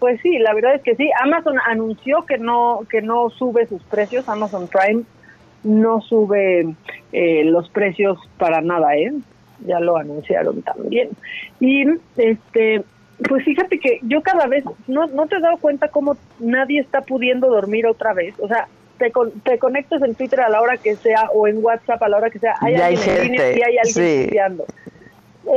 [0.00, 1.08] Pues sí, la verdad es que sí.
[1.22, 4.28] Amazon anunció que no que no sube sus precios.
[4.28, 5.04] Amazon Prime
[5.64, 6.74] no sube
[7.12, 9.12] eh, los precios para nada, ¿eh?
[9.66, 11.10] Ya lo anunciaron también.
[11.60, 11.84] Y
[12.16, 12.82] este,
[13.28, 17.02] pues fíjate que yo cada vez no no te has dado cuenta cómo nadie está
[17.02, 18.34] pudiendo dormir otra vez.
[18.40, 18.66] O sea,
[18.98, 22.08] te, con, te conectas en Twitter a la hora que sea o en WhatsApp a
[22.08, 22.54] la hora que sea.
[22.60, 24.20] Hay Ya hay alguien en línea gente, y hay alguien sí.
[24.22, 24.64] estudiando.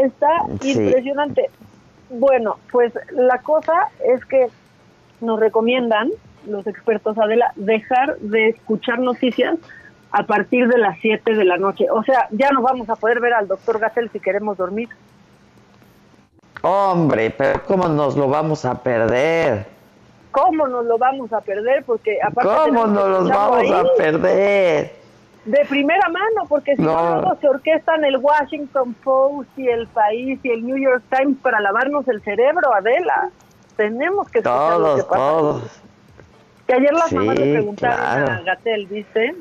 [0.03, 0.27] Está
[0.61, 0.71] Sí.
[0.71, 1.49] impresionante.
[2.09, 4.47] Bueno, pues la cosa es que
[5.21, 6.11] nos recomiendan
[6.47, 9.57] los expertos Adela dejar de escuchar noticias
[10.17, 11.87] a partir de las 7 de la noche.
[11.91, 14.87] O sea, ya no vamos a poder ver al doctor Gatel si queremos dormir.
[16.61, 19.65] Hombre, pero ¿cómo nos lo vamos a perder?
[20.31, 21.83] ¿Cómo nos lo vamos a perder?
[21.83, 24.95] Porque aparte ¿Cómo que nos los vamos a perder?
[25.43, 30.49] De primera mano, porque si no, se orquestan el Washington Post y el País y
[30.49, 33.31] el New York Times para lavarnos el cerebro, Adela.
[33.75, 35.19] Tenemos que escuchar lo que Todos, pasa.
[35.19, 35.81] todos.
[36.67, 38.31] Que ayer las Sí, mamás le preguntaron claro.
[38.31, 39.35] a Gatel, ¿viste?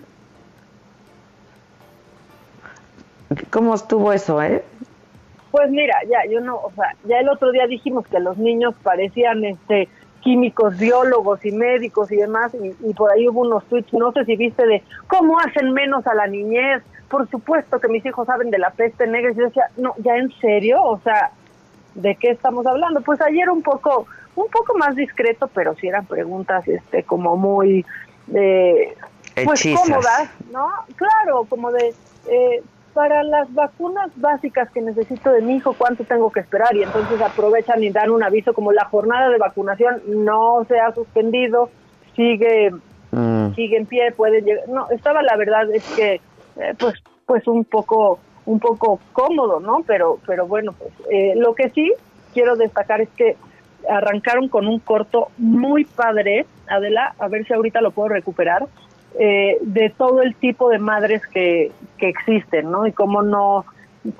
[3.50, 4.62] ¿Cómo estuvo eso, eh?
[5.50, 8.74] Pues mira, ya yo no, o sea, ya el otro día dijimos que los niños
[8.82, 9.88] parecían este
[10.20, 14.24] químicos, biólogos y médicos y demás, y, y por ahí hubo unos tweets, no sé
[14.24, 16.82] si viste de cómo hacen menos a la niñez.
[17.10, 20.16] Por supuesto que mis hijos saben de la peste negra, y yo decía, no, ya
[20.16, 21.30] en serio, o sea,
[21.94, 23.02] ¿de qué estamos hablando?
[23.02, 27.84] Pues ayer un poco, un poco más discreto, pero sí eran preguntas, este, como muy,
[28.34, 28.96] eh,
[29.44, 29.82] pues Hechizas.
[29.82, 30.68] cómodas, ¿no?
[30.96, 31.94] Claro, como de,
[32.28, 32.62] eh,
[32.94, 36.74] para las vacunas básicas que necesito de mi hijo, ¿cuánto tengo que esperar?
[36.74, 40.94] Y entonces aprovechan y dan un aviso como la jornada de vacunación no se ha
[40.94, 41.70] suspendido,
[42.16, 42.70] sigue
[43.14, 43.54] Mm.
[43.54, 44.68] sigue en pie, puede llegar.
[44.68, 46.94] No, estaba la verdad es que eh, pues
[47.26, 49.84] pues un poco un poco cómodo, ¿no?
[49.86, 51.92] Pero pero bueno, pues eh, lo que sí
[52.32, 53.36] quiero destacar es que
[53.88, 58.66] arrancaron con un corto muy padre, Adela, a ver si ahorita lo puedo recuperar,
[59.18, 62.86] eh, de todo el tipo de madres que, que existen, ¿no?
[62.86, 63.64] Y cómo no,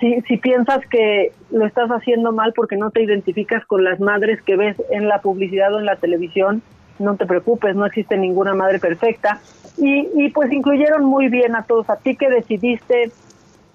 [0.01, 4.41] si, si piensas que lo estás haciendo mal porque no te identificas con las madres
[4.43, 6.63] que ves en la publicidad o en la televisión,
[6.99, 9.41] no te preocupes, no existe ninguna madre perfecta.
[9.77, 13.11] Y, y pues incluyeron muy bien a todos, a ti que decidiste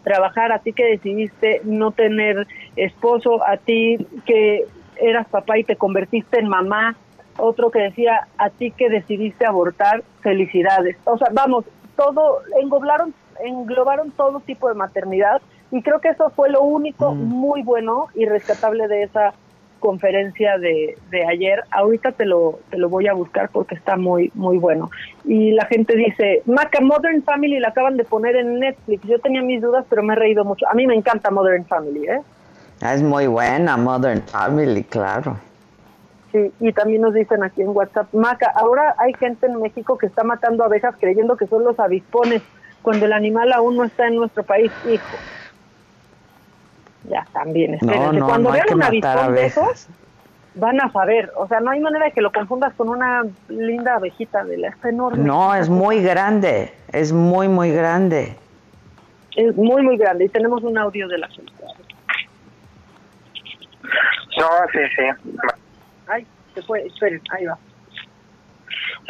[0.04, 4.66] trabajar, a ti que decidiste no tener esposo, a ti que
[5.02, 6.96] eras papá y te convertiste en mamá,
[7.40, 10.98] otro que decía a ti que decidiste abortar, felicidades.
[11.06, 13.14] O sea, vamos, todo, englobaron,
[13.44, 15.42] englobaron todo tipo de maternidad
[15.72, 19.34] y creo que eso fue lo único muy bueno y rescatable de esa
[19.80, 21.64] conferencia de, de ayer.
[21.72, 24.90] Ahorita te lo, te lo voy a buscar porque está muy, muy bueno.
[25.26, 29.08] Y la gente dice, Maca, Modern Family la acaban de poner en Netflix.
[29.08, 30.68] Yo tenía mis dudas, pero me he reído mucho.
[30.70, 32.22] A mí me encanta Modern Family, ¿eh?
[32.82, 35.38] Es muy buena, Modern Family, claro.
[36.32, 40.06] Sí, y también nos dicen aquí en WhatsApp, Maca, ahora hay gente en México que
[40.06, 42.44] está matando abejas creyendo que son los avispones,
[42.84, 45.18] cuando el animal aún no está en nuestro país, hijo.
[47.10, 48.20] Ya, también, espérense.
[48.20, 49.88] no, cuando no vean un avispón de esos,
[50.56, 51.32] van a saber.
[51.36, 54.70] O sea, no hay manera de que lo confundas con una linda abejita de la
[54.70, 55.24] está enorme.
[55.24, 58.36] No, es muy grande, es muy, muy grande.
[59.36, 60.26] Es muy, muy grande.
[60.26, 61.52] Y tenemos un audio de la gente.
[64.38, 65.40] No, sí, sí.
[66.60, 67.58] Se fue, esperen, ahí va.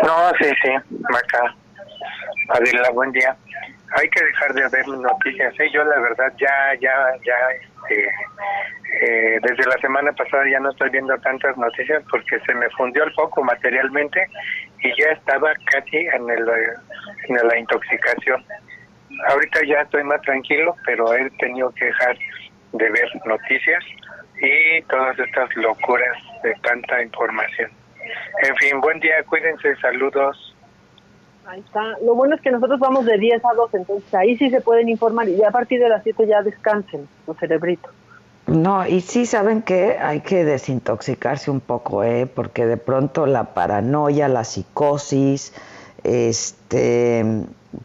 [0.03, 0.69] No, sí, sí,
[1.09, 1.55] Maca.
[2.49, 3.35] Adela, buen día.
[3.97, 5.53] Hay que dejar de ver noticias.
[5.59, 5.69] ¿eh?
[5.73, 6.93] Yo, la verdad, ya, ya,
[7.25, 8.05] ya, este,
[9.01, 13.03] eh, desde la semana pasada ya no estoy viendo tantas noticias porque se me fundió
[13.03, 14.27] el foco materialmente
[14.83, 16.47] y ya estaba casi en, el,
[17.29, 18.45] en la intoxicación.
[19.29, 22.15] Ahorita ya estoy más tranquilo, pero he tenido que dejar
[22.73, 23.83] de ver noticias
[24.39, 27.69] y todas estas locuras de tanta información.
[28.47, 30.55] En fin, buen día, cuídense, saludos.
[31.45, 31.83] Ahí está.
[32.05, 34.87] Lo bueno es que nosotros vamos de 10 a 12, entonces ahí sí se pueden
[34.89, 37.91] informar y ya a partir de las 7 ya descansen los cerebritos.
[38.47, 42.25] No, y sí saben que hay que desintoxicarse un poco, ¿eh?
[42.25, 45.53] porque de pronto la paranoia, la psicosis,
[46.03, 47.23] este,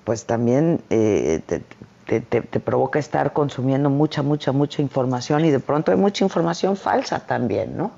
[0.05, 1.61] pues también eh, te,
[2.07, 6.25] te, te- te provoca estar consumiendo mucha, mucha, mucha información y de pronto hay mucha
[6.25, 7.93] información falsa también, ¿no?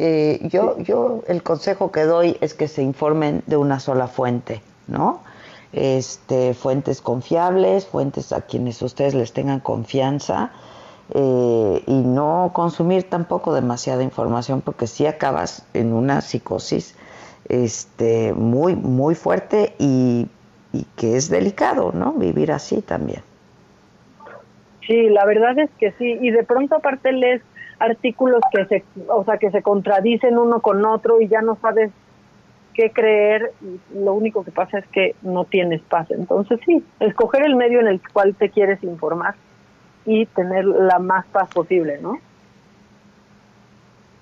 [0.00, 4.62] Eh, yo, yo el consejo que doy es que se informen de una sola fuente,
[4.86, 5.20] ¿no?
[5.72, 10.52] Este, fuentes confiables, fuentes a quienes ustedes les tengan confianza
[11.12, 16.94] eh, y no consumir tampoco demasiada información porque si acabas en una psicosis
[17.48, 20.28] este, muy, muy fuerte y,
[20.72, 22.12] y que es delicado, ¿no?
[22.12, 23.22] Vivir así también.
[24.86, 26.18] Sí, la verdad es que sí.
[26.20, 27.42] Y de pronto aparte lees
[27.78, 31.90] artículos que se, o sea, que se contradicen uno con otro y ya no sabes
[32.74, 33.52] qué creer.
[33.60, 36.10] Y lo único que pasa es que no tienes paz.
[36.10, 39.34] Entonces sí, escoger el medio en el cual te quieres informar
[40.04, 42.18] y tener la más paz posible, ¿no?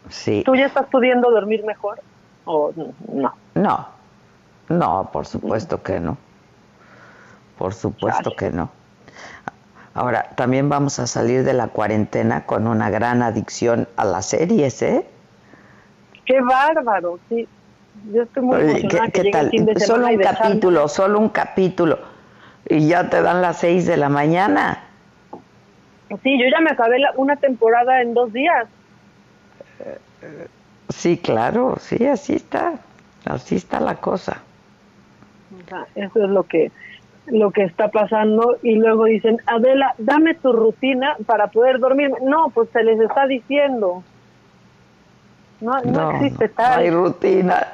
[0.09, 0.43] Sí.
[0.45, 2.01] ¿Tú ya estás pudiendo dormir mejor?
[2.45, 2.73] ¿O
[3.13, 3.35] no?
[3.55, 3.89] No,
[4.69, 6.17] no, por supuesto que no.
[7.59, 8.71] Por supuesto que no.
[9.97, 14.83] Ahora, también vamos a salir de la cuarentena con una gran adicción a las series,
[14.83, 15.07] ¿eh?
[16.27, 17.19] ¡Qué bárbaro!
[17.31, 17.49] Sí,
[18.13, 19.51] yo estoy muy emocionada ¿Qué, que qué el tal?
[19.51, 21.99] fin de semana Solo un capítulo, solo un capítulo.
[22.69, 24.83] Y ya te dan las seis de la mañana.
[26.23, 28.67] Sí, yo ya me acabé la- una temporada en dos días.
[30.91, 32.75] Sí, claro, sí, así está.
[33.25, 34.43] Así está la cosa.
[35.65, 36.71] O sea, eso es lo que
[37.27, 42.11] lo que está pasando y luego dicen, Adela, dame tu rutina para poder dormir.
[42.23, 44.03] No, pues se les está diciendo.
[45.61, 46.81] No, no, No, existe no tal.
[46.81, 47.67] hay rutina.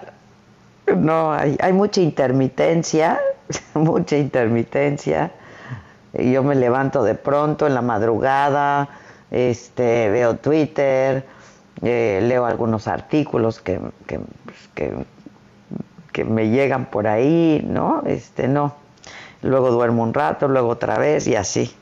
[0.97, 3.19] No, hay, hay mucha intermitencia,
[3.75, 5.31] mucha intermitencia.
[6.13, 8.89] Yo me levanto de pronto en la madrugada,
[9.31, 11.25] este, veo Twitter,
[11.83, 14.93] eh, leo algunos artículos que, que, pues, que,
[16.13, 18.03] que me llegan por ahí, ¿no?
[18.07, 18.75] Este, no.
[19.43, 21.75] Luego duermo un rato, luego otra vez y así.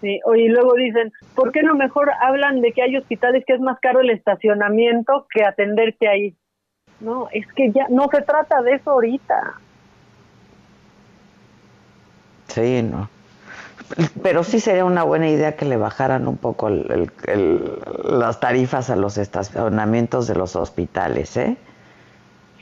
[0.00, 3.60] Sí, y luego dicen, ¿por qué no mejor hablan de que hay hospitales que es
[3.60, 6.34] más caro el estacionamiento que atenderte ahí?
[7.00, 9.54] No, es que ya no se trata de eso ahorita.
[12.48, 13.08] Sí, no.
[14.22, 18.40] Pero sí sería una buena idea que le bajaran un poco el- el- el- las
[18.40, 21.56] tarifas a los estacionamientos de los hospitales, ¿eh?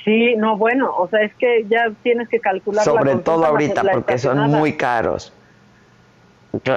[0.07, 3.83] Sí, no, bueno, o sea, es que ya tienes que calcular la Sobre todo ahorita,
[3.83, 5.33] la porque son muy caros.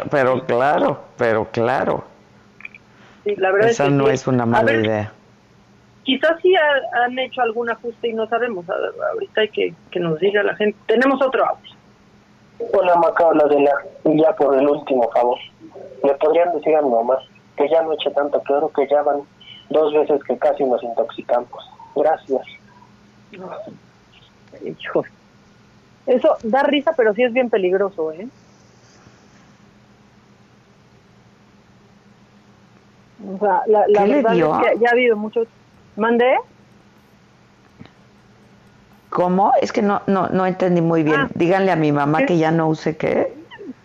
[0.10, 2.04] Pero claro, pero claro.
[3.24, 4.12] Sí, la verdad Esa es que no sí.
[4.14, 5.12] es una A mala ver, idea.
[6.04, 8.68] Quizás sí ha- han hecho algún ajuste y no sabemos.
[8.68, 10.76] A ver, ahorita hay que, que nos diga la gente.
[10.88, 11.72] Tenemos otro audio.
[12.74, 13.72] Hola Maca, hola Adela.
[14.06, 15.38] Y ya por el último favor,
[16.04, 17.20] le podrían decir a mi mamá
[17.56, 19.20] que ya no eche tanto cloro, que ya van
[19.70, 21.70] dos veces que casi nos intoxicamos.
[21.96, 22.42] Gracias.
[23.32, 25.04] Hijo.
[26.06, 28.28] Eso da risa, pero sí es bien peligroso, ¿eh?
[33.28, 35.48] O sea, la, la ¿Qué le verdad es que ya ha habido muchos...
[35.96, 36.36] ¿Mandé?
[39.10, 39.52] ¿Cómo?
[39.62, 41.22] Es que no, no, no entendí muy bien.
[41.22, 41.30] Ah.
[41.36, 43.34] Díganle a mi mamá que ya no use qué.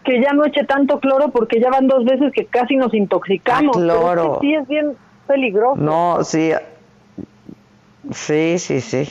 [0.04, 3.76] Que ya no eche tanto cloro porque ya van dos veces que casi nos intoxicamos.
[3.76, 4.38] Ah, Pero es que cloro.
[4.40, 4.92] sí es bien
[5.26, 5.76] peligroso.
[5.76, 6.52] No, sí.
[8.12, 9.08] Sí, sí, sí.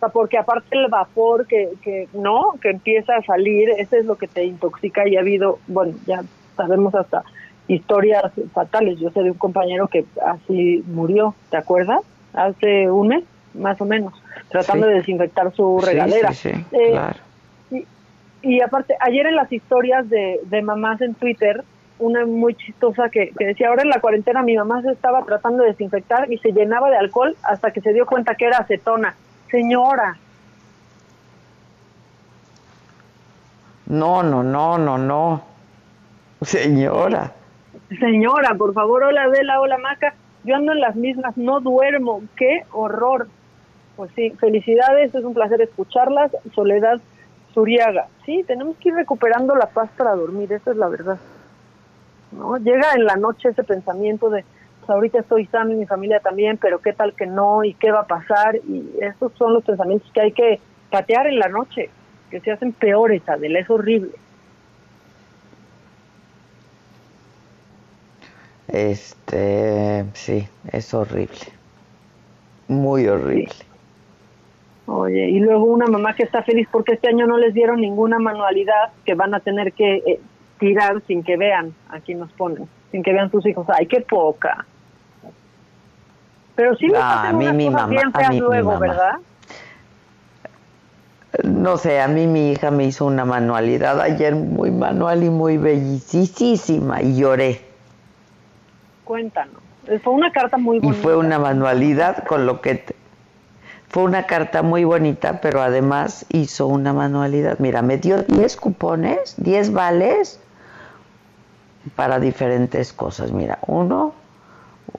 [0.00, 4.16] Sea, porque aparte el vapor que, que no, que empieza a salir, ese es lo
[4.16, 6.22] que te intoxica y ha habido, bueno, ya
[6.56, 7.22] sabemos hasta
[7.68, 8.98] historias fatales.
[8.98, 12.00] Yo sé de un compañero que así murió, ¿te acuerdas?
[12.32, 13.24] Hace un mes,
[13.54, 14.14] más o menos,
[14.48, 14.92] tratando Sí.
[14.92, 16.32] de desinfectar su regadera.
[16.32, 17.18] sí, sí, Eh, claro.
[17.70, 17.86] y,
[18.42, 21.62] y aparte, ayer en las historias de, de mamás en Twitter,
[21.98, 25.62] una muy chistosa que, que decía, ahora en la cuarentena mi mamá se estaba tratando
[25.62, 29.14] de desinfectar y se llenaba de alcohol hasta que se dio cuenta que era acetona.
[29.50, 30.16] Señora,
[33.90, 35.42] No, no, no, no, no.
[36.42, 37.32] Señora.
[37.98, 40.14] señora, por favor, hola Adela, hola Maca,
[40.44, 43.26] yo ando en las mismas, no duermo, qué horror.
[43.96, 46.30] Pues sí, felicidades, es un placer escucharlas.
[46.54, 47.00] Soledad
[47.52, 51.18] Zuriaga, sí, tenemos que ir recuperando la paz para dormir, esa es la verdad.
[52.30, 52.58] ¿no?
[52.58, 54.44] Llega en la noche ese pensamiento de,
[54.90, 58.00] ahorita estoy sano y mi familia también, pero qué tal que no y qué va
[58.00, 58.56] a pasar.
[58.56, 60.60] Y esos son los pensamientos que hay que
[60.90, 61.90] patear en la noche,
[62.30, 64.12] que se hacen peores, Adela, es horrible.
[68.68, 71.38] Este, sí, es horrible.
[72.68, 73.48] Muy horrible.
[74.86, 78.18] Oye, y luego una mamá que está feliz porque este año no les dieron ninguna
[78.18, 80.20] manualidad que van a tener que eh,
[80.58, 83.66] tirar sin que vean, aquí nos ponen, sin que vean sus hijos.
[83.68, 84.66] Ay, qué poca.
[86.54, 88.80] Pero sí les Ah, a mí mi mamá- bien a mí mi luego, mamá.
[88.80, 89.12] ¿verdad?
[91.44, 95.58] No sé, a mí mi hija me hizo una manualidad ayer muy manual y muy
[95.58, 97.64] bellísima y lloré.
[99.04, 99.54] Cuéntanos.
[100.02, 101.02] Fue una carta muy Y bonita.
[101.02, 102.74] fue una manualidad con lo que...
[102.76, 102.96] te-
[103.88, 107.58] Fue una carta muy bonita, pero además hizo una manualidad.
[107.60, 110.40] Mira, me dio 10 cupones, 10 vales
[111.96, 113.32] para diferentes cosas.
[113.32, 114.14] Mira, uno,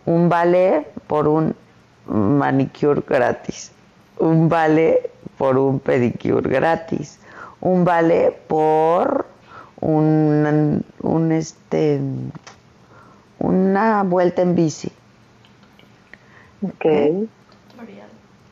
[0.06, 1.56] un vale por un
[2.08, 3.72] manicure gratis,
[4.20, 7.20] un vale por un pedicure gratis,
[7.62, 9.26] un vale por
[9.82, 12.00] un, un este
[13.40, 14.92] una vuelta en bici.
[16.62, 16.86] Ok.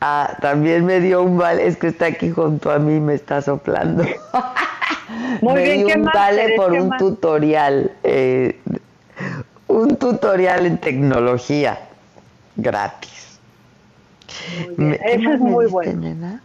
[0.00, 3.42] Ah, también me dio un vale, es que está aquí junto a mí, me está
[3.42, 4.04] soplando.
[5.40, 6.98] Muy me bien, dio ¿qué un vale por ¿Qué un más?
[6.98, 8.60] tutorial, eh,
[9.70, 11.78] un tutorial en tecnología
[12.56, 13.38] gratis.
[14.76, 16.00] Me- ¿qué Eso es muy bueno.
[16.00, 16.40] nena?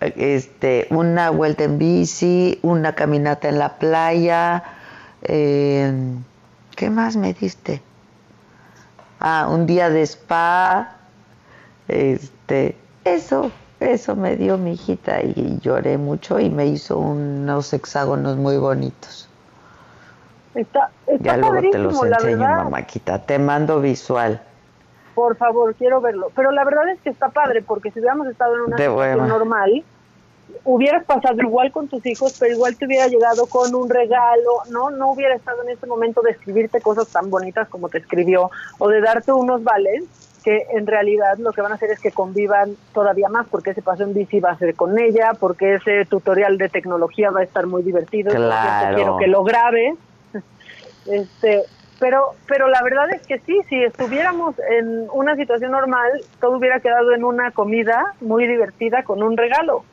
[0.00, 4.62] Este, una vuelta en bici, una caminata en la playa,
[5.24, 5.92] eh,
[6.74, 7.82] ¿qué más me diste?
[9.20, 10.96] Ah, un día de spa,
[11.88, 18.38] este, eso, eso me dio mi hijita y lloré mucho y me hizo unos hexágonos
[18.38, 19.19] muy bonitos.
[20.54, 24.42] Está, está Ya luego te los enseño, mamáquita, te mando visual.
[25.14, 26.30] Por favor, quiero verlo.
[26.34, 29.28] Pero la verdad es que está padre, porque si hubiéramos estado en una De situación
[29.28, 29.84] normal,
[30.64, 34.90] hubieras pasado igual con tus hijos, pero igual te hubiera llegado con un regalo, ¿no?
[34.90, 38.88] No hubiera estado en este momento de escribirte cosas tan bonitas como te escribió, o
[38.88, 40.04] de darte unos vales
[40.42, 43.82] que en realidad lo que van a hacer es que convivan todavía más, porque ese
[43.82, 47.44] paso en bici va a ser con ella, porque ese tutorial de tecnología va a
[47.44, 48.96] estar muy divertido, Claro.
[48.96, 49.96] quiero que lo grabes.
[51.10, 51.64] Este,
[51.98, 56.10] pero, pero la verdad es que sí, si estuviéramos en una situación normal,
[56.40, 59.84] todo hubiera quedado en una comida muy divertida con un regalo.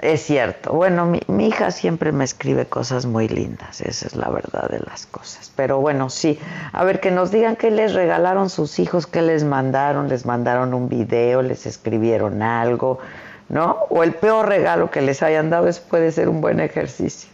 [0.00, 0.72] Es cierto.
[0.72, 5.06] Bueno, mi, hija siempre me escribe cosas muy lindas, esa es la verdad de las
[5.06, 5.52] cosas.
[5.54, 6.40] Pero bueno, sí.
[6.72, 10.74] A ver, que nos digan qué les regalaron sus hijos, qué les mandaron, les mandaron
[10.74, 12.98] un video, les escribieron algo,
[13.48, 13.76] ¿no?
[13.90, 17.31] O el peor regalo que les hayan dado, eso puede ser un buen ejercicio.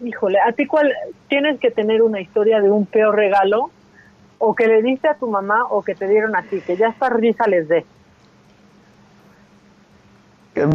[0.00, 0.92] Híjole, ¿a ti cuál
[1.28, 3.70] tienes que tener una historia de un peor regalo?
[4.38, 6.88] O que le diste a tu mamá o que te dieron a ti, que ya
[6.88, 7.84] hasta risa les dé.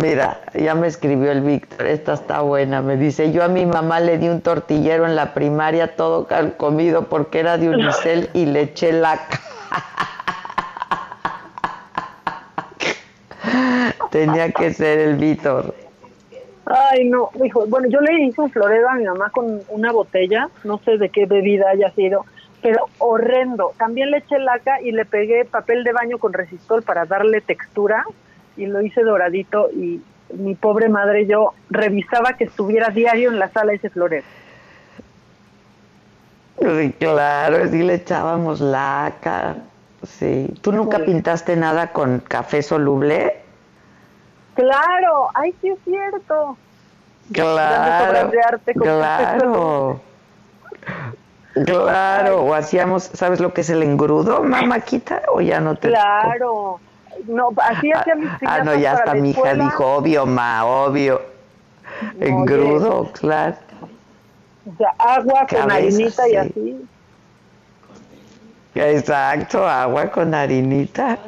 [0.02, 4.00] Mira, ya me escribió el Víctor, esta está buena, me dice, yo a mi mamá
[4.00, 8.62] le di un tortillero en la primaria todo comido porque era de unicel y le
[8.62, 9.42] eché laca.
[14.12, 15.74] Tenía que ser el Víctor.
[16.66, 20.50] Ay, no, hijo, bueno, yo le hice un florero a mi mamá con una botella,
[20.64, 22.26] no sé de qué bebida haya sido,
[22.62, 23.74] pero horrendo.
[23.78, 28.06] También le eché laca y le pegué papel de baño con resistol para darle textura
[28.56, 30.02] y lo hice doradito y
[30.34, 34.26] mi pobre madre yo revisaba que estuviera diario en la sala ese florero.
[36.60, 39.58] Sí, claro, sí le echábamos laca.
[40.04, 40.54] Sí.
[40.62, 43.43] ¿Tú nunca pintaste nada con café soluble?
[44.56, 46.58] Claro, ay, sí es cierto.
[47.32, 48.32] Claro,
[48.76, 50.02] claro.
[51.54, 55.22] Claro, o hacíamos, ¿sabes lo que es el engrudo, mamáquita?
[55.32, 56.80] O ya no te Claro.
[57.28, 61.22] No, así hacía mis Ah, no, piñatas ya hasta mi hija dijo, obvio, ma, obvio.
[62.20, 63.56] Engrudo, claro.
[64.66, 66.38] O sea, agua con harinita y sí.
[66.38, 66.86] así.
[68.76, 71.20] Exacto, agua con harinita.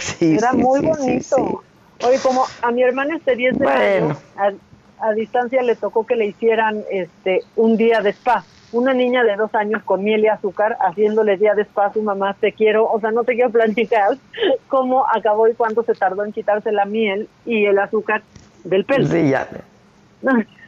[0.00, 1.62] Sí, Era sí, muy bonito.
[2.04, 4.08] Oye, como a mi hermana este 10 de Bueno.
[4.08, 4.58] mayo,
[5.00, 8.44] a, a distancia le tocó que le hicieran este un día de spa.
[8.72, 12.00] Una niña de dos años con miel y azúcar haciéndole día de spa a su
[12.02, 14.16] mamá, te quiero, o sea, no te quiero platicar
[14.68, 18.22] cómo acabó y cuánto se tardó en quitarse la miel y el azúcar
[18.64, 19.06] del pelo.
[19.06, 19.46] Sí, ya.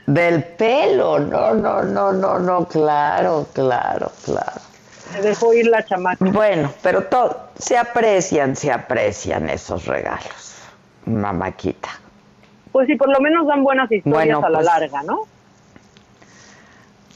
[0.06, 4.60] Del pelo, no, no, no, no, no, claro, claro, claro.
[5.12, 6.22] Se dejó ir la chamaca.
[6.22, 10.53] Bueno, pero todo, se aprecian, se aprecian esos regalos,
[11.06, 11.88] mamáquita.
[12.72, 15.20] Pues sí, por lo menos dan buenas historias Bueno, a la pues- larga, ¿no?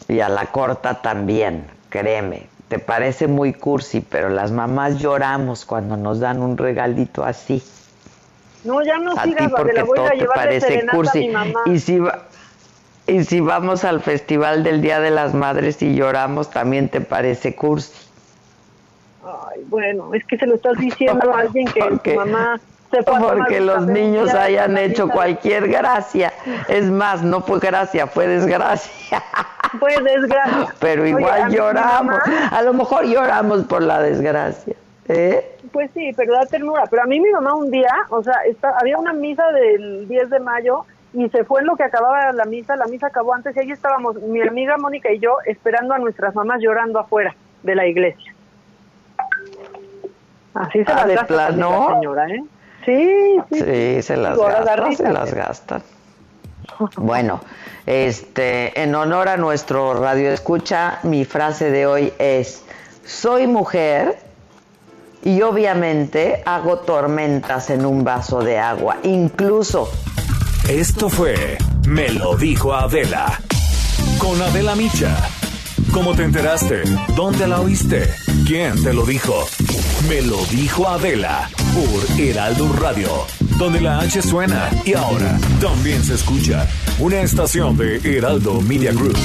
[0.08, 2.46] Y a la corta también, créeme.
[2.68, 7.62] Te parece muy cursi, pero las mamás lloramos cuando nos dan un regalito así.
[8.64, 11.18] No, ya no a sigas, porque Adela, voy todo a te llevar de a cursi.
[11.20, 11.60] mi mamá.
[11.66, 12.24] Y si, va-
[13.06, 17.54] y si vamos al festival del Día de las Madres y lloramos, también te parece
[17.54, 17.92] cursi.
[19.24, 22.60] Ay, bueno, es que se lo estás diciendo a alguien que tu mamá
[23.04, 26.32] tomar Porque los niños de hayan hecho cualquier gracia.
[26.68, 29.22] Es más, no fue gracia, fue desgracia.
[29.78, 30.74] Fue desgracia.
[30.80, 32.18] Pero igual lloramos.
[32.26, 34.74] mamá- A lo mejor lloramos por la desgracia.
[35.08, 35.56] ¿eh?
[35.72, 36.84] Pues sí, pero da ternura.
[36.90, 40.30] Pero a mí mi mamá un día, o sea, está, había una misa del 10
[40.30, 43.54] de mayo y se fue en lo que acababa la misa, la misa acabó antes
[43.56, 47.74] y ahí estábamos mi amiga Mónica y yo esperando a nuestras mamás llorando afuera de
[47.74, 48.34] la iglesia.
[50.54, 51.88] Así se Ah, ¿de la plano?
[51.94, 52.42] señora, ¿eh?
[52.88, 53.58] Sí, sí.
[53.58, 55.82] Sí, se las gastan, se las gastan.
[56.96, 57.40] Bueno,
[57.84, 62.62] este, en honor a nuestro radio escucha, mi frase de hoy es:
[63.04, 64.18] soy mujer
[65.22, 69.90] y obviamente hago tormentas en un vaso de agua, incluso.
[70.66, 73.38] Esto fue Me lo dijo Adela.
[74.18, 75.14] Con Adela Micha.
[75.92, 76.84] ¿Cómo te enteraste?
[77.14, 78.08] ¿Dónde la oíste?
[78.48, 79.46] ¿Quién te lo dijo?
[80.08, 83.26] Me lo dijo Adela por Heraldo Radio,
[83.58, 86.66] donde la H suena y ahora también se escucha.
[86.98, 89.18] Una estación de Heraldo Media Group.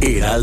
[0.00, 0.38] Heraldo.